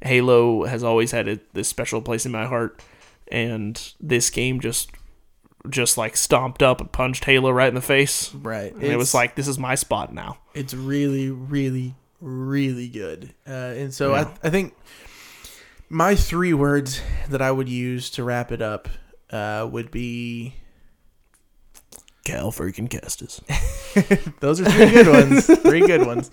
Halo 0.02 0.64
has 0.64 0.82
always 0.84 1.10
had 1.10 1.28
a, 1.28 1.40
this 1.52 1.68
special 1.68 2.00
place 2.00 2.24
in 2.26 2.32
my 2.32 2.46
heart, 2.46 2.82
and 3.28 3.92
this 4.00 4.30
game 4.30 4.60
just 4.60 4.90
just 5.68 5.98
like 5.98 6.16
stomped 6.16 6.62
up 6.62 6.80
and 6.80 6.90
punched 6.90 7.24
Halo 7.26 7.50
right 7.50 7.68
in 7.68 7.74
the 7.74 7.82
face. 7.82 8.32
Right. 8.34 8.72
And 8.72 8.82
it 8.84 8.96
was 8.96 9.12
like, 9.12 9.34
this 9.34 9.46
is 9.46 9.58
my 9.58 9.74
spot 9.74 10.12
now. 10.14 10.38
it's 10.54 10.72
really 10.74 11.30
really 11.30 11.94
really 12.22 12.88
good 12.88 13.32
uh, 13.46 13.50
and 13.80 13.94
so 13.94 14.14
I, 14.14 14.20
I 14.42 14.50
think 14.50 14.74
my 15.88 16.14
three 16.14 16.52
words 16.52 17.00
that 17.30 17.40
i 17.40 17.50
would 17.50 17.66
use 17.68 18.10
to 18.10 18.22
wrap 18.24 18.52
it 18.52 18.60
up 18.60 18.88
uh, 19.30 19.66
would 19.72 19.90
be 19.90 20.54
Cal 22.24 22.52
freaking 22.52 22.88
Kestis. 22.88 23.40
those 24.40 24.60
are 24.60 24.70
three 24.70 24.90
good 24.90 25.08
ones. 25.08 25.46
Three 25.46 25.80
good 25.86 26.06
ones. 26.06 26.30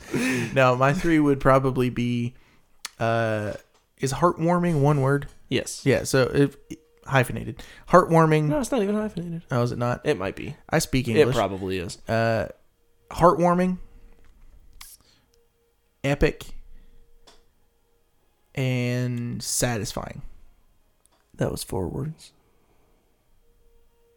No, 0.53 0.75
my 0.75 0.93
three 0.93 1.19
would 1.19 1.39
probably 1.39 1.89
be 1.89 2.35
uh, 2.99 3.53
is 3.97 4.13
heartwarming 4.13 4.81
one 4.81 5.01
word? 5.01 5.27
Yes. 5.49 5.85
Yeah, 5.85 6.03
so 6.03 6.23
it, 6.23 6.55
hyphenated. 7.05 7.63
Heartwarming. 7.89 8.47
No, 8.47 8.59
it's 8.59 8.71
not 8.71 8.83
even 8.83 8.95
hyphenated. 8.95 9.43
Oh, 9.49 9.61
is 9.61 9.71
it 9.71 9.77
not? 9.77 10.01
It 10.05 10.17
might 10.17 10.35
be. 10.35 10.55
I 10.69 10.79
speak 10.79 11.07
English. 11.07 11.29
It 11.29 11.37
probably 11.37 11.79
is. 11.79 11.97
uh, 12.07 12.49
heartwarming, 13.09 13.77
epic, 16.03 16.45
and 18.55 19.41
satisfying. 19.41 20.21
That 21.35 21.51
was 21.51 21.63
four 21.63 21.87
words. 21.87 22.33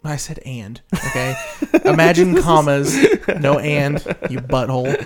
I 0.03 0.17
said 0.17 0.39
and. 0.47 0.81
Okay. 0.95 1.35
Imagine 1.85 2.41
commas. 2.43 2.95
No 3.41 3.59
and, 3.59 3.95
you 4.31 4.39
butthole. 4.39 4.97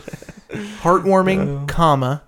Heartwarming, 0.83 1.67
comma, 1.69 2.23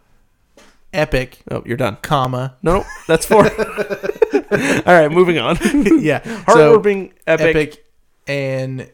epic, 0.92 1.38
Oh, 1.50 1.62
you're 1.64 1.76
done. 1.76 1.96
comma. 2.02 2.56
No, 2.62 2.84
that's 3.06 3.24
four. 3.26 3.44
All 3.50 4.94
right, 4.94 5.10
moving 5.10 5.38
on. 5.38 5.56
yeah. 6.00 6.22
So 6.22 6.78
Heartwarming, 6.80 7.12
epic, 7.26 7.56
epic 7.56 7.86
and 8.26 8.90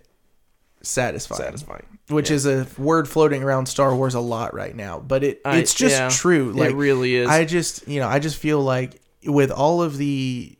satisfying. 0.82 1.40
satisfying. 1.40 1.86
Which 2.08 2.30
is 2.30 2.44
a 2.46 2.66
word 2.76 3.08
floating 3.08 3.42
around 3.42 3.66
Star 3.66 3.94
Wars 3.96 4.14
a 4.14 4.20
lot 4.20 4.52
right 4.52 4.74
now, 4.74 4.98
but 5.00 5.24
it 5.24 5.40
I- 5.44 5.56
it's 5.58 5.72
just 5.72 5.94
yeah. 5.98 6.08
true. 6.10 6.52
Like 6.52 6.72
it 6.72 6.76
really 6.76 7.14
is. 7.14 7.28
I 7.28 7.44
just, 7.44 7.88
you 7.88 8.00
know, 8.00 8.08
I 8.08 8.18
just 8.18 8.36
feel 8.36 8.60
like 8.60 9.00
with 9.24 9.50
all 9.50 9.82
of 9.82 9.96
the 9.96 10.58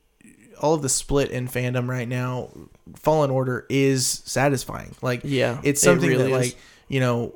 all 0.63 0.75
of 0.75 0.83
the 0.83 0.89
split 0.89 1.31
in 1.31 1.49
fandom 1.49 1.89
right 1.89 2.09
now, 2.09 2.51
Fallen 2.97 3.31
Order 3.31 3.67
is 3.69 4.07
satisfying. 4.25 4.95
Like 5.03 5.21
yeah, 5.25 5.61
it's 5.63 5.83
it 5.83 5.85
something 5.85 6.09
really 6.09 6.31
that 6.31 6.41
is. 6.41 6.53
like, 6.53 6.57
you 6.89 7.01
know, 7.01 7.35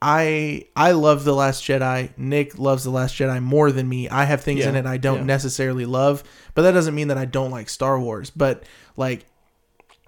I 0.00 0.66
I 0.74 0.92
love 0.92 1.24
The 1.24 1.34
Last 1.34 1.62
Jedi. 1.64 2.16
Nick 2.16 2.58
loves 2.58 2.84
The 2.84 2.90
Last 2.90 3.14
Jedi 3.16 3.42
more 3.42 3.70
than 3.70 3.88
me. 3.88 4.08
I 4.08 4.24
have 4.24 4.42
things 4.42 4.60
Yeah, 4.60 4.70
in 4.70 4.76
it 4.76 4.86
I 4.86 4.96
don't 4.96 5.18
yeah. 5.18 5.24
necessarily 5.24 5.86
love, 5.86 6.24
but 6.54 6.62
that 6.62 6.72
doesn't 6.72 6.94
mean 6.94 7.08
that 7.08 7.18
I 7.18 7.24
don't 7.24 7.50
like 7.50 7.68
Star 7.68 7.98
Wars. 8.00 8.30
But 8.30 8.64
like 8.96 9.26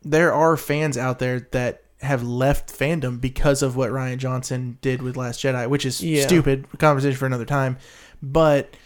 there 0.03 0.33
are 0.35 0.57
fans 0.57 0.99
out 0.99 1.19
there 1.19 1.41
that 1.53 1.83
have 2.01 2.23
left 2.23 2.77
fandom 2.77 3.19
because 3.21 3.63
of 3.63 3.77
what 3.77 3.91
Rian 3.91 4.19
Johnson 4.19 4.77
did 4.83 5.01
with 5.01 5.17
Last 5.17 5.41
Jedi, 5.43 5.69
which 5.69 5.87
is 5.87 6.03
Yeah. 6.03 6.27
stupid. 6.27 6.67
Conversation 6.79 7.17
for 7.17 7.27
another 7.27 7.47
time. 7.47 7.79
But 8.23 8.77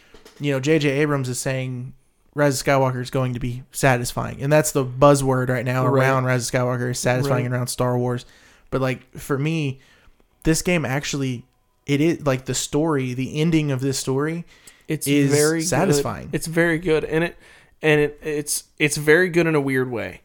you 0.40 0.52
know, 0.52 0.60
J.J. 0.60 0.88
Abrams 0.90 1.28
is 1.28 1.40
saying 1.40 1.94
Rise 2.34 2.60
of 2.60 2.66
Skywalker 2.66 3.00
is 3.00 3.10
going 3.10 3.34
to 3.34 3.40
be 3.40 3.62
satisfying, 3.72 4.40
and 4.42 4.52
that's 4.52 4.72
the 4.72 4.84
buzzword 4.84 5.48
right 5.48 5.64
now 5.64 5.86
Right. 5.86 6.02
around 6.04 6.24
Rise 6.24 6.48
of 6.48 6.52
Skywalker 6.54 6.90
is 6.90 6.98
satisfying 6.98 7.46
Right. 7.46 7.52
around 7.56 7.66
Star 7.68 7.98
Wars. 7.98 8.24
But 8.70 8.80
like 8.80 9.10
for 9.18 9.38
me, 9.38 9.80
this 10.44 10.62
game 10.62 10.84
actually 10.84 11.44
it 11.86 12.00
is 12.00 12.26
like 12.26 12.44
the 12.44 12.54
story, 12.54 13.14
the 13.14 13.40
ending 13.40 13.70
of 13.70 13.80
this 13.80 13.98
story 13.98 14.44
it's 14.86 15.06
is 15.06 15.30
very 15.30 15.62
satisfying. 15.62 16.26
Good. 16.26 16.34
It's 16.36 16.46
very 16.46 16.78
good, 16.78 17.04
and 17.04 17.24
it 17.24 17.36
and 17.82 18.00
it 18.00 18.18
it's 18.22 18.64
it's 18.78 18.96
very 18.96 19.28
good 19.30 19.46
in 19.46 19.54
a 19.54 19.60
weird 19.60 19.90
way 19.90 20.20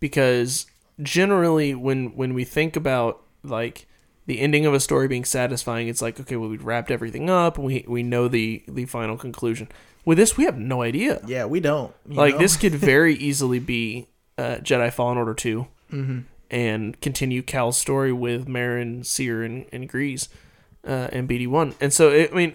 because 0.00 0.66
generally 1.02 1.74
when 1.74 2.16
when 2.16 2.34
we 2.34 2.44
think 2.44 2.76
about 2.76 3.22
like 3.42 3.86
the 4.26 4.40
ending 4.40 4.64
of 4.66 4.74
a 4.74 4.80
story 4.80 5.06
being 5.08 5.24
satisfying, 5.24 5.88
it's 5.88 6.02
like 6.02 6.18
okay, 6.20 6.36
well 6.36 6.48
we 6.48 6.56
wrapped 6.56 6.90
everything 6.90 7.30
up, 7.30 7.58
we 7.58 7.84
we 7.88 8.02
know 8.02 8.26
the 8.28 8.62
the 8.68 8.84
final 8.86 9.16
conclusion. 9.16 9.68
With 10.04 10.18
this, 10.18 10.36
we 10.36 10.44
have 10.44 10.58
no 10.58 10.82
idea. 10.82 11.20
Yeah, 11.26 11.46
we 11.46 11.60
don't 11.60 11.94
like 12.06 12.34
know? 12.34 12.40
this 12.40 12.56
could 12.56 12.72
very 12.74 13.14
easily 13.14 13.58
be 13.58 14.08
uh, 14.38 14.56
Jedi 14.62 14.92
Fallen 14.92 15.16
Order 15.18 15.34
2 15.34 15.66
Mm-hmm. 15.92 16.18
and 16.50 17.00
continue 17.00 17.42
Cal's 17.42 17.76
story 17.76 18.12
with 18.12 18.46
Merrin, 18.48 19.04
Cere, 19.06 19.42
and, 19.44 19.66
and 19.72 19.88
Greez 19.88 20.28
uh, 20.86 21.08
and 21.12 21.28
BD 21.28 21.46
one. 21.46 21.74
And 21.80 21.92
so 21.92 22.10
it, 22.10 22.32
I 22.32 22.34
mean, 22.34 22.54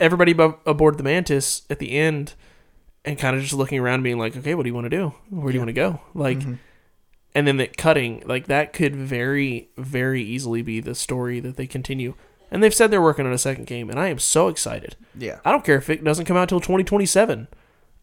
everybody 0.00 0.34
abo- 0.34 0.58
aboard 0.66 0.98
the 0.98 1.04
Mantis 1.04 1.62
at 1.70 1.78
the 1.78 1.92
end 1.92 2.34
and 3.04 3.16
kind 3.18 3.36
of 3.36 3.42
just 3.42 3.54
looking 3.54 3.78
around, 3.78 4.02
being 4.02 4.18
like, 4.18 4.36
okay, 4.36 4.54
what 4.54 4.64
do 4.64 4.68
you 4.68 4.74
want 4.74 4.86
to 4.86 4.90
do? 4.90 5.14
Where 5.30 5.52
do 5.52 5.54
you 5.54 5.60
want 5.60 5.68
to 5.68 5.72
go? 5.74 6.00
Like, 6.12 6.40
Mhm. 6.40 6.58
and 7.36 7.46
then 7.46 7.56
the 7.58 7.68
cutting 7.68 8.22
like 8.26 8.46
that 8.48 8.72
could 8.72 8.96
very 8.96 9.68
very 9.76 10.22
easily 10.22 10.62
be 10.62 10.80
the 10.80 10.94
story 10.94 11.38
that 11.40 11.56
they 11.56 11.66
continue. 11.68 12.14
And 12.50 12.62
they've 12.62 12.74
said 12.74 12.90
they're 12.90 13.02
working 13.02 13.26
on 13.26 13.32
a 13.32 13.38
second 13.38 13.66
game, 13.66 13.90
and 13.90 13.98
I 13.98 14.08
am 14.08 14.18
so 14.18 14.48
excited. 14.48 14.94
yeah, 15.18 15.40
I 15.44 15.50
don't 15.52 15.64
care 15.64 15.76
if 15.78 15.90
it 15.90 16.04
doesn't 16.04 16.26
come 16.26 16.36
out 16.36 16.48
till 16.48 16.60
2027. 16.60 17.48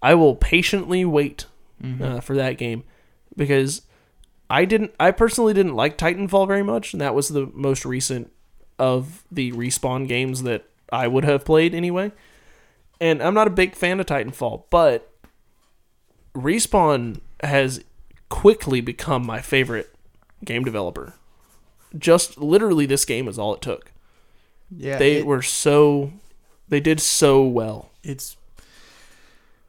I 0.01 0.15
will 0.15 0.35
patiently 0.35 1.05
wait 1.05 1.45
Mm-hmm. 1.81 2.01
uh, 2.03 2.19
for 2.21 2.33
that 2.35 2.57
game 2.57 2.83
because 3.35 3.81
I 4.49 4.63
didn't. 4.63 4.93
I 4.99 5.11
personally 5.11 5.53
didn't 5.53 5.75
like 5.75 5.97
Titanfall 5.97 6.47
very 6.47 6.63
much, 6.63 6.93
and 6.93 7.01
that 7.01 7.13
was 7.15 7.27
the 7.29 7.47
most 7.53 7.83
recent 7.83 8.31
of 8.79 9.23
the 9.31 9.51
respawn 9.53 10.07
games 10.07 10.43
that 10.43 10.63
I 10.93 11.07
would 11.07 11.25
have 11.25 11.43
played 11.43 11.73
anyway. 11.75 12.11
And 13.01 13.21
I'm 13.21 13.33
not 13.33 13.47
a 13.47 13.51
big 13.51 13.75
fan 13.75 13.99
of 13.99 14.05
Titanfall, 14.05 14.63
but 14.69 15.09
respawn 16.35 17.19
has 17.43 17.83
quickly 18.29 18.81
become 18.81 19.25
my 19.25 19.41
favorite 19.41 19.93
game 20.45 20.63
developer. 20.63 21.13
Just 21.97 22.37
literally, 22.37 22.85
this 22.85 23.05
game 23.05 23.27
is 23.27 23.37
all 23.37 23.53
it 23.55 23.61
took. 23.61 23.91
Yeah. 24.77 24.97
They 24.97 25.17
it- 25.17 25.25
were 25.25 25.41
so, 25.41 26.11
they 26.69 26.79
did 26.79 26.99
so 26.99 27.43
well. 27.43 27.91
it's 28.03 28.35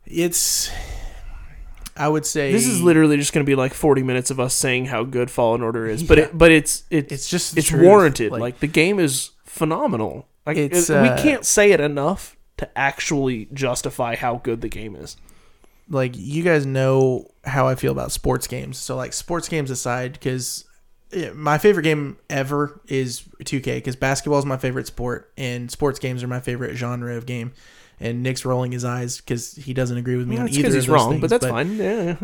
it's. 0.06 0.70
I 1.96 2.08
would 2.08 2.26
say 2.26 2.50
This 2.50 2.66
is 2.66 2.82
literally 2.82 3.16
just 3.16 3.32
going 3.32 3.46
to 3.46 3.48
be 3.48 3.54
like 3.54 3.72
40 3.72 4.02
minutes 4.02 4.32
of 4.32 4.40
us 4.40 4.52
saying 4.52 4.86
how 4.86 5.04
good 5.04 5.30
Fallen 5.30 5.62
Order 5.62 5.86
is, 5.86 6.02
but 6.02 6.18
it, 6.18 6.36
but 6.36 6.50
it's 6.50 6.82
it, 6.90 7.12
It's 7.12 7.28
just 7.30 7.56
it's 7.56 7.68
truth. 7.68 7.84
warranted. 7.84 8.32
Like- 8.32 8.40
Like, 8.40 8.58
the 8.60 8.66
game 8.66 8.98
is 8.98 9.30
phenomenal. 9.44 10.26
Like 10.44 10.56
It's, 10.56 10.90
it- 10.90 11.00
we 11.02 11.08
uh, 11.08 11.22
can't 11.22 11.44
say 11.46 11.70
it 11.70 11.80
enough 11.80 12.36
to 12.56 12.68
actually 12.78 13.48
justify 13.52 14.16
how 14.16 14.36
good 14.42 14.60
the 14.60 14.68
game 14.68 14.96
is. 14.96 15.16
like 15.88 16.12
you 16.16 16.42
guys 16.42 16.64
know 16.66 17.30
how 17.44 17.68
I 17.68 17.74
feel 17.76 17.92
about 17.92 18.10
sports 18.10 18.46
games. 18.48 18.76
So 18.78 18.96
like 18.96 19.12
sports 19.12 19.48
games 19.48 19.70
aside, 19.70 20.14
because 20.14 20.64
my 21.34 21.58
favorite 21.58 21.82
game 21.84 22.16
ever 22.28 22.80
is 22.86 23.22
2K 23.44 23.76
because 23.76 23.96
basketball 23.96 24.38
is 24.38 24.46
my 24.46 24.56
favorite 24.56 24.86
sport 24.86 25.32
and 25.36 25.70
sports 25.70 25.98
games 25.98 26.22
are 26.22 26.28
my 26.28 26.40
favorite 26.40 26.76
genre 26.76 27.16
of 27.16 27.26
game. 27.26 27.52
And 28.00 28.22
Nick's 28.22 28.44
rolling 28.44 28.72
his 28.72 28.84
eyes 28.84 29.18
because 29.18 29.54
he 29.54 29.72
doesn't 29.72 29.96
agree 29.96 30.16
with 30.16 30.26
me 30.26 30.36
on 30.36 30.48
either. 30.48 30.68
of 30.68 30.74
he's 30.74 30.88
wrong, 30.88 31.10
things, 31.10 31.20
but 31.20 31.30
that's 31.30 31.46
fine. 31.46 31.76
Yeah. 31.76 32.16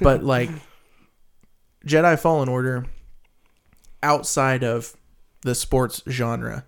but 0.00 0.22
like 0.24 0.50
Jedi 1.86 2.18
Fallen 2.18 2.48
Order 2.48 2.86
outside 4.02 4.62
of 4.62 4.94
the 5.40 5.54
sports 5.54 6.02
genre 6.08 6.64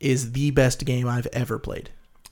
is 0.00 0.32
the 0.32 0.50
best 0.50 0.84
game 0.86 1.06
I've 1.06 1.28
ever 1.32 1.58
played. 1.58 1.90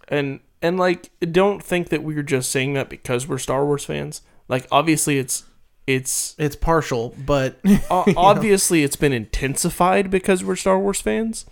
and 0.08 0.40
and 0.62 0.78
like 0.78 1.10
don't 1.20 1.62
think 1.62 1.90
that 1.90 2.02
we're 2.02 2.22
just 2.22 2.50
saying 2.50 2.72
that 2.72 2.88
because 2.88 3.28
we're 3.28 3.38
Star 3.38 3.64
Wars 3.64 3.84
fans. 3.84 4.22
Like 4.48 4.66
obviously 4.72 5.18
it's 5.18 5.44
it's 5.88 6.34
It's 6.38 6.54
partial, 6.56 7.14
but 7.24 7.58
obviously 7.90 8.82
it's 8.84 8.96
been 8.96 9.12
intensified 9.12 10.10
because 10.10 10.44
we're 10.44 10.56
Star 10.56 10.78
Wars 10.78 11.00
fans. 11.00 11.46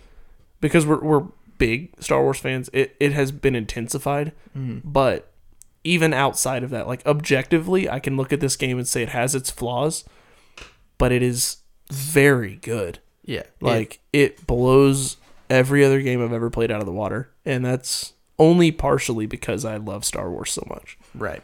Because 0.61 0.85
we're 0.85 1.01
we're 1.01 1.25
big 1.57 1.93
Star 1.99 2.21
Wars 2.21 2.39
fans. 2.39 2.69
It 2.73 2.95
it 2.99 3.13
has 3.13 3.31
been 3.31 3.55
intensified. 3.55 4.31
mm, 4.55 4.81
But 4.83 5.31
even 5.83 6.13
outside 6.13 6.63
of 6.63 6.69
that, 6.69 6.87
like 6.87 7.05
objectively, 7.05 7.89
I 7.89 7.99
can 7.99 8.17
look 8.17 8.31
at 8.33 8.39
this 8.39 8.55
game 8.55 8.77
and 8.77 8.87
say 8.87 9.01
it 9.03 9.09
has 9.09 9.33
its 9.35 9.49
flaws, 9.49 10.03
but 10.97 11.11
it 11.11 11.23
is 11.23 11.57
very 11.91 12.55
good. 12.55 12.99
yeah, 13.23 13.43
Like 13.61 13.99
it 14.11 14.45
blows 14.45 15.17
every 15.49 15.83
other 15.85 16.01
game 16.01 16.21
I've 16.23 16.33
ever 16.33 16.49
played 16.49 16.71
out 16.71 16.79
of 16.81 16.85
the 16.85 16.91
water, 16.91 17.31
and 17.45 17.63
that's 17.63 18.13
only 18.39 18.71
partially 18.71 19.25
because 19.25 19.65
I 19.65 19.77
love 19.77 20.05
Star 20.05 20.29
Wars 20.29 20.51
so 20.51 20.63
much. 20.69 20.97
Right. 21.15 21.41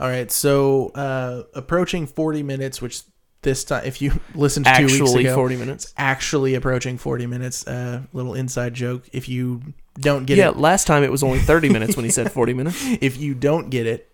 All 0.00 0.08
right. 0.08 0.30
So 0.30 0.88
uh, 0.94 1.42
approaching 1.54 2.06
40 2.06 2.42
minutes, 2.42 2.80
which 2.80 3.02
this 3.42 3.64
time, 3.64 3.84
if 3.84 4.00
you 4.02 4.18
listened 4.34 4.66
to 4.66 4.74
two 4.76 4.84
weeks 4.86 5.00
Actually, 5.00 5.24
ago, 5.26 5.34
forty 5.34 5.56
minutes. 5.56 5.92
actually 5.96 6.54
approaching 6.54 6.98
40 6.98 7.26
minutes. 7.26 7.66
Uh, 7.66 8.02
little 8.12 8.34
inside 8.34 8.74
joke. 8.74 9.08
If 9.12 9.28
you 9.28 9.62
don't 9.98 10.26
get 10.26 10.38
Yeah, 10.38 10.50
it, 10.50 10.54
yeah. 10.56 10.60
last 10.60 10.86
time 10.86 11.02
it 11.02 11.10
was 11.10 11.22
only 11.22 11.38
thirty 11.40 11.68
minutes 11.68 11.96
when 11.96 12.04
he 12.04 12.10
said 12.10 12.30
forty 12.38 12.54
minutes. 12.54 12.76
if 13.00 13.16
you 13.16 13.34
don't 13.34 13.68
get 13.70 13.86
it, 13.86 14.08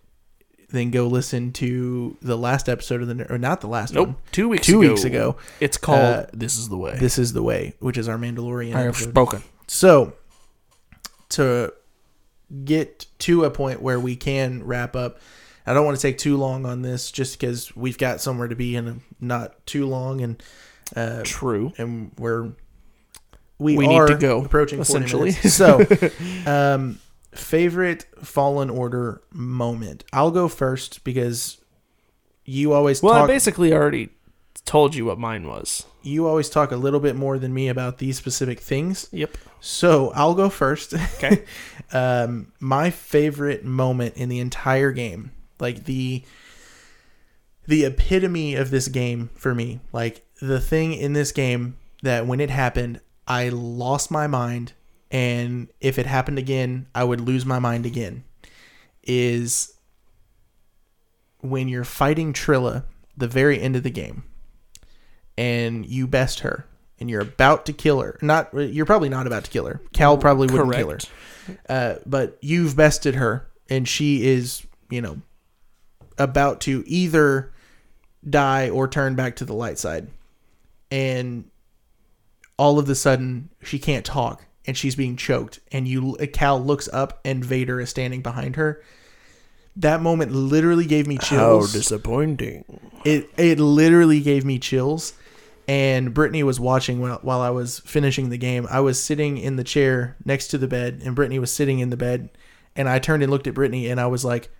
then 0.70 0.91
go 0.91 1.07
listen 1.07 1.53
to 1.53 2.16
the 2.22 2.37
last 2.39 2.68
episode 2.68 3.01
of 3.03 3.09
the 3.09 3.31
or 3.33 3.37
not 3.39 3.61
the 3.61 3.66
last 3.66 3.93
Nope, 3.95 4.09
one. 4.09 4.16
two 4.33 4.49
weeks 4.49 4.66
Two 4.66 4.81
ago. 4.83 4.89
weeks 4.91 5.05
ago. 5.05 5.37
It's 5.61 5.77
called 5.77 6.01
Uh, 6.01 6.27
"This 6.33 6.57
Is 6.59 6.68
the 6.70 6.77
Way." 6.79 6.97
This 6.99 7.18
is 7.18 7.33
the 7.35 7.43
way, 7.43 7.75
which 7.81 7.97
is 7.99 8.09
our 8.09 8.16
Mandalorian. 8.18 8.75
I 8.75 8.81
have 8.81 8.89
episode. 8.95 9.11
spoken. 9.11 9.43
So, 9.66 10.14
to 11.31 11.72
get 12.64 13.07
to 13.20 13.44
a 13.44 13.50
point 13.50 13.82
where 13.82 13.98
we 13.98 14.16
can 14.16 14.64
wrap 14.64 14.94
up, 14.94 15.18
I 15.66 15.74
don't 15.74 15.84
want 15.84 15.96
to 15.96 16.02
take 16.02 16.18
too 16.18 16.36
long 16.36 16.66
on 16.66 16.82
this, 16.82 17.11
just 17.11 17.38
because 17.38 17.74
we've 17.74 17.98
got 17.98 18.20
somewhere 18.20 18.48
to 18.48 18.57
be 18.57 18.76
and 18.76 19.00
not 19.20 19.66
too 19.66 19.86
long, 19.86 20.20
and 20.20 20.42
uh, 20.94 21.22
True. 21.24 21.72
and 21.78 22.12
we're 22.18 22.52
we, 23.59 23.76
We 23.76 23.86
need 23.86 24.07
to 24.09 24.16
go, 24.16 24.44
approaching 24.44 24.80
essentially. 24.80 25.30
So, 25.32 25.86
um, 26.46 26.98
favorite 27.32 28.05
Fallen 28.22 28.68
Order 28.68 29.22
moment. 29.32 30.05
I'll 30.12 30.30
go 30.30 30.48
first 30.48 31.05
because 31.05 31.59
you 32.44 32.72
always 32.72 33.02
Well, 33.02 33.14
I 33.14 33.26
basically 33.26 33.72
already 33.72 34.11
told 34.65 34.95
you 34.95 35.05
what 35.05 35.19
mine 35.19 35.47
was. 35.47 35.87
you 36.03 36.27
always 36.27 36.49
talk 36.49 36.73
a 36.73 36.77
little 36.77 37.01
bit 37.01 37.17
more 37.17 37.39
than 37.39 37.53
me 37.53 37.69
about 37.69 37.99
these 37.99 38.17
specific 38.17 38.61
things. 38.61 39.09
Yep. 39.12 39.37
So 39.61 40.11
I'll 40.15 40.35
go 40.35 40.49
first. 40.51 40.95
Okay. 40.95 41.45
um, 41.93 42.53
my 42.61 42.91
favorite 42.91 43.65
moment 43.65 44.17
in 44.17 44.29
the 44.29 44.41
entire 44.41 44.93
game, 44.93 45.33
like 45.59 45.85
the 45.85 46.23
the 47.67 47.85
epitome 47.85 48.55
of 48.55 48.71
this 48.71 48.89
game 48.89 49.31
for 49.35 49.55
me, 49.55 49.81
like 49.93 50.27
the 50.41 50.61
thing 50.61 50.93
in 50.93 51.15
this 51.15 51.33
game 51.33 51.77
that 52.03 52.27
when 52.27 52.41
it 52.41 52.51
happened, 52.51 53.01
I 53.27 53.49
lost 53.49 54.11
my 54.11 54.27
mind, 54.27 54.75
and 55.11 55.69
if 55.81 55.99
it 55.99 56.05
happened 56.05 56.39
again, 56.39 56.87
I 56.95 57.05
would 57.05 57.21
lose 57.21 57.47
my 57.47 57.59
mind 57.59 57.87
again. 57.87 58.25
Is 59.03 59.73
when 61.41 61.69
you're 61.69 61.85
fighting 61.85 62.33
Trilla, 62.33 62.85
the 63.17 63.29
very 63.29 63.61
end 63.61 63.77
of 63.77 63.83
the 63.83 63.91
game, 63.91 64.25
and 65.37 65.85
you 65.87 66.07
best 66.07 66.41
her, 66.41 66.66
and 67.01 67.11
you're 67.11 67.20
about 67.20 67.66
to 67.66 67.72
kill 67.72 68.01
her. 68.01 68.18
Not 68.22 68.53
you're 68.55 68.87
probably 68.87 69.09
not 69.09 69.26
about 69.26 69.45
to 69.45 69.51
kill 69.51 69.66
her. 69.66 69.80
Cal 69.93 70.16
probably 70.18 70.47
wouldn't 70.47 70.74
kill 70.74 70.91
her. 70.91 70.99
Uh, 71.68 71.97
but 72.07 72.39
you've 72.41 72.76
bested 72.76 73.16
her, 73.16 73.47
and 73.68 73.87
she 73.89 74.26
is, 74.26 74.66
you 74.91 75.03
know, 75.03 75.20
about 76.18 76.61
to 76.62 76.82
either 76.87 77.53
die 78.28 78.70
or 78.70 78.89
turn 78.89 79.14
back 79.14 79.37
to 79.37 79.45
the 79.45 79.53
light 79.55 79.78
side. 79.78 80.09
And 80.91 81.51
all 82.57 82.78
of 82.78 82.89
a 82.89 82.95
sudden, 82.95 83.51
she 83.62 83.78
can't 83.78 84.07
talk, 84.07 84.47
and 84.66 84.76
she's 84.76 84.95
being 84.95 85.16
choked. 85.16 85.61
And 85.72 85.89
you, 85.89 86.16
Cal 86.32 86.62
looks 86.62 86.89
up, 86.93 87.20
and 87.24 87.45
Vader 87.45 87.80
is 87.80 87.91
standing 87.91 88.22
behind 88.22 88.57
her. 88.57 88.82
That 89.76 90.01
moment 90.01 90.30
literally 90.30 90.87
gave 90.87 91.07
me 91.09 91.18
chills 91.18 91.72
How 91.72 91.78
disappointing. 91.78 92.64
it 93.05 93.28
it 93.37 93.59
literally 93.59 94.20
gave 94.20 94.45
me 94.45 94.61
chills 94.61 95.14
and 95.67 96.12
brittany 96.12 96.43
was 96.43 96.61
watching 96.61 97.01
while, 97.01 97.19
while 97.23 97.41
i 97.41 97.51
was 97.51 97.81
finishing 97.81 98.31
the 98.31 98.39
game. 98.39 98.67
I 98.71 98.81
was 98.81 99.03
sitting 99.03 99.39
in 99.39 99.57
the 99.57 99.65
chair 99.65 100.17
next 100.25 100.49
to 100.49 100.59
the 100.59 100.69
bed 100.69 101.01
and 101.05 101.15
brittany 101.15 101.39
was 101.39 101.53
sitting 101.53 101.79
in 101.79 101.91
the 101.91 101.97
bed 101.97 102.29
and 102.77 102.89
i 102.89 102.99
turned 102.99 103.23
and 103.23 103.33
looked 103.33 103.47
at 103.47 103.55
brittany 103.55 103.89
and 103.89 104.01
i 104.01 104.07
was 104.07 104.25
like 104.25 104.51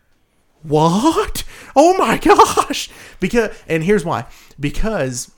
what? 0.63 1.45
Oh 1.77 1.99
my 1.99 2.19
gosh! 2.19 2.89
Because 3.19 3.51
and 3.67 3.83
here's 3.83 4.05
why. 4.05 4.27
Because 4.61 5.33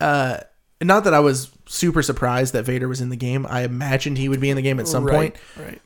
uh 0.00 0.38
not 0.80 1.04
that 1.04 1.12
i 1.12 1.20
was 1.20 1.50
super 1.66 2.02
surprised 2.02 2.54
that 2.54 2.64
vader 2.64 2.88
was 2.88 3.00
in 3.02 3.10
the 3.10 3.16
game. 3.16 3.46
I 3.46 3.62
imagined 3.62 4.16
he 4.16 4.28
would 4.30 4.40
be 4.40 4.48
in 4.50 4.56
the 4.56 4.62
game 4.62 4.80
at 4.80 4.88
some 4.88 5.06
point. 5.06 5.36
Right. 5.58 5.80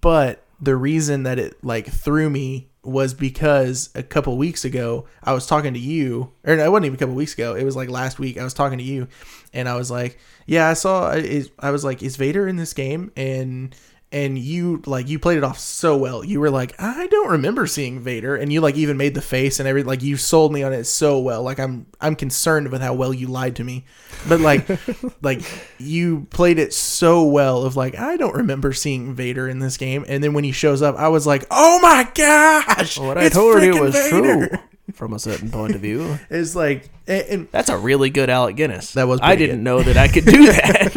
but 0.00 0.42
the 0.60 0.76
reason 0.76 1.22
that 1.24 1.38
it 1.38 1.62
like 1.64 1.86
threw 1.86 2.28
me 2.30 2.68
was 2.86 3.14
because 3.14 3.90
a 3.94 4.02
couple 4.02 4.36
weeks 4.36 4.64
ago 4.64 5.06
I 5.22 5.32
was 5.32 5.46
talking 5.46 5.74
to 5.74 5.80
you, 5.80 6.32
or 6.44 6.54
it 6.54 6.70
wasn't 6.70 6.86
even 6.86 6.96
a 6.96 6.98
couple 6.98 7.14
weeks 7.14 7.34
ago. 7.34 7.54
It 7.54 7.64
was 7.64 7.76
like 7.76 7.90
last 7.90 8.18
week. 8.18 8.38
I 8.38 8.44
was 8.44 8.54
talking 8.54 8.78
to 8.78 8.84
you, 8.84 9.08
and 9.52 9.68
I 9.68 9.76
was 9.76 9.90
like, 9.90 10.18
"Yeah, 10.46 10.68
I 10.68 10.74
saw." 10.74 11.10
Uh, 11.10 11.16
is 11.16 11.50
I 11.58 11.70
was 11.70 11.84
like, 11.84 12.02
"Is 12.02 12.16
Vader 12.16 12.46
in 12.46 12.56
this 12.56 12.72
game?" 12.72 13.12
And 13.16 13.74
and 14.12 14.38
you 14.38 14.82
like 14.86 15.08
you 15.08 15.18
played 15.18 15.38
it 15.38 15.44
off 15.44 15.58
so 15.58 15.96
well. 15.96 16.24
You 16.24 16.40
were 16.40 16.50
like, 16.50 16.80
"I 16.80 17.06
don't 17.08 17.30
remember 17.30 17.66
seeing 17.66 18.00
Vader," 18.00 18.36
and 18.36 18.52
you 18.52 18.60
like 18.60 18.76
even 18.76 18.96
made 18.96 19.14
the 19.14 19.20
face 19.22 19.58
and 19.58 19.68
everything. 19.68 19.88
Like 19.88 20.02
you 20.02 20.16
sold 20.16 20.52
me 20.52 20.62
on 20.62 20.72
it 20.72 20.84
so 20.84 21.18
well. 21.18 21.42
Like 21.42 21.58
I'm 21.58 21.86
I'm 22.00 22.14
concerned 22.14 22.70
with 22.70 22.80
how 22.80 22.94
well 22.94 23.12
you 23.12 23.26
lied 23.26 23.56
to 23.56 23.64
me, 23.64 23.84
but 24.28 24.40
like 24.40 24.68
like 25.22 25.42
you 25.78 26.26
played 26.30 26.58
it 26.58 26.72
so 26.72 27.24
well. 27.24 27.64
Of 27.64 27.76
like 27.76 27.98
I 27.98 28.16
don't 28.16 28.36
remember 28.36 28.72
seeing 28.72 29.14
Vader 29.14 29.48
in 29.48 29.58
this 29.58 29.76
game, 29.76 30.04
and 30.08 30.22
then 30.22 30.32
when 30.34 30.44
he 30.44 30.52
shows 30.52 30.82
up, 30.82 30.96
I 30.96 31.08
was 31.08 31.26
like, 31.26 31.44
"Oh 31.50 31.80
my 31.80 32.08
gosh!" 32.14 32.98
What 32.98 33.18
I 33.18 33.28
told 33.28 33.62
you 33.62 33.80
was 33.80 33.94
Vader." 33.94 34.48
true 34.48 34.58
from 34.94 35.12
a 35.12 35.18
certain 35.18 35.50
point 35.50 35.74
of 35.74 35.80
view. 35.80 36.18
It's 36.30 36.54
like 36.54 36.88
and, 37.08 37.48
That's 37.50 37.68
a 37.68 37.76
really 37.76 38.10
good 38.10 38.30
Alec 38.30 38.56
Guinness. 38.56 38.92
That 38.92 39.08
was 39.08 39.20
I 39.22 39.36
didn't 39.36 39.56
good. 39.58 39.64
know 39.64 39.82
that 39.82 39.96
I 39.96 40.08
could 40.08 40.24
do 40.24 40.46
that 40.46 40.92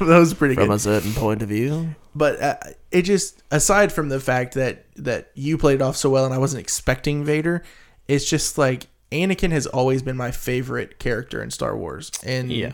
was 0.00 0.34
pretty 0.34 0.56
good. 0.56 0.66
from 0.66 0.74
a 0.74 0.78
certain 0.78 1.12
point 1.12 1.42
of 1.42 1.48
view. 1.48 1.94
But 2.14 2.40
uh, 2.40 2.56
it 2.90 3.02
just 3.02 3.42
aside 3.50 3.92
from 3.92 4.08
the 4.08 4.20
fact 4.20 4.54
that 4.54 4.86
that 4.96 5.30
you 5.34 5.56
played 5.58 5.80
off 5.82 5.96
so 5.96 6.10
well 6.10 6.24
and 6.24 6.34
I 6.34 6.38
wasn't 6.38 6.60
expecting 6.62 7.24
Vader, 7.24 7.62
it's 8.08 8.28
just 8.28 8.58
like 8.58 8.88
Anakin 9.12 9.50
has 9.52 9.66
always 9.66 10.02
been 10.02 10.16
my 10.16 10.30
favorite 10.30 10.98
character 10.98 11.42
in 11.42 11.50
Star 11.50 11.76
Wars, 11.76 12.10
and 12.24 12.50
Yeah. 12.52 12.72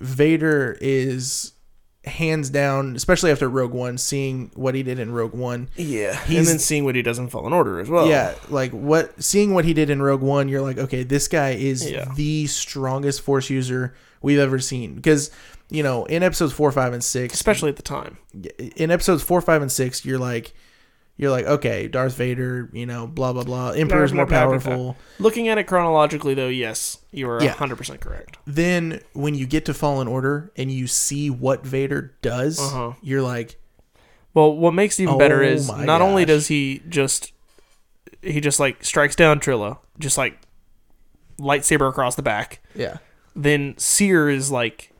Vader 0.00 0.76
is 0.80 1.52
hands 2.04 2.50
down, 2.50 2.96
especially 2.96 3.30
after 3.30 3.48
Rogue 3.48 3.72
One, 3.72 3.96
seeing 3.96 4.50
what 4.54 4.74
he 4.74 4.82
did 4.82 4.98
in 4.98 5.12
Rogue 5.12 5.34
One. 5.34 5.68
Yeah, 5.76 6.18
and 6.26 6.46
then 6.46 6.58
seeing 6.58 6.84
what 6.84 6.96
he 6.96 7.02
does 7.02 7.18
in 7.18 7.28
Fallen 7.28 7.52
Order 7.52 7.78
as 7.78 7.88
well. 7.88 8.08
Yeah, 8.08 8.34
like 8.48 8.72
what 8.72 9.22
seeing 9.22 9.54
what 9.54 9.64
he 9.64 9.72
did 9.74 9.90
in 9.90 10.02
Rogue 10.02 10.22
One, 10.22 10.48
you're 10.48 10.62
like, 10.62 10.78
okay, 10.78 11.04
this 11.04 11.28
guy 11.28 11.50
is 11.50 11.88
Yeah. 11.88 12.10
the 12.16 12.46
strongest 12.48 13.20
Force 13.20 13.50
user 13.50 13.94
we've 14.20 14.38
ever 14.40 14.58
seen. 14.58 14.94
Because 14.96 15.30
you 15.72 15.82
know, 15.82 16.04
in 16.04 16.22
episodes 16.22 16.52
four, 16.52 16.70
five, 16.70 16.92
and 16.92 17.02
six, 17.02 17.34
especially 17.34 17.70
at 17.70 17.76
the 17.76 17.82
time. 17.82 18.18
in 18.76 18.90
episodes 18.90 19.22
four, 19.22 19.40
five, 19.40 19.62
and 19.62 19.72
six, 19.72 20.04
you're 20.04 20.18
like, 20.18 20.52
you're 21.16 21.30
like, 21.30 21.46
okay, 21.46 21.88
Darth 21.88 22.14
Vader, 22.16 22.68
you 22.72 22.86
know, 22.86 23.06
blah 23.06 23.32
blah 23.32 23.44
blah. 23.44 23.70
Emperor's 23.70 24.12
more 24.12 24.26
powerful. 24.26 24.96
Looking 25.18 25.48
at 25.48 25.58
it 25.58 25.64
chronologically, 25.64 26.34
though, 26.34 26.48
yes, 26.48 26.98
you 27.10 27.28
are 27.28 27.42
Yeah. 27.42 27.52
hundred 27.52 27.76
percent 27.76 28.00
correct. 28.00 28.38
Then 28.46 29.00
when 29.12 29.34
you 29.34 29.46
get 29.46 29.64
to 29.66 29.74
Fallen 29.74 30.08
Order 30.08 30.52
and 30.56 30.70
you 30.70 30.86
see 30.86 31.30
what 31.30 31.64
Vader 31.66 32.14
does, 32.22 32.58
Uh-huh. 32.60 32.92
you're 33.02 33.22
like, 33.22 33.58
Well, 34.34 34.54
what 34.56 34.72
makes 34.74 34.98
it 34.98 35.04
even 35.04 35.18
better 35.18 35.42
Oh 35.42 35.46
is 35.48 35.68
my 35.68 35.84
not 35.84 36.00
only 36.02 36.24
does 36.24 36.48
he 36.48 36.82
just 36.88 37.32
he 38.22 38.40
just 38.40 38.58
like 38.60 38.82
strikes 38.84 39.14
down 39.16 39.40
Trilla, 39.40 39.78
just 39.98 40.16
like 40.18 40.38
lightsaber 41.38 41.88
across 41.88 42.14
the 42.14 42.22
back. 42.22 42.60
yeah, 42.74 42.98
Then 43.36 43.74
Cere 43.78 44.28
is 44.30 44.50
like, 44.50 44.91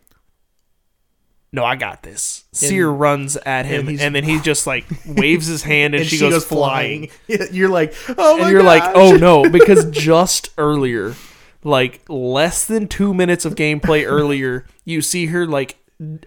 "No, 1.52 1.64
I 1.64 1.76
got 1.76 2.02
this." 2.02 2.44
Cere 2.52 2.90
runs 2.90 3.36
at 3.36 3.66
him, 3.66 3.88
and 3.88 4.00
and, 4.00 4.14
then 4.14 4.24
he 4.24 4.40
just 4.40 4.66
like 4.66 4.84
waves 5.06 5.46
his 5.46 5.62
hand, 5.62 5.94
and, 5.94 6.02
and 6.02 6.10
she, 6.10 6.18
goes, 6.18 6.44
flying. 6.44 7.10
you're 7.26 7.68
like, 7.68 7.94
oh 8.16 8.38
my 8.38 8.44
and 8.44 8.52
you're 8.52 8.62
like, 8.62 8.82
"Oh 8.94 9.16
no!" 9.16 9.48
Because 9.50 9.90
just 9.90 10.50
earlier, 10.58 11.14
like 11.64 12.02
less 12.08 12.64
than 12.64 12.88
two 12.88 13.12
minutes 13.14 13.44
of 13.44 13.54
gameplay 13.54 14.04
earlier, 14.06 14.64
you 14.84 15.02
see 15.02 15.26
her 15.26 15.46
like 15.46 15.76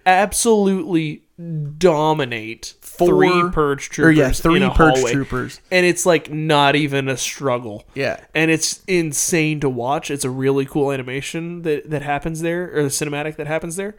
absolutely 0.05 1.23
dominate 1.78 2.76
Four- 2.82 3.07
three 3.07 3.49
purge 3.51 3.88
or 3.99 4.13
troopers 4.13 4.17
yeah, 4.17 4.32
three 4.32 4.59
purge 4.69 4.95
hallway. 4.95 5.11
troopers. 5.11 5.59
and 5.69 5.86
it's 5.86 6.05
like 6.05 6.32
not 6.32 6.76
even 6.76 7.09
a 7.09 7.17
struggle. 7.17 7.84
Yeah, 7.93 8.21
And 8.34 8.49
it's 8.49 8.82
insane 8.88 9.59
to 9.59 9.69
watch. 9.69 10.09
It's 10.09 10.23
a 10.23 10.30
really 10.30 10.65
cool 10.65 10.91
animation 10.91 11.63
that, 11.63 11.89
that 11.89 12.03
happens 12.03 12.41
there, 12.41 12.71
or 12.73 12.84
the 12.84 12.89
cinematic 12.89 13.36
that 13.36 13.47
happens 13.47 13.76
there. 13.76 13.95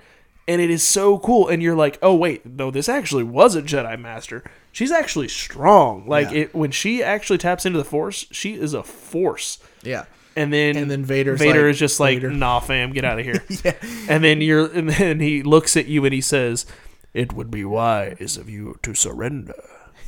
And 0.49 0.61
it 0.61 0.71
is 0.71 0.83
so 0.83 1.19
cool. 1.19 1.49
And 1.49 1.61
you're 1.63 1.75
like, 1.75 1.99
oh, 2.03 2.15
wait, 2.15 2.47
no, 2.47 2.71
this 2.71 2.89
actually 2.89 3.25
was 3.25 3.57
a 3.57 3.63
Jedi 3.63 3.99
Master. 4.01 4.45
She's 4.71 4.93
actually 4.93 5.29
strong. 5.29 6.07
Like, 6.07 6.31
Yeah. 6.31 6.39
it 6.43 6.55
when 6.55 6.71
she 6.71 7.03
actually 7.03 7.39
taps 7.39 7.67
into 7.67 7.79
the 7.79 7.85
Force, 7.85 8.27
she 8.31 8.55
is 8.55 8.73
a 8.75 8.83
force. 8.83 9.59
yeah. 9.83 10.05
And 10.39 10.53
then, 10.53 10.77
And 10.77 10.91
then 10.91 11.03
Vader's 11.03 11.39
Vader 11.41 11.63
like, 11.63 11.71
is 11.71 11.79
just 11.79 11.99
like, 11.99 12.19
Vader. 12.19 12.31
nah, 12.31 12.61
fam, 12.61 12.93
get 12.93 13.05
out 13.07 13.19
of 13.19 13.25
here. 13.25 13.43
Yeah. 13.65 13.73
And 14.09 14.23
then 14.23 14.41
you're, 14.43 14.67
and 14.71 14.91
then 14.91 15.19
he 15.21 15.43
looks 15.43 15.77
at 15.79 15.87
you 15.87 16.05
and 16.05 16.13
he 16.13 16.21
says, 16.21 16.67
"It 17.15 17.33
would 17.33 17.51
be 17.51 17.65
wise 17.65 18.37
of 18.37 18.51
you 18.51 18.79
to 18.83 18.93
surrender." 18.95 19.55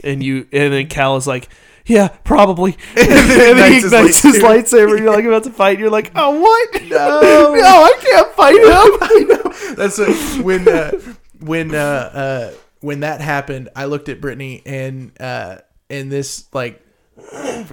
And 0.04 0.22
you, 0.22 0.46
and 0.52 0.70
then 0.74 0.86
Cal 0.88 1.16
is 1.16 1.26
like, 1.26 1.48
"Yeah, 1.88 2.08
probably." 2.24 2.76
And 2.96 3.08
then 3.08 3.72
he 3.72 3.78
ignites 3.78 4.22
his 4.22 4.34
his 4.36 4.42
lightsaber. 4.44 4.98
You're 4.98 5.10
like 5.10 5.24
about 5.24 5.44
to 5.44 5.50
fight. 5.50 5.78
You're 5.78 5.90
like, 5.90 6.12
"Oh, 6.14 6.38
what? 6.40 6.82
No. 6.88 7.54
no, 7.54 7.84
I 7.84 7.94
can't 8.00 8.32
fight 8.34 8.54
him." 8.54 8.98
I 9.02 9.24
know. 9.28 9.74
That's 9.74 9.98
a, 9.98 10.12
when 10.42 10.68
uh, 10.68 10.92
when 11.40 11.74
uh, 11.74 11.78
uh, 11.78 12.50
when 12.80 13.00
that 13.00 13.20
happened. 13.20 13.68
I 13.74 13.86
looked 13.86 14.08
at 14.08 14.20
Brittany 14.20 14.62
and 14.64 15.12
uh, 15.20 15.58
and 15.90 16.12
this 16.12 16.44
like 16.52 16.80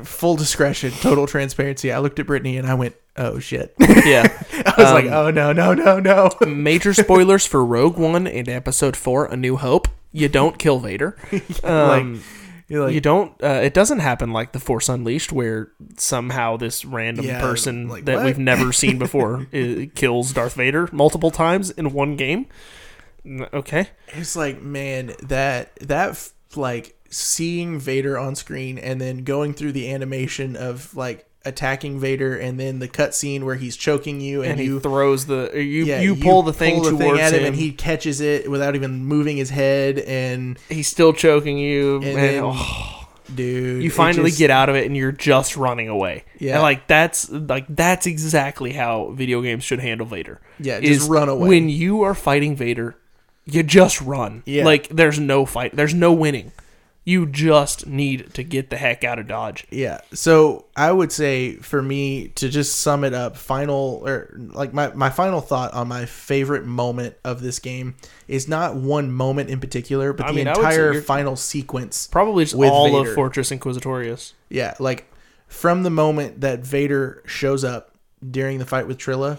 full 0.03 0.35
discretion, 0.35 0.91
total 0.91 1.27
transparency. 1.27 1.91
I 1.91 1.99
looked 1.99 2.19
at 2.19 2.25
Brittany 2.27 2.57
and 2.57 2.67
I 2.67 2.73
went, 2.73 2.95
"Oh 3.17 3.39
shit!" 3.39 3.73
yeah. 3.79 4.27
I 4.65 4.73
was 4.77 4.91
like, 4.91 5.05
Um, 5.05 5.13
"Oh 5.13 5.31
no, 5.31 5.51
no, 5.53 5.73
no, 5.73 5.99
no!" 5.99 6.29
Major 6.45 6.93
spoilers 6.93 7.45
for 7.45 7.63
Rogue 7.65 7.97
One 7.97 8.27
and 8.27 8.49
Episode 8.49 8.95
Four: 8.95 9.25
A 9.25 9.35
New 9.35 9.57
Hope. 9.57 9.87
You 10.11 10.29
don't 10.29 10.57
kill 10.57 10.79
Vader. 10.79 11.17
Um, 11.63 12.13
You're 12.13 12.21
like, 12.69 12.93
you 12.93 13.01
don't. 13.01 13.31
Uh, 13.43 13.61
it 13.63 13.73
doesn't 13.73 13.99
happen 13.99 14.31
like 14.31 14.51
the 14.51 14.59
Force 14.59 14.89
Unleashed, 14.89 15.31
where 15.31 15.71
somehow 15.97 16.57
this 16.57 16.83
random 16.85 17.25
Yeah, 17.25 17.39
person 17.41 17.87
like, 17.87 18.05
that 18.05 18.15
what? 18.17 18.25
we've 18.25 18.39
never 18.39 18.71
seen 18.73 18.97
before 18.97 19.45
kills 19.95 20.33
Darth 20.33 20.55
Vader 20.55 20.89
multiple 20.91 21.31
times 21.31 21.69
in 21.71 21.93
one 21.93 22.15
game. 22.15 22.47
Okay, 23.53 23.89
it's 24.09 24.35
like, 24.35 24.61
man, 24.61 25.13
that 25.23 25.75
that 25.77 26.31
like 26.55 26.95
seeing 27.09 27.79
Vader 27.79 28.17
on 28.17 28.35
screen 28.35 28.77
and 28.77 28.99
then 29.01 29.23
going 29.23 29.53
through 29.53 29.71
the 29.71 29.91
animation 29.91 30.55
of 30.55 30.95
like 30.95 31.27
attacking 31.45 31.99
Vader 31.99 32.35
and 32.37 32.59
then 32.59 32.79
the 32.79 32.87
cutscene 32.87 33.43
where 33.43 33.55
he's 33.55 33.77
choking 33.77 34.19
you 34.19 34.41
and, 34.41 34.53
and, 34.53 34.59
you 34.59 34.75
he 34.75 34.79
throws 34.81 35.25
the 35.27 35.51
you 35.53 35.85
yeah, 35.85 36.01
you 36.01 36.15
pull 36.15 36.43
the 36.43 36.53
thing 36.53 36.81
pull 36.81 36.91
the 36.97 37.03
towards 37.03 37.19
at 37.21 37.33
him, 37.33 37.39
him, 37.41 37.45
and 37.47 37.55
he 37.55 37.71
catches 37.71 38.19
it 38.21 38.49
without 38.49 38.75
even 38.75 39.05
moving 39.05 39.37
his 39.37 39.49
head 39.49 39.99
and 39.99 40.57
he's 40.69 40.87
still 40.87 41.13
choking 41.13 41.57
you. 41.57 41.97
and 41.97 42.05
And, 42.05 42.17
then 42.17 42.41
oh, 42.45 43.07
dude. 43.33 43.83
you 43.83 43.91
finally 43.91 44.29
just- 44.29 44.39
get 44.39 44.49
out 44.49 44.69
of 44.69 44.75
it 44.75 44.85
and 44.85 44.95
you're 44.97 45.11
just 45.11 45.55
running 45.55 45.87
away. 45.89 46.23
Yeah. 46.39 46.53
And 46.55 46.61
like 46.63 46.87
that's 46.87 47.29
like 47.29 47.65
that's 47.69 48.05
exactly 48.07 48.73
how 48.73 49.11
video 49.11 49.41
games 49.41 49.63
should 49.63 49.79
handle 49.79 50.07
Vader. 50.07 50.41
Yeah, 50.59 50.79
just 50.79 51.09
run 51.09 51.29
away. 51.29 51.47
When 51.49 51.69
you 51.69 52.01
are 52.03 52.15
fighting 52.15 52.55
Vader, 52.55 52.95
you 53.45 53.61
just 53.63 54.01
run. 54.01 54.41
Yeah. 54.45 54.65
Like 54.65 54.89
there's 54.89 55.19
no 55.19 55.45
fight. 55.45 55.75
There's 55.75 55.93
no 55.93 56.11
winning. 56.13 56.51
You 57.07 57.27
just 57.27 57.85
need 57.85 58.33
to 58.33 58.43
get 58.43 58.71
the 58.71 58.77
heck 58.77 59.03
out 59.03 59.19
of 59.19 59.27
Dodge. 59.27 59.67
Yeah. 59.69 60.01
So 60.11 60.65
I 60.75 60.91
would 60.91 61.11
say 61.11 61.57
for 61.57 61.79
me 61.79 62.29
to 62.29 62.49
just 62.49 62.79
sum 62.79 63.03
it 63.03 63.13
up, 63.13 63.37
final 63.37 64.01
or 64.03 64.35
like 64.35 64.73
my, 64.73 64.91
my 64.95 65.11
final 65.11 65.39
thought 65.39 65.71
on 65.75 65.87
my 65.87 66.05
favorite 66.05 66.65
moment 66.65 67.15
of 67.23 67.41
this 67.41 67.59
game 67.59 67.93
is 68.27 68.47
not 68.47 68.75
one 68.75 69.11
moment 69.11 69.51
in 69.51 69.59
particular, 69.59 70.13
but 70.13 70.25
I 70.25 70.29
the 70.31 70.35
mean, 70.35 70.47
I 70.47 70.57
would 70.57 70.63
say 70.63 70.69
entire 70.69 71.01
final 71.01 71.35
sequence. 71.35 72.07
Probably 72.07 72.43
just 72.43 72.55
With 72.55 72.71
all 72.71 72.97
of 72.97 73.13
Fortress 73.13 73.51
Inquisitorius. 73.51 74.33
Yeah, 74.49 74.73
like 74.79 75.05
from 75.47 75.83
the 75.83 75.91
moment 75.91 76.41
that 76.41 76.61
Vader 76.61 77.21
shows 77.27 77.63
up 77.63 77.91
during 78.27 78.57
the 78.57 78.65
fight 78.65 78.87
with 78.87 78.97
Trilla 78.97 79.37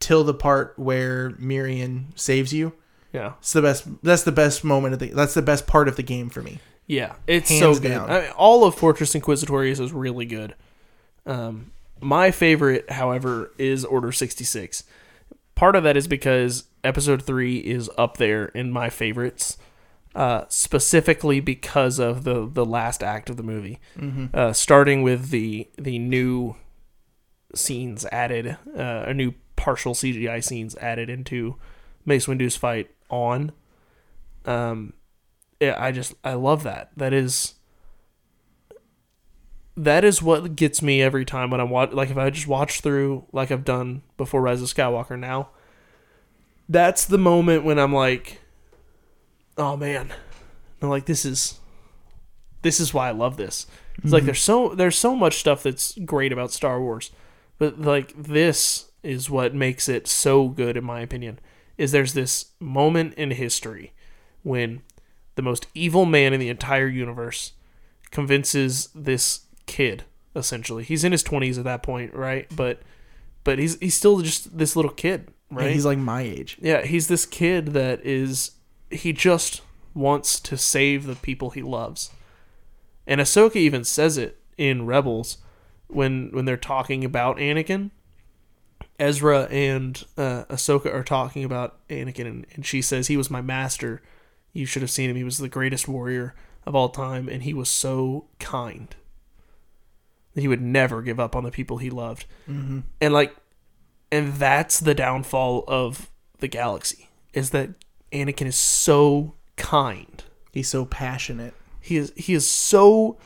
till 0.00 0.24
the 0.24 0.34
part 0.34 0.76
where 0.76 1.30
Merrin 1.32 2.06
saves 2.18 2.52
you. 2.52 2.72
Yeah. 3.12 3.34
It's 3.38 3.52
the 3.52 3.62
best. 3.62 3.86
That's 4.02 4.24
the 4.24 4.32
best 4.32 4.64
moment 4.64 4.94
of 4.94 4.98
the. 4.98 5.08
That's 5.08 5.34
the 5.34 5.42
best 5.42 5.66
part 5.66 5.86
of 5.86 5.96
the 5.96 6.02
game 6.02 6.30
for 6.30 6.42
me. 6.42 6.58
Yeah, 6.90 7.14
it's 7.28 7.48
Hands 7.50 7.60
so 7.60 7.80
good. 7.80 7.88
down. 7.88 8.10
I 8.10 8.20
mean, 8.22 8.30
all 8.30 8.64
of 8.64 8.74
Fortress 8.74 9.14
Inquisitorius 9.14 9.78
is 9.78 9.92
really 9.92 10.26
good. 10.26 10.56
Um, 11.24 11.70
my 12.00 12.32
favorite, 12.32 12.90
however, 12.90 13.52
is 13.58 13.84
Order 13.84 14.10
66. 14.10 14.82
Part 15.54 15.76
of 15.76 15.84
that 15.84 15.96
is 15.96 16.08
because 16.08 16.64
Episode 16.82 17.22
3 17.22 17.58
is 17.58 17.88
up 17.96 18.16
there 18.16 18.46
in 18.46 18.72
my 18.72 18.90
favorites, 18.90 19.56
uh, 20.16 20.46
specifically 20.48 21.38
because 21.38 22.00
of 22.00 22.24
the, 22.24 22.48
the 22.52 22.66
last 22.66 23.04
act 23.04 23.30
of 23.30 23.36
the 23.36 23.44
movie. 23.44 23.78
Uh, 24.34 24.52
starting 24.52 25.02
with 25.02 25.30
the, 25.30 25.68
the 25.78 25.96
new 26.00 26.56
scenes 27.54 28.04
added, 28.06 28.56
uh, 28.76 29.04
a 29.06 29.14
new 29.14 29.34
partial 29.54 29.94
CGI 29.94 30.42
scenes 30.42 30.74
added 30.78 31.08
into 31.08 31.54
Mace 32.04 32.26
Windu's 32.26 32.56
fight 32.56 32.90
on. 33.10 33.52
Um, 34.44 34.94
yeah, 35.60 35.76
I 35.78 35.92
just 35.92 36.14
I 36.24 36.34
love 36.34 36.62
that. 36.62 36.90
That 36.96 37.12
is 37.12 37.54
that 39.76 40.04
is 40.04 40.22
what 40.22 40.56
gets 40.56 40.82
me 40.82 41.00
every 41.00 41.24
time 41.24 41.50
when 41.50 41.60
I'm 41.60 41.70
watch 41.70 41.92
like 41.92 42.10
if 42.10 42.16
I 42.16 42.30
just 42.30 42.46
watch 42.46 42.80
through 42.80 43.26
like 43.32 43.50
I've 43.50 43.64
done 43.64 44.02
before 44.16 44.40
Rise 44.40 44.62
of 44.62 44.68
Skywalker 44.68 45.18
now. 45.18 45.50
That's 46.68 47.04
the 47.04 47.18
moment 47.18 47.64
when 47.64 47.78
I'm 47.78 47.92
like, 47.92 48.40
oh 49.58 49.76
man, 49.76 50.12
I'm 50.80 50.88
like 50.88 51.06
this 51.06 51.24
is 51.24 51.60
this 52.62 52.80
is 52.80 52.92
why 52.94 53.08
I 53.08 53.12
love 53.12 53.36
this. 53.36 53.66
It's 54.02 54.12
like 54.12 54.20
mm-hmm. 54.20 54.26
there's 54.26 54.42
so 54.42 54.74
there's 54.74 54.98
so 54.98 55.14
much 55.14 55.38
stuff 55.38 55.62
that's 55.62 55.96
great 56.04 56.32
about 56.32 56.52
Star 56.52 56.80
Wars, 56.80 57.10
but 57.58 57.80
like 57.80 58.14
this 58.16 58.90
is 59.02 59.30
what 59.30 59.54
makes 59.54 59.88
it 59.88 60.06
so 60.06 60.48
good 60.48 60.76
in 60.76 60.84
my 60.84 61.00
opinion. 61.00 61.38
Is 61.76 61.92
there's 61.92 62.12
this 62.12 62.52
moment 62.60 63.14
in 63.14 63.30
history 63.30 63.92
when 64.42 64.82
the 65.34 65.42
most 65.42 65.66
evil 65.74 66.04
man 66.04 66.32
in 66.32 66.40
the 66.40 66.48
entire 66.48 66.88
universe 66.88 67.52
convinces 68.10 68.88
this 68.94 69.40
kid 69.66 70.04
essentially 70.34 70.82
he's 70.84 71.04
in 71.04 71.12
his 71.12 71.22
20s 71.24 71.58
at 71.58 71.64
that 71.64 71.82
point 71.82 72.12
right 72.14 72.46
but 72.54 72.80
but 73.44 73.58
he's 73.58 73.78
he's 73.80 73.94
still 73.94 74.20
just 74.20 74.56
this 74.56 74.76
little 74.76 74.90
kid 74.92 75.28
Right? 75.52 75.64
right 75.64 75.72
he's 75.72 75.84
like 75.86 75.98
my 75.98 76.22
age. 76.22 76.56
yeah 76.60 76.82
he's 76.82 77.08
this 77.08 77.26
kid 77.26 77.68
that 77.68 78.04
is 78.06 78.52
he 78.90 79.12
just 79.12 79.62
wants 79.94 80.38
to 80.40 80.56
save 80.56 81.06
the 81.06 81.16
people 81.16 81.50
he 81.50 81.62
loves 81.62 82.10
and 83.06 83.20
Ahsoka 83.20 83.56
even 83.56 83.82
says 83.82 84.16
it 84.16 84.38
in 84.56 84.86
Rebels 84.86 85.38
when 85.88 86.30
when 86.32 86.44
they're 86.44 86.56
talking 86.56 87.04
about 87.04 87.38
Anakin 87.38 87.90
Ezra 89.00 89.44
and 89.50 90.04
uh, 90.18 90.44
Ahsoka 90.50 90.92
are 90.94 91.02
talking 91.02 91.42
about 91.42 91.78
Anakin, 91.88 92.26
and, 92.26 92.46
and 92.54 92.66
she 92.66 92.82
says 92.82 93.06
he 93.06 93.16
was 93.16 93.30
my 93.30 93.40
master. 93.40 94.02
You 94.52 94.66
should 94.66 94.82
have 94.82 94.90
seen 94.90 95.10
him. 95.10 95.16
He 95.16 95.24
was 95.24 95.38
the 95.38 95.48
greatest 95.48 95.88
warrior 95.88 96.34
of 96.66 96.74
all 96.74 96.88
time, 96.88 97.28
and 97.28 97.42
he 97.42 97.54
was 97.54 97.68
so 97.68 98.26
kind 98.38 98.94
that 100.34 100.40
he 100.40 100.48
would 100.48 100.62
never 100.62 101.02
give 101.02 101.18
up 101.18 101.34
on 101.34 101.44
the 101.44 101.50
people 101.50 101.78
he 101.78 101.90
loved. 101.90 102.26
Mm-hmm. 102.48 102.80
And 103.00 103.14
like, 103.14 103.34
and 104.12 104.34
that's 104.34 104.80
the 104.80 104.94
downfall 104.94 105.64
of 105.68 106.10
the 106.38 106.48
galaxy 106.48 107.08
is 107.32 107.50
that 107.50 107.70
Anakin 108.12 108.46
is 108.46 108.56
so 108.56 109.34
kind. 109.56 110.22
He's 110.52 110.68
so 110.68 110.84
passionate. 110.84 111.54
He 111.80 111.96
is 111.96 112.12
he 112.16 112.34
is 112.34 112.46
so 112.46 113.18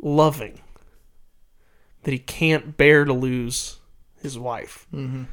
loving 0.00 0.60
that 2.02 2.12
he 2.12 2.18
can't 2.18 2.76
bear 2.76 3.04
to 3.04 3.12
lose 3.12 3.78
his 4.22 4.38
wife. 4.38 4.86
Mm-hmm. 4.92 5.24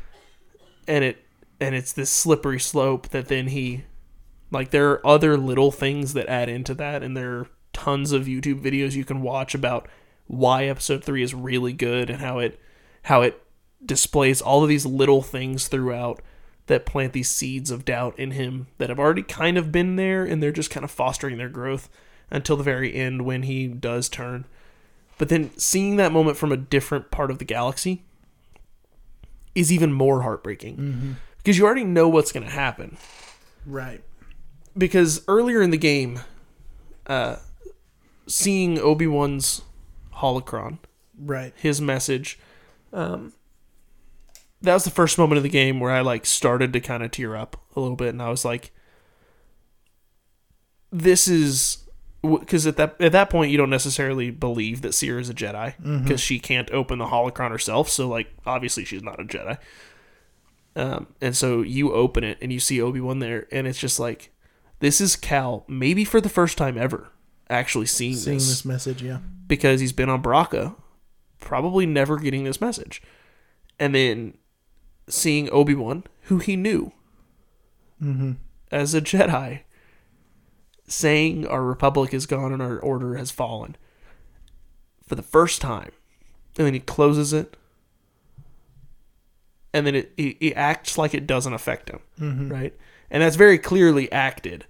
And 0.87 1.03
it 1.03 1.25
and 1.59 1.73
it's 1.73 1.93
this 1.93 2.09
slippery 2.09 2.59
slope 2.59 3.09
that 3.09 3.27
then 3.27 3.47
he 3.47 3.85
like 4.51 4.71
there 4.71 4.91
are 4.91 5.07
other 5.07 5.37
little 5.37 5.71
things 5.71 6.13
that 6.13 6.27
add 6.27 6.49
into 6.49 6.73
that 6.75 7.03
and 7.03 7.15
there 7.15 7.39
are 7.39 7.47
tons 7.73 8.11
of 8.11 8.25
YouTube 8.25 8.61
videos 8.61 8.93
you 8.93 9.05
can 9.05 9.21
watch 9.21 9.53
about 9.53 9.87
why 10.27 10.65
episode 10.65 11.03
3 11.03 11.23
is 11.23 11.33
really 11.33 11.73
good 11.73 12.09
and 12.09 12.21
how 12.21 12.39
it 12.39 12.59
how 13.03 13.21
it 13.21 13.41
displays 13.85 14.41
all 14.41 14.63
of 14.63 14.69
these 14.69 14.85
little 14.85 15.21
things 15.21 15.67
throughout 15.67 16.21
that 16.67 16.85
plant 16.85 17.13
these 17.13 17.29
seeds 17.29 17.71
of 17.71 17.85
doubt 17.85 18.17
in 18.19 18.31
him 18.31 18.67
that 18.77 18.89
have 18.89 18.99
already 18.99 19.23
kind 19.23 19.57
of 19.57 19.71
been 19.71 19.95
there 19.95 20.25
and 20.25 20.43
they're 20.43 20.51
just 20.51 20.69
kind 20.69 20.83
of 20.83 20.91
fostering 20.91 21.37
their 21.37 21.49
growth 21.49 21.89
until 22.29 22.57
the 22.57 22.63
very 22.63 22.93
end 22.93 23.23
when 23.23 23.43
he 23.43 23.67
does 23.67 24.09
turn. 24.09 24.45
But 25.17 25.29
then 25.29 25.57
seeing 25.57 25.95
that 25.95 26.11
moment 26.11 26.37
from 26.37 26.51
a 26.51 26.57
different 26.57 27.09
part 27.09 27.31
of 27.31 27.39
the 27.39 27.45
galaxy 27.45 28.03
is 29.55 29.71
even 29.71 29.91
more 29.91 30.21
heartbreaking 30.21 30.77
mm-hmm. 30.77 31.11
because 31.37 31.57
you 31.57 31.65
already 31.65 31.85
know 31.85 32.09
what's 32.09 32.31
going 32.31 32.45
to 32.45 32.51
happen. 32.51 32.97
Right. 33.65 34.03
Because 34.77 35.23
earlier 35.27 35.61
in 35.61 35.71
the 35.71 35.77
game, 35.77 36.19
uh, 37.07 37.37
seeing 38.27 38.77
Obi 38.79 39.07
Wan's 39.07 39.61
holocron, 40.17 40.77
Right. 41.19 41.53
his 41.55 41.81
message, 41.81 42.37
um, 42.93 43.33
that 44.61 44.73
was 44.73 44.83
the 44.83 44.91
first 44.91 45.17
moment 45.17 45.37
of 45.37 45.43
the 45.43 45.49
game 45.49 45.79
where 45.79 45.91
I 45.91 46.01
like 46.01 46.25
started 46.25 46.73
to 46.73 46.79
kind 46.79 47.03
of 47.03 47.11
tear 47.11 47.35
up 47.35 47.59
a 47.75 47.79
little 47.79 47.95
bit, 47.95 48.09
and 48.09 48.21
I 48.21 48.29
was 48.29 48.43
like, 48.45 48.71
"This 50.91 51.27
is." 51.27 51.83
Because 52.23 52.65
at 52.65 52.75
that 52.77 52.99
at 52.99 53.11
that 53.11 53.29
point 53.29 53.51
you 53.51 53.57
don't 53.57 53.69
necessarily 53.69 54.31
believe 54.31 54.81
that 54.81 54.93
Cere 54.93 55.19
is 55.19 55.29
a 55.29 55.33
Jedi 55.35 55.75
because 56.03 56.19
she 56.19 56.39
can't 56.39 56.69
open 56.71 56.97
the 56.97 57.05
holocron 57.05 57.51
herself. 57.51 57.89
So 57.89 58.07
like 58.09 58.27
obviously 58.45 58.83
she's 58.85 59.03
not 59.03 59.19
a 59.19 59.23
Jedi. 59.23 59.57
Um, 60.75 61.07
and 61.21 61.35
so 61.37 61.61
you 61.61 61.93
open 61.93 62.23
it 62.23 62.37
and 62.41 62.51
you 62.51 62.59
see 62.59 62.81
Obi 62.81 62.99
Wan 62.99 63.19
there, 63.19 63.45
and 63.51 63.65
it's 63.67 63.79
just 63.79 63.99
like, 63.99 64.31
this 64.79 65.01
is 65.01 65.15
Cal, 65.15 65.65
maybe 65.67 66.05
for 66.05 66.21
the 66.21 66.29
first 66.29 66.57
time 66.57 66.77
ever, 66.77 67.09
actually 67.49 67.85
seeing, 67.85 68.15
Seeing 68.15 68.37
this, 68.37 68.49
this 68.49 68.65
message, 68.65 69.01
yeah. 69.01 69.19
because 69.47 69.79
he's 69.79 69.93
been 69.93 70.09
on 70.09 70.21
Bracca, 70.21 70.75
probably 71.39 71.85
never 71.85 72.17
getting 72.17 72.43
this 72.43 72.61
message, 72.61 73.01
and 73.79 73.95
then 73.95 74.37
seeing 75.07 75.49
Obi 75.51 75.73
Wan, 75.73 76.03
who 76.23 76.39
he 76.39 76.55
knew 76.55 76.91
mm-hmm. 78.01 78.33
as 78.71 78.93
a 78.93 79.01
Jedi, 79.01 79.61
saying 80.87 81.45
our 81.47 81.63
republic 81.63 82.13
is 82.13 82.25
gone 82.25 82.53
and 82.53 82.61
our 82.61 82.79
order 82.79 83.15
has 83.15 83.31
fallen 83.31 83.75
for 85.05 85.15
the 85.15 85.23
first 85.23 85.61
time, 85.61 85.91
and 86.57 86.65
then 86.67 86.73
he 86.73 86.79
closes 86.79 87.33
it. 87.33 87.57
And 89.73 89.85
then 89.85 89.95
it, 89.95 90.13
it 90.17 90.53
acts 90.53 90.97
like 90.97 91.13
it 91.13 91.27
doesn't 91.27 91.53
affect 91.53 91.89
him, 91.89 91.99
mm-hmm. 92.19 92.49
right? 92.49 92.73
And 93.09 93.23
that's 93.23 93.35
very 93.35 93.57
clearly 93.57 94.11
acted. 94.11 94.65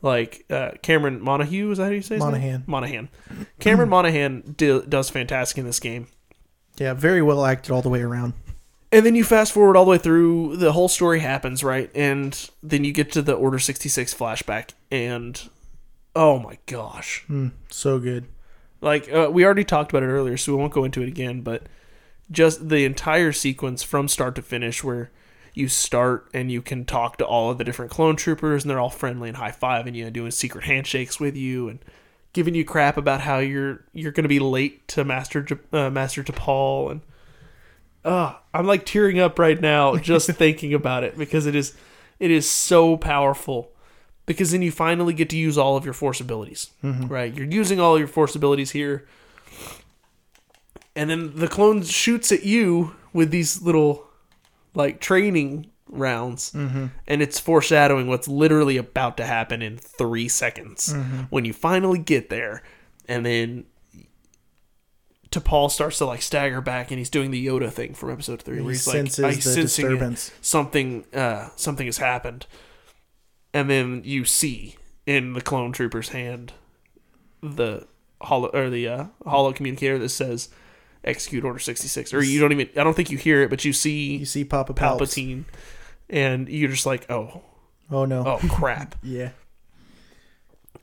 Like 0.00 0.44
uh, 0.50 0.72
Cameron 0.82 1.20
Monaghan, 1.20 1.72
is 1.72 1.78
that 1.78 1.84
how 1.84 1.90
you 1.90 2.02
say 2.02 2.16
his 2.16 2.24
name? 2.24 2.32
Monaghan. 2.32 2.64
Monaghan. 2.66 3.08
Cameron 3.58 3.88
Monaghan 3.88 4.54
do, 4.56 4.82
does 4.82 5.10
fantastic 5.10 5.58
in 5.58 5.64
this 5.64 5.80
game. 5.80 6.06
Yeah, 6.76 6.94
very 6.94 7.22
well 7.22 7.44
acted 7.44 7.72
all 7.72 7.82
the 7.82 7.88
way 7.88 8.02
around. 8.02 8.34
And 8.90 9.04
then 9.04 9.14
you 9.14 9.24
fast 9.24 9.52
forward 9.52 9.76
all 9.76 9.84
the 9.84 9.90
way 9.90 9.98
through, 9.98 10.56
the 10.56 10.72
whole 10.72 10.88
story 10.88 11.20
happens, 11.20 11.62
right? 11.62 11.90
And 11.94 12.48
then 12.62 12.84
you 12.84 12.92
get 12.92 13.12
to 13.12 13.22
the 13.22 13.34
Order 13.34 13.58
66 13.58 14.14
flashback, 14.14 14.70
and 14.90 15.48
oh 16.16 16.38
my 16.38 16.58
gosh. 16.66 17.24
Mm, 17.28 17.52
so 17.68 17.98
good. 17.98 18.26
Like, 18.80 19.12
uh, 19.12 19.28
we 19.30 19.44
already 19.44 19.64
talked 19.64 19.90
about 19.90 20.04
it 20.04 20.06
earlier, 20.06 20.36
so 20.36 20.52
we 20.52 20.58
won't 20.58 20.72
go 20.72 20.84
into 20.84 21.02
it 21.02 21.08
again, 21.08 21.42
but 21.42 21.64
just 22.30 22.68
the 22.68 22.84
entire 22.84 23.32
sequence 23.32 23.82
from 23.82 24.08
start 24.08 24.34
to 24.36 24.42
finish 24.42 24.82
where 24.82 25.10
you 25.58 25.68
start 25.68 26.28
and 26.32 26.50
you 26.50 26.62
can 26.62 26.84
talk 26.84 27.16
to 27.18 27.26
all 27.26 27.50
of 27.50 27.58
the 27.58 27.64
different 27.64 27.90
clone 27.90 28.16
troopers 28.16 28.62
and 28.62 28.70
they're 28.70 28.80
all 28.80 28.90
friendly 28.90 29.28
and 29.28 29.36
high 29.36 29.50
fiving 29.50 29.94
you 29.94 30.04
and 30.04 30.14
doing 30.14 30.30
secret 30.30 30.64
handshakes 30.64 31.18
with 31.18 31.36
you 31.36 31.68
and 31.68 31.84
giving 32.32 32.54
you 32.54 32.64
crap 32.64 32.96
about 32.96 33.22
how 33.22 33.38
you're 33.38 33.84
you're 33.92 34.12
going 34.12 34.24
to 34.24 34.28
be 34.28 34.38
late 34.38 34.86
to 34.88 35.04
Master 35.04 35.46
uh, 35.72 35.90
Master 35.90 36.22
Tapal 36.22 36.90
and 36.90 37.00
uh, 38.04 38.34
I'm 38.54 38.66
like 38.66 38.86
tearing 38.86 39.18
up 39.18 39.38
right 39.38 39.60
now 39.60 39.96
just 39.98 40.30
thinking 40.30 40.72
about 40.72 41.04
it 41.04 41.18
because 41.18 41.46
it 41.46 41.54
is 41.54 41.74
it 42.18 42.30
is 42.30 42.50
so 42.50 42.96
powerful 42.96 43.72
because 44.26 44.50
then 44.50 44.62
you 44.62 44.70
finally 44.70 45.14
get 45.14 45.30
to 45.30 45.36
use 45.36 45.56
all 45.56 45.76
of 45.76 45.84
your 45.84 45.94
force 45.94 46.20
abilities. 46.20 46.70
Mm-hmm. 46.84 47.06
Right? 47.06 47.34
You're 47.34 47.46
using 47.46 47.80
all 47.80 47.98
your 47.98 48.08
force 48.08 48.34
abilities 48.36 48.72
here. 48.72 49.06
And 50.94 51.08
then 51.08 51.36
the 51.36 51.48
clone 51.48 51.82
shoots 51.82 52.30
at 52.32 52.44
you 52.44 52.94
with 53.12 53.30
these 53.30 53.62
little 53.62 54.07
like 54.78 55.00
training 55.00 55.70
rounds. 55.90 56.52
Mm-hmm. 56.52 56.86
And 57.06 57.20
it's 57.22 57.38
foreshadowing 57.38 58.06
what's 58.08 58.28
literally 58.28 58.76
about 58.78 59.16
to 59.18 59.26
happen 59.26 59.60
in 59.60 59.76
three 59.76 60.28
seconds 60.28 60.94
Mm-hmm. 60.94 61.20
when 61.28 61.44
you 61.44 61.52
finally 61.52 61.98
get 61.98 62.30
there. 62.30 62.62
And 63.06 63.26
then 63.26 63.64
Tapal 65.30 65.70
starts 65.70 65.98
to 65.98 66.06
like 66.06 66.22
stagger 66.22 66.62
back, 66.62 66.90
and 66.90 66.98
he's 66.98 67.10
doing 67.10 67.30
the 67.30 67.46
Yoda 67.46 67.70
thing 67.70 67.92
from 67.92 68.10
episode 68.10 68.40
three, 68.40 68.56
where 68.62 68.70
He 68.70 68.76
he's 68.78 68.86
like, 68.86 68.94
senses 68.96 69.24
"I 69.24 69.32
the 69.34 69.40
sensing 69.42 69.60
it. 69.86 69.88
disturbance. 69.90 70.32
something, 70.40 71.04
uh, 71.12 71.48
something 71.56 71.84
has 71.86 71.98
happened." 71.98 72.46
And 73.52 73.68
then 73.68 74.02
you 74.04 74.24
see 74.24 74.76
in 75.06 75.34
the 75.34 75.40
clone 75.42 75.72
trooper's 75.72 76.10
hand 76.10 76.52
the 77.42 77.86
hollow 78.22 78.48
or 78.54 78.70
the 78.70 78.88
uh, 78.88 79.04
hollow 79.26 79.52
communicator 79.52 79.98
that 79.98 80.08
says 80.08 80.48
"Execute 81.08 81.44
Order 81.44 81.58
66," 81.58 82.12
or 82.14 82.22
you 82.22 82.38
don't 82.40 82.52
even. 82.52 82.68
I 82.76 82.84
don't 82.84 82.94
think 82.94 83.10
you 83.10 83.18
hear 83.18 83.42
it, 83.42 83.50
but 83.50 83.64
you 83.64 83.72
see 83.72 84.16
You 84.18 84.26
see 84.26 84.44
Papa 84.44 84.74
Palps. 84.74 84.98
Palpatine, 85.00 85.44
and 86.08 86.48
you're 86.48 86.70
just 86.70 86.86
like, 86.86 87.10
"Oh, 87.10 87.42
Oh 87.90 88.04
no. 88.04 88.24
oh 88.26 88.38
crap!" 88.48 88.94
Yeah. 89.02 89.30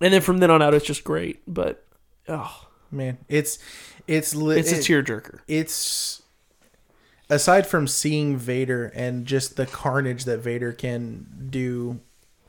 and 0.02 0.14
then 0.14 0.22
from 0.22 0.40
then 0.40 0.52
on 0.52 0.62
out, 0.62 0.74
it's 0.74 0.86
just 0.86 1.04
great. 1.04 1.42
But 1.48 1.86
oh, 2.28 2.68
Man, 2.92 3.18
it's 3.30 3.60
it's 4.08 4.36
li- 4.36 4.60
it's 4.60 4.72
a 4.72 4.78
it- 4.78 4.82
tearjerker. 5.06 5.40
it's 5.48 6.22
aside 7.30 7.66
from 7.68 7.88
seeing 7.88 8.38
Vader 8.38 8.86
and 8.96 9.26
just 9.26 9.56
the 9.56 9.66
carnage 9.66 10.26
that 10.26 10.38
Vader 10.40 10.72
can 10.72 11.48
do 11.50 12.00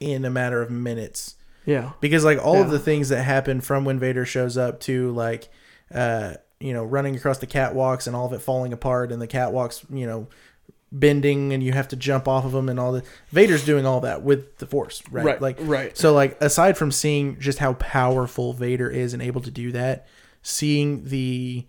in 0.00 0.24
a 0.24 0.30
matter 0.30 0.60
of 0.62 0.70
minutes. 0.70 1.34
Yeah, 1.64 1.92
Because 2.00 2.24
like 2.24 2.38
all 2.44 2.60
of 2.62 2.70
the 2.70 2.78
things 2.78 3.08
that 3.08 3.22
happen 3.24 3.60
from 3.60 3.84
when 3.84 3.98
Vader 3.98 4.24
shows 4.24 4.56
up 4.56 4.78
to 4.80 5.10
like 5.12 5.48
uh 5.92 6.34
you 6.61 6.72
know 6.72 6.84
running 6.84 7.16
across 7.16 7.38
the 7.38 7.46
catwalks 7.46 8.07
and 8.07 8.16
all 8.16 8.26
of 8.26 8.32
it 8.32 8.40
falling 8.40 8.72
apart 8.72 9.12
and 9.12 9.20
the 9.20 9.28
catwalks, 9.28 9.84
you 9.90 10.07
know, 10.07 10.28
bending 10.92 11.52
and 11.52 11.62
you 11.62 11.72
have 11.72 11.88
to 11.88 11.96
jump 11.96 12.28
off 12.28 12.44
of 12.44 12.52
them 12.52 12.68
and 12.68 12.78
all 12.80 12.92
the 12.92 13.02
Vader's 13.30 13.64
doing 13.64 13.84
all 13.84 14.00
that 14.00 14.22
with 14.22 14.59
the 14.59 14.66
force, 14.66 15.02
right? 15.11 15.24
Right, 15.24 15.42
Like 15.42 15.57
right. 15.61 15.96
So 15.96 16.12
like 16.12 16.40
aside 16.40 16.78
from 16.78 16.92
seeing 16.92 17.38
just 17.40 17.59
how 17.59 17.74
powerful 17.74 18.52
Vader 18.52 18.88
is 18.88 19.12
and 19.12 19.22
able 19.22 19.40
to 19.42 19.50
do 19.50 19.72
that, 19.72 20.07
seeing 20.42 21.04
the 21.04 21.66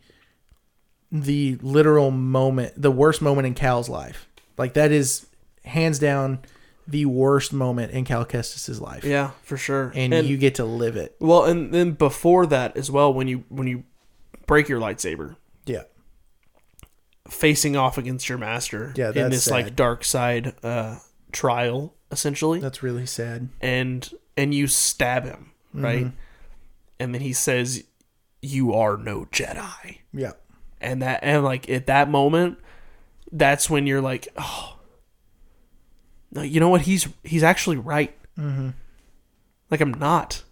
the 1.12 1.58
literal 1.62 2.12
moment, 2.12 2.74
the 2.82 2.92
worst 2.92 3.22
moment 3.22 3.48
in 3.48 3.54
Cal's 3.54 3.90
life. 3.90 4.28
Like 4.58 4.74
that 4.74 4.92
is 4.92 5.28
hands 5.64 6.00
down 6.00 6.40
the 6.88 7.06
worst 7.06 7.52
moment 7.52 7.92
in 7.92 8.06
Cal 8.06 8.26
Kestis's 8.26 8.80
life. 8.80 9.04
yeah, 9.04 9.32
for 9.44 9.58
sure. 9.58 9.92
And, 9.94 10.14
you 10.14 10.38
get 10.38 10.56
to 10.56 10.66
live 10.66 10.96
it. 10.96 11.16
well, 11.20 11.44
and 11.44 11.74
then 11.74 11.92
before 11.92 12.46
that 12.48 12.78
as 12.78 12.90
well, 12.90 13.14
when 13.14 13.28
you 13.28 13.44
when 13.50 13.68
you 13.68 13.84
break 14.48 14.68
your 14.70 14.80
lightsaber, 14.80 15.36
Yeah. 15.66 15.84
facing 17.30 17.76
off 17.76 17.98
against 17.98 18.30
your 18.30 18.38
master, 18.38 18.94
Yeah, 18.96 19.10
in 19.10 19.30
this 19.30 19.50
like 19.50 19.76
dark 19.76 20.04
side 20.04 20.56
uh, 20.64 20.98
trial, 21.32 21.94
essentially, 22.12 22.60
That's 22.60 22.82
really 22.82 23.06
sad. 23.06 23.50
and 23.62 24.10
and 24.36 24.54
you 24.54 24.68
stab 24.68 25.26
him, 25.26 25.52
Mm-hmm. 25.76 25.84
right? 25.86 26.12
And 27.00 27.14
then 27.14 27.22
he 27.22 27.34
says, 27.34 27.84
"You 28.42 28.74
are 28.74 28.98
no 28.98 29.26
Jedi." 29.26 30.00
Yeah. 30.14 30.32
and 30.82 31.02
that 31.02 31.20
and 31.24 31.44
like 31.44 31.70
at 31.70 31.88
that 31.88 32.10
moment 32.10 32.58
that's 33.32 33.70
when 33.70 33.86
you're 33.88 34.00
like 34.02 34.28
oh 34.38 34.78
no 36.32 36.42
you 36.44 36.60
know 36.60 36.70
what 36.70 36.82
he's 36.82 37.08
he's 37.24 37.44
actually 37.44 37.78
right 37.78 38.16
Mm-hmm. 38.38 38.70
like 39.72 39.82
i'm 39.82 39.94
not 39.96 40.44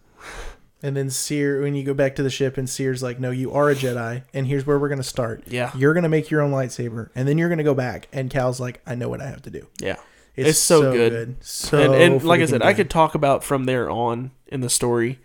And 0.85 0.95
then 0.95 1.09
Cere, 1.09 1.61
when 1.61 1.73
you 1.73 1.83
go 1.83 1.95
back 1.95 2.15
to 2.17 2.23
the 2.23 2.29
ship, 2.29 2.57
and 2.57 2.69
Cere's 2.69 3.01
like, 3.01 3.19
"No, 3.19 3.31
you 3.31 3.51
are 3.51 3.71
a 3.71 3.75
Jedi, 3.75 4.21
and 4.35 4.45
here's 4.45 4.67
where 4.67 4.77
we're 4.77 4.89
gonna 4.89 5.01
start. 5.01 5.43
Yeah. 5.47 5.71
you're 5.75 5.95
gonna 5.95 6.09
make 6.09 6.29
your 6.29 6.41
own 6.41 6.51
lightsaber, 6.51 7.09
and 7.15 7.27
then 7.27 7.39
you're 7.39 7.49
gonna 7.49 7.63
go 7.63 7.73
back." 7.73 8.07
And 8.13 8.29
Cal's 8.29 8.59
like, 8.59 8.81
"I 8.85 8.93
know 8.93 9.09
what 9.09 9.19
I 9.19 9.25
have 9.25 9.41
to 9.43 9.49
do." 9.49 9.67
yeah 9.79 9.95
It's, 10.35 10.49
It's 10.49 10.59
so 10.59 10.93
good. 10.93 11.37
So 11.43 11.79
and, 11.79 11.95
and 11.95 12.23
like 12.23 12.39
i 12.39 12.45
said 12.45 12.61
i 12.61 12.73
could 12.73 12.91
talk 12.91 13.15
about 13.15 13.43
from 13.43 13.65
there 13.65 13.89
on 13.89 14.29
in 14.45 14.61
the 14.61 14.69
story 14.69 15.19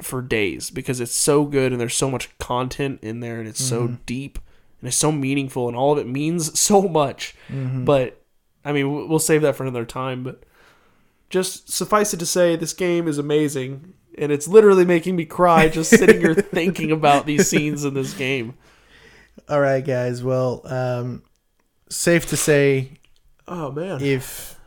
for 0.00 0.22
days 0.22 0.70
because 0.70 1.00
it's 1.00 1.14
so 1.14 1.44
good 1.44 1.70
and 1.70 1.78
there's 1.78 1.94
so 1.94 2.10
much 2.10 2.36
content 2.38 3.00
in 3.02 3.20
there 3.20 3.40
and 3.40 3.48
it's 3.48 3.62
so 3.62 3.82
mm-hmm. 3.82 3.96
deep 4.06 4.38
and 4.80 4.88
it's 4.88 4.96
so 4.96 5.12
meaningful 5.12 5.68
and 5.68 5.76
all 5.76 5.92
of 5.92 5.98
it 5.98 6.06
means 6.06 6.58
so 6.58 6.82
much 6.88 7.34
mm-hmm. 7.48 7.84
but 7.84 8.22
i 8.64 8.72
mean 8.72 9.08
we'll 9.08 9.18
save 9.18 9.42
that 9.42 9.54
for 9.54 9.64
another 9.64 9.84
time 9.84 10.24
but 10.24 10.42
just 11.28 11.70
suffice 11.70 12.14
it 12.14 12.18
to 12.18 12.26
say 12.26 12.56
this 12.56 12.72
game 12.72 13.06
is 13.06 13.18
amazing 13.18 13.94
and 14.18 14.30
it's 14.32 14.46
literally 14.48 14.84
making 14.84 15.16
me 15.16 15.24
cry 15.24 15.68
just 15.68 15.90
sitting 15.90 16.20
here 16.20 16.34
thinking 16.54 16.90
about 16.90 17.26
these 17.26 17.48
scenes 17.48 17.84
in 17.84 17.94
this 17.94 18.14
game 18.14 18.54
All 19.48 19.60
right, 19.60 19.84
guys. 19.84 20.22
Well, 20.22 20.60
um, 20.66 21.22
safe 21.88 22.26
to 22.26 22.36
say, 22.36 22.92
oh 23.48 23.70
man 23.72 24.00
if 24.00 24.58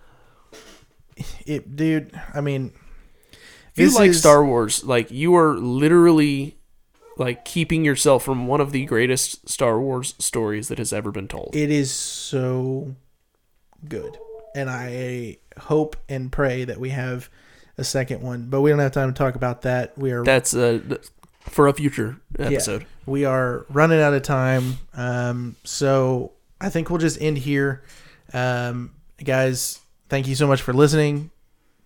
it, 1.45 1.75
dude, 1.75 2.19
I 2.33 2.41
mean, 2.41 2.73
if 3.75 3.77
you 3.77 3.95
like 3.95 4.09
is- 4.11 4.19
Star 4.19 4.43
Wars, 4.45 4.83
like 4.83 5.11
you 5.11 5.35
are 5.35 5.55
literally 5.55 6.57
like 7.17 7.45
keeping 7.45 7.85
yourself 7.85 8.23
from 8.23 8.47
one 8.47 8.59
of 8.59 8.71
the 8.73 8.83
greatest 8.85 9.47
Star 9.47 9.79
Wars 9.79 10.15
stories 10.19 10.67
that 10.67 10.77
has 10.77 10.91
ever 10.91 11.11
been 11.11 11.27
told. 11.27 11.55
it 11.55 11.71
is 11.71 11.91
so 11.91 12.95
good, 13.87 14.17
and 14.55 14.69
I 14.69 15.37
hope 15.57 15.95
and 16.09 16.31
pray 16.31 16.65
that 16.65 16.79
we 16.79 16.89
have 16.89 17.29
a 17.77 17.83
second 17.83 18.21
one. 18.21 18.47
But 18.49 18.61
we 18.61 18.69
don't 18.69 18.79
have 18.79 18.91
time 18.91 19.13
to 19.13 19.17
talk 19.17 19.35
about 19.35 19.63
that. 19.63 19.97
We 19.97 20.11
are 20.11 20.23
That's 20.23 20.53
uh, 20.53 20.97
for 21.41 21.67
a 21.67 21.73
future 21.73 22.17
episode. 22.39 22.85
we 23.05 23.25
are 23.25 23.65
running 23.69 24.01
out 24.01 24.13
of 24.13 24.23
time. 24.23 24.77
Um, 24.93 25.55
so 25.63 26.33
I 26.59 26.69
think 26.69 26.89
we'll 26.89 26.99
just 26.99 27.21
end 27.21 27.37
here. 27.37 27.83
Um, 28.33 28.91
guys, 29.23 29.79
thank 30.09 30.27
you 30.27 30.35
so 30.35 30.47
much 30.47 30.61
for 30.61 30.73
listening. 30.73 31.31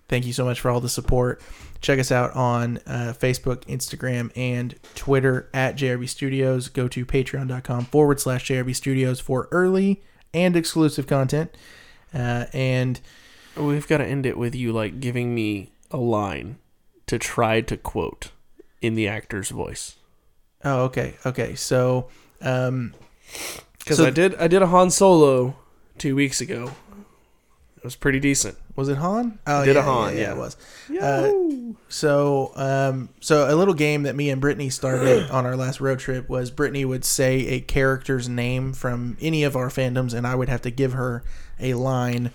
Thank 0.07 0.25
you 0.25 0.33
so 0.33 0.43
much 0.43 0.59
for 0.59 0.71
all 0.71 0.79
the 0.79 0.89
support. 0.89 1.41
Check 1.81 1.99
us 1.99 2.11
out 2.11 2.35
on 2.35 2.77
uh, 2.87 3.13
Facebook, 3.17 3.61
Instagram, 3.65 4.31
and 4.35 4.75
Twitter 4.95 5.49
at 5.53 5.77
JRB 5.77 6.09
Studios. 6.09 6.67
Go 6.67 6.87
to 6.87 7.05
patreon.com 7.05 7.85
forward 7.85 8.19
slash 8.19 8.45
JRB 8.47 8.75
Studios 8.75 9.19
for 9.19 9.47
early 9.51 10.01
and 10.33 10.55
exclusive 10.55 11.05
content. 11.07 11.55
Uh, 12.13 12.45
and 12.53 12.99
We've 13.55 13.87
got 13.87 13.97
to 13.97 14.05
end 14.05 14.25
it 14.25 14.37
with 14.37 14.55
you 14.55 14.71
like 14.71 14.99
giving 14.99 15.35
me 15.35 15.71
a 15.91 15.97
line 15.97 16.57
to 17.07 17.17
try 17.19 17.61
to 17.61 17.75
quote 17.77 18.31
in 18.81 18.95
the 18.95 19.07
actor's 19.07 19.49
voice. 19.49 19.95
oh, 20.63 20.83
okay, 20.83 21.15
okay. 21.25 21.55
So, 21.55 22.07
um, 22.41 22.93
Because 23.79 23.97
So- 23.97 24.05
I 24.05 24.09
did 24.09 24.35
I 24.35 24.47
did 24.47 24.61
a 24.61 24.67
Han 24.67 24.89
Solo 24.91 25.55
two 25.97 26.15
weeks 26.15 26.41
ago. 26.41 26.71
It 27.77 27.83
was 27.85 27.95
pretty 27.95 28.19
decent. 28.19 28.57
was 28.75 28.89
it 28.89 28.97
Han? 28.97 29.39
Oh, 29.47 29.63
Did 29.65 29.77
a 29.77 29.79
yeah, 29.79 29.85
Han, 29.85 30.13
yeah, 30.15 30.19
yeah. 30.21 30.31
it 30.33 30.37
was. 30.37 30.57
Uh, 31.01 31.31
So, 31.87 32.51
um, 32.55 33.09
so 33.21 33.53
a 33.53 33.55
little 33.55 33.73
game 33.73 34.03
that 34.03 34.15
me 34.17 34.29
and 34.29 34.39
Brittany 34.41 34.69
started 34.69 35.29
on 35.31 35.45
our 35.45 35.55
last 35.55 35.79
road 35.81 35.99
trip 35.99 36.27
was 36.29 36.51
Brittany 36.51 36.83
would 36.85 37.05
say 37.05 37.47
a 37.47 37.61
character's 37.61 38.27
name 38.29 38.73
from 38.73 39.17
any 39.21 39.43
of 39.43 39.55
our 39.55 39.69
fandoms, 39.69 40.13
and 40.13 40.27
I 40.27 40.35
would 40.35 40.49
have 40.49 40.61
to 40.63 40.71
give 40.71 40.91
her 40.93 41.23
a 41.59 41.73
line 41.75 42.31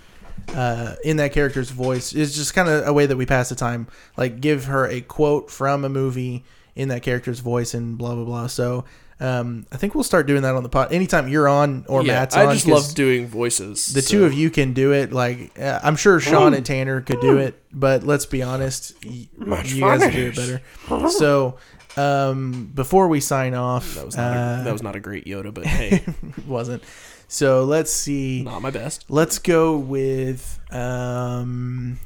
uh, 0.55 0.95
in 1.05 1.17
that 1.19 1.33
character's 1.33 1.71
voice. 1.71 2.13
It's 2.13 2.35
just 2.35 2.55
kind 2.55 2.69
of 2.69 2.87
a 2.87 2.93
way 2.93 3.07
that 3.07 3.17
we 3.17 3.27
pass 3.27 3.49
the 3.49 3.55
time. 3.55 3.87
Like, 4.17 4.41
give 4.41 4.65
her 4.67 4.87
a 4.89 5.01
quote 5.01 5.51
from 5.51 5.85
a 5.85 5.89
movie 5.89 6.45
in 6.77 6.89
that 6.89 7.03
character's 7.03 7.41
voice, 7.41 7.75
and 7.75 7.97
blah 7.99 8.15
blah 8.15 8.25
blah. 8.25 8.47
So, 8.49 8.85
um, 9.21 9.65
I 9.71 9.77
think 9.77 9.95
we'll 9.95 10.03
start 10.05 10.27
doing 10.27 10.43
that 10.43 10.55
on 10.57 10.63
the 10.65 10.69
pod. 10.69 10.93
Anytime 10.93 11.29
you're 11.29 11.49
on 11.49 11.85
or 11.89 12.03
yeah, 12.03 12.15
Matt's 12.15 12.37
on, 12.37 12.49
I 12.49 12.53
just 12.55 12.67
love 12.67 12.95
doing 12.95 13.27
voices. 13.29 13.93
the 13.95 14.03
two 14.03 14.25
of 14.25 14.33
you 14.35 14.51
can 14.51 14.73
do 14.75 14.93
it. 14.93 15.13
Like 15.13 15.59
uh, 15.59 15.81
I'm 15.83 15.95
sure 15.97 16.19
Sean 16.21 16.53
and 16.55 16.67
Tanner 16.67 17.01
could 17.01 17.21
do 17.21 17.39
it, 17.39 17.61
but 17.73 18.03
let's 18.03 18.27
be 18.27 18.43
honest, 18.43 18.95
y- 19.05 19.29
Much 19.37 19.73
you 19.73 19.81
guys 19.83 20.03
fun 20.03 20.13
do 20.13 20.19
it 20.19 20.25
it 20.37 20.39
is. 20.39 20.61
better. 20.89 21.09
So, 21.11 21.59
um, 21.97 22.73
before 22.75 23.07
we 23.07 23.21
sign 23.21 23.55
off, 23.55 23.95
That 23.95 24.05
was 24.07 24.17
not 24.17 24.37
uh, 24.37 24.61
a, 24.61 24.65
that 24.65 24.73
was 24.73 24.83
not 24.83 24.97
a 24.97 25.01
great 25.01 25.27
Yoda, 25.27 25.55
but 25.55 25.65
hey, 25.65 26.05
wasn't. 26.47 26.83
So 27.29 27.65
let's 27.65 27.93
see. 27.93 28.43
not 28.43 28.63
my 28.63 28.71
best. 28.71 29.05
Let's 29.09 29.39
go 29.39 29.77
with 29.77 30.61
um. 30.71 31.99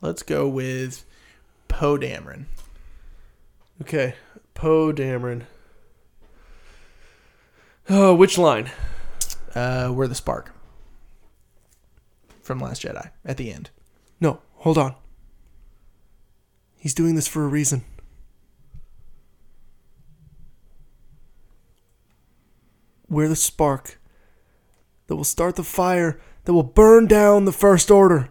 Let's 0.00 0.22
go 0.22 0.46
with 0.48 1.04
Poe 1.68 1.96
Dameron. 1.96 2.44
Okay, 3.82 4.14
Poe 4.54 4.92
Dameron. 4.92 5.42
Oh, 7.88 8.14
which 8.14 8.38
line? 8.38 8.70
Uh, 9.54 9.92
we're 9.94 10.06
the 10.06 10.14
spark 10.14 10.52
from 12.42 12.58
Last 12.58 12.82
Jedi 12.82 13.10
at 13.24 13.36
the 13.36 13.50
end. 13.52 13.70
No, 14.20 14.40
hold 14.56 14.78
on. 14.78 14.94
He's 16.78 16.94
doing 16.94 17.14
this 17.14 17.26
for 17.26 17.44
a 17.44 17.48
reason. 17.48 17.84
We're 23.14 23.28
the 23.28 23.36
spark 23.36 24.00
that 25.06 25.14
will 25.16 25.24
start 25.24 25.56
the 25.56 25.62
fire 25.62 26.20
that 26.44 26.52
will 26.52 26.64
burn 26.64 27.06
down 27.06 27.44
the 27.44 27.52
First 27.52 27.90
Order. 27.90 28.28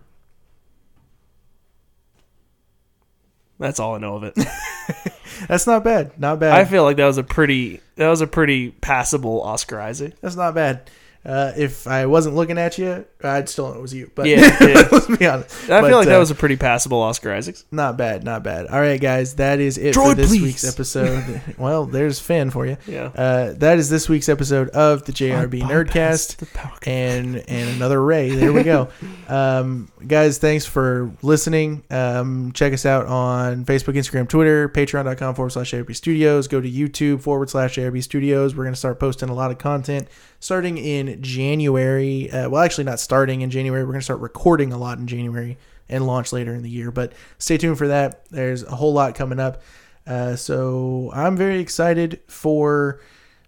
That's 3.59 3.79
all 3.79 3.95
I 3.95 3.99
know 3.99 4.15
of 4.15 4.23
it. 4.23 4.36
That's 5.47 5.65
not 5.65 5.86
bad. 5.86 6.19
Not 6.19 6.39
bad. 6.39 6.51
I 6.51 6.65
feel 6.65 6.84
like 6.84 6.97
that 6.97 7.05
was 7.05 7.17
a 7.17 7.23
pretty 7.23 7.79
that 7.95 8.09
was 8.09 8.19
a 8.19 8.27
pretty 8.27 8.71
passable 8.71 9.41
Oscar 9.41 9.79
Isaac. 9.79 10.19
That's 10.19 10.36
not 10.36 10.53
bad. 10.53 10.89
Uh, 11.26 11.53
if 11.55 11.88
I 11.88 12.05
wasn't 12.05 12.36
looking 12.36 12.57
at 12.57 12.78
you, 12.78 13.05
I'd 13.24 13.47
still 13.47 13.69
know 13.71 13.80
it 13.80 13.82
was 13.82 13.93
you. 13.93 14.11
But 14.13 14.26
Yeah, 14.28 14.39
yeah. 14.61 14.88
let's 14.91 15.07
be 15.07 15.26
honest. 15.26 15.69
I 15.69 15.80
But, 15.80 15.88
feel 15.88 15.97
like 15.97 16.07
uh, 16.07 16.11
that 16.11 16.17
was 16.17 16.32
a 16.32 16.36
pretty 16.36 16.57
passable 16.57 16.99
Oscar 16.99 17.32
Isaacs. 17.34 17.63
not 17.71 17.97
bad. 17.97 18.26
Not 18.26 18.43
bad. 18.43 18.67
All 18.67 18.82
right, 18.82 18.99
guys, 18.99 19.36
that 19.36 19.61
is 19.61 19.78
it 19.78 19.95
for 19.95 20.13
this 20.15 20.30
please. 20.30 20.41
week's 20.41 20.67
episode. 20.67 21.41
well, 21.57 21.86
there's 21.86 22.19
Finn 22.19 22.49
for 22.51 22.65
you. 22.65 22.76
Yeah. 22.86 23.05
Uh, 23.15 23.53
that 23.53 23.78
is 23.78 23.89
this 23.89 24.09
week's 24.09 24.28
episode 24.28 24.69
of 24.69 25.05
the 25.05 25.13
JRB 25.13 25.61
Nerdcast. 25.61 26.45
And 26.86 27.38
and 27.47 27.69
another 27.78 28.03
Rey. 28.03 28.30
There 28.32 28.51
we 28.51 28.63
go. 28.63 28.89
um, 29.30 29.89
guys, 30.05 30.39
thanks 30.39 30.65
for 30.65 31.11
listening. 31.21 31.84
Um, 31.89 32.51
check 32.51 32.74
us 32.74 32.86
out 32.86 33.05
on 33.05 33.63
Facebook, 33.63 33.93
Instagram, 33.95 34.28
Twitter, 34.28 34.67
patreon.com 34.67 35.36
forward 35.36 35.51
slash 35.51 35.71
JRB 35.71 35.95
Studios. 35.95 36.49
Go 36.49 36.59
to 36.59 36.69
YouTube 36.69 37.21
forward 37.21 37.49
slash 37.49 37.76
JRB 37.78 38.03
Studios. 38.03 38.55
We're 38.55 38.65
going 38.65 38.74
to 38.74 38.80
start 38.80 38.99
posting 38.99 39.30
a 39.30 39.34
lot 39.34 39.51
of 39.51 39.57
content 39.57 40.09
starting 40.39 40.78
in 40.78 41.12
January. 41.22 42.30
Uh, 42.32 42.49
well, 42.49 42.64
actually, 42.64 42.84
not 42.86 42.99
starting 42.99 43.41
in 43.41 43.49
January. 43.49 43.84
We're 43.84 43.91
going 43.91 43.99
to 43.99 44.03
start 44.03 44.20
recording 44.20 44.74
a 44.74 44.78
lot 44.78 44.97
in 44.97 45.07
January 45.07 45.57
and 45.89 46.07
launch 46.07 46.32
later 46.32 46.53
in 46.53 46.64
the 46.64 46.70
year. 46.70 46.91
But 46.91 47.14
stay 47.38 47.57
tuned 47.57 47.78
for 47.78 47.88
that. 47.88 48.26
There's 48.30 48.64
a 48.64 48.76
whole 48.76 48.93
lot 48.93 49.16
coming 49.16 49.39
up. 49.39 49.61
Uh, 50.05 50.36
so 50.36 51.11
I'm 51.14 51.38
very 51.38 51.59
excited 51.59 52.20
for 52.28 52.99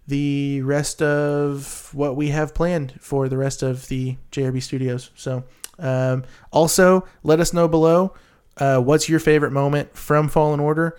the 0.06 0.62
rest 0.62 1.02
of 1.02 1.90
what 1.92 2.16
we 2.16 2.28
have 2.28 2.54
planned 2.54 2.94
for 3.00 3.28
the 3.28 3.36
rest 3.36 3.62
of 3.62 3.88
the 3.88 4.16
JRB 4.32 4.62
studios. 4.62 5.10
So, 5.16 5.44
um, 5.78 6.24
also 6.52 7.06
let 7.22 7.40
us 7.40 7.52
know 7.52 7.68
below 7.68 8.14
uh, 8.56 8.80
what's 8.80 9.08
your 9.08 9.20
favorite 9.20 9.50
moment 9.50 9.94
from 9.96 10.28
Fallen 10.28 10.60
Order, 10.60 10.96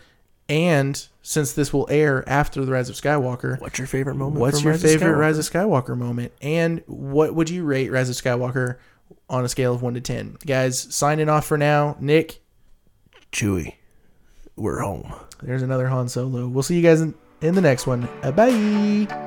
and 0.47 1.07
since 1.28 1.51
this 1.51 1.73
will 1.73 1.86
air 1.91 2.23
after 2.25 2.63
the 2.63 2.71
Rise 2.71 2.88
of 2.89 2.95
Skywalker, 2.95 3.59
What's 3.59 3.78
your 3.78 3.86
favorite 3.86 4.15
moment? 4.15 4.39
what's 4.39 4.63
your 4.63 4.71
Rise 4.71 4.82
favorite 4.82 5.09
Skywalker? 5.11 5.19
Rise 5.19 5.38
of 5.38 5.43
Skywalker 5.45 5.97
moment, 5.97 6.32
and 6.41 6.82
what 6.88 7.36
would 7.36 7.49
you 7.49 7.65
rate 7.65 7.91
Rise 7.91 8.09
of 8.09 8.15
Skywalker 8.15 8.78
on 9.30 9.43
a 9.43 9.49
scale 9.49 9.73
of 9.73 9.82
one 9.82 9.93
to 9.95 10.01
ten? 10.01 10.38
Guys, 10.45 10.80
signing 10.95 11.28
off 11.28 11.45
for 11.45 11.57
now. 11.57 11.97
Nick, 11.99 12.39
Chewie, 13.34 13.73
we're 14.55 14.80
home. 14.80 15.13
there's 15.43 15.63
another 15.63 15.89
Han 15.89 16.07
Solo. 16.07 16.47
We'll 16.47 16.63
see 16.63 16.78
you 16.78 16.82
guys 16.82 17.01
in, 17.01 17.13
in 17.41 17.55
the 17.55 17.61
next 17.61 17.88
one. 17.88 18.07
Uh, 18.23 18.32
bye. 18.32 19.26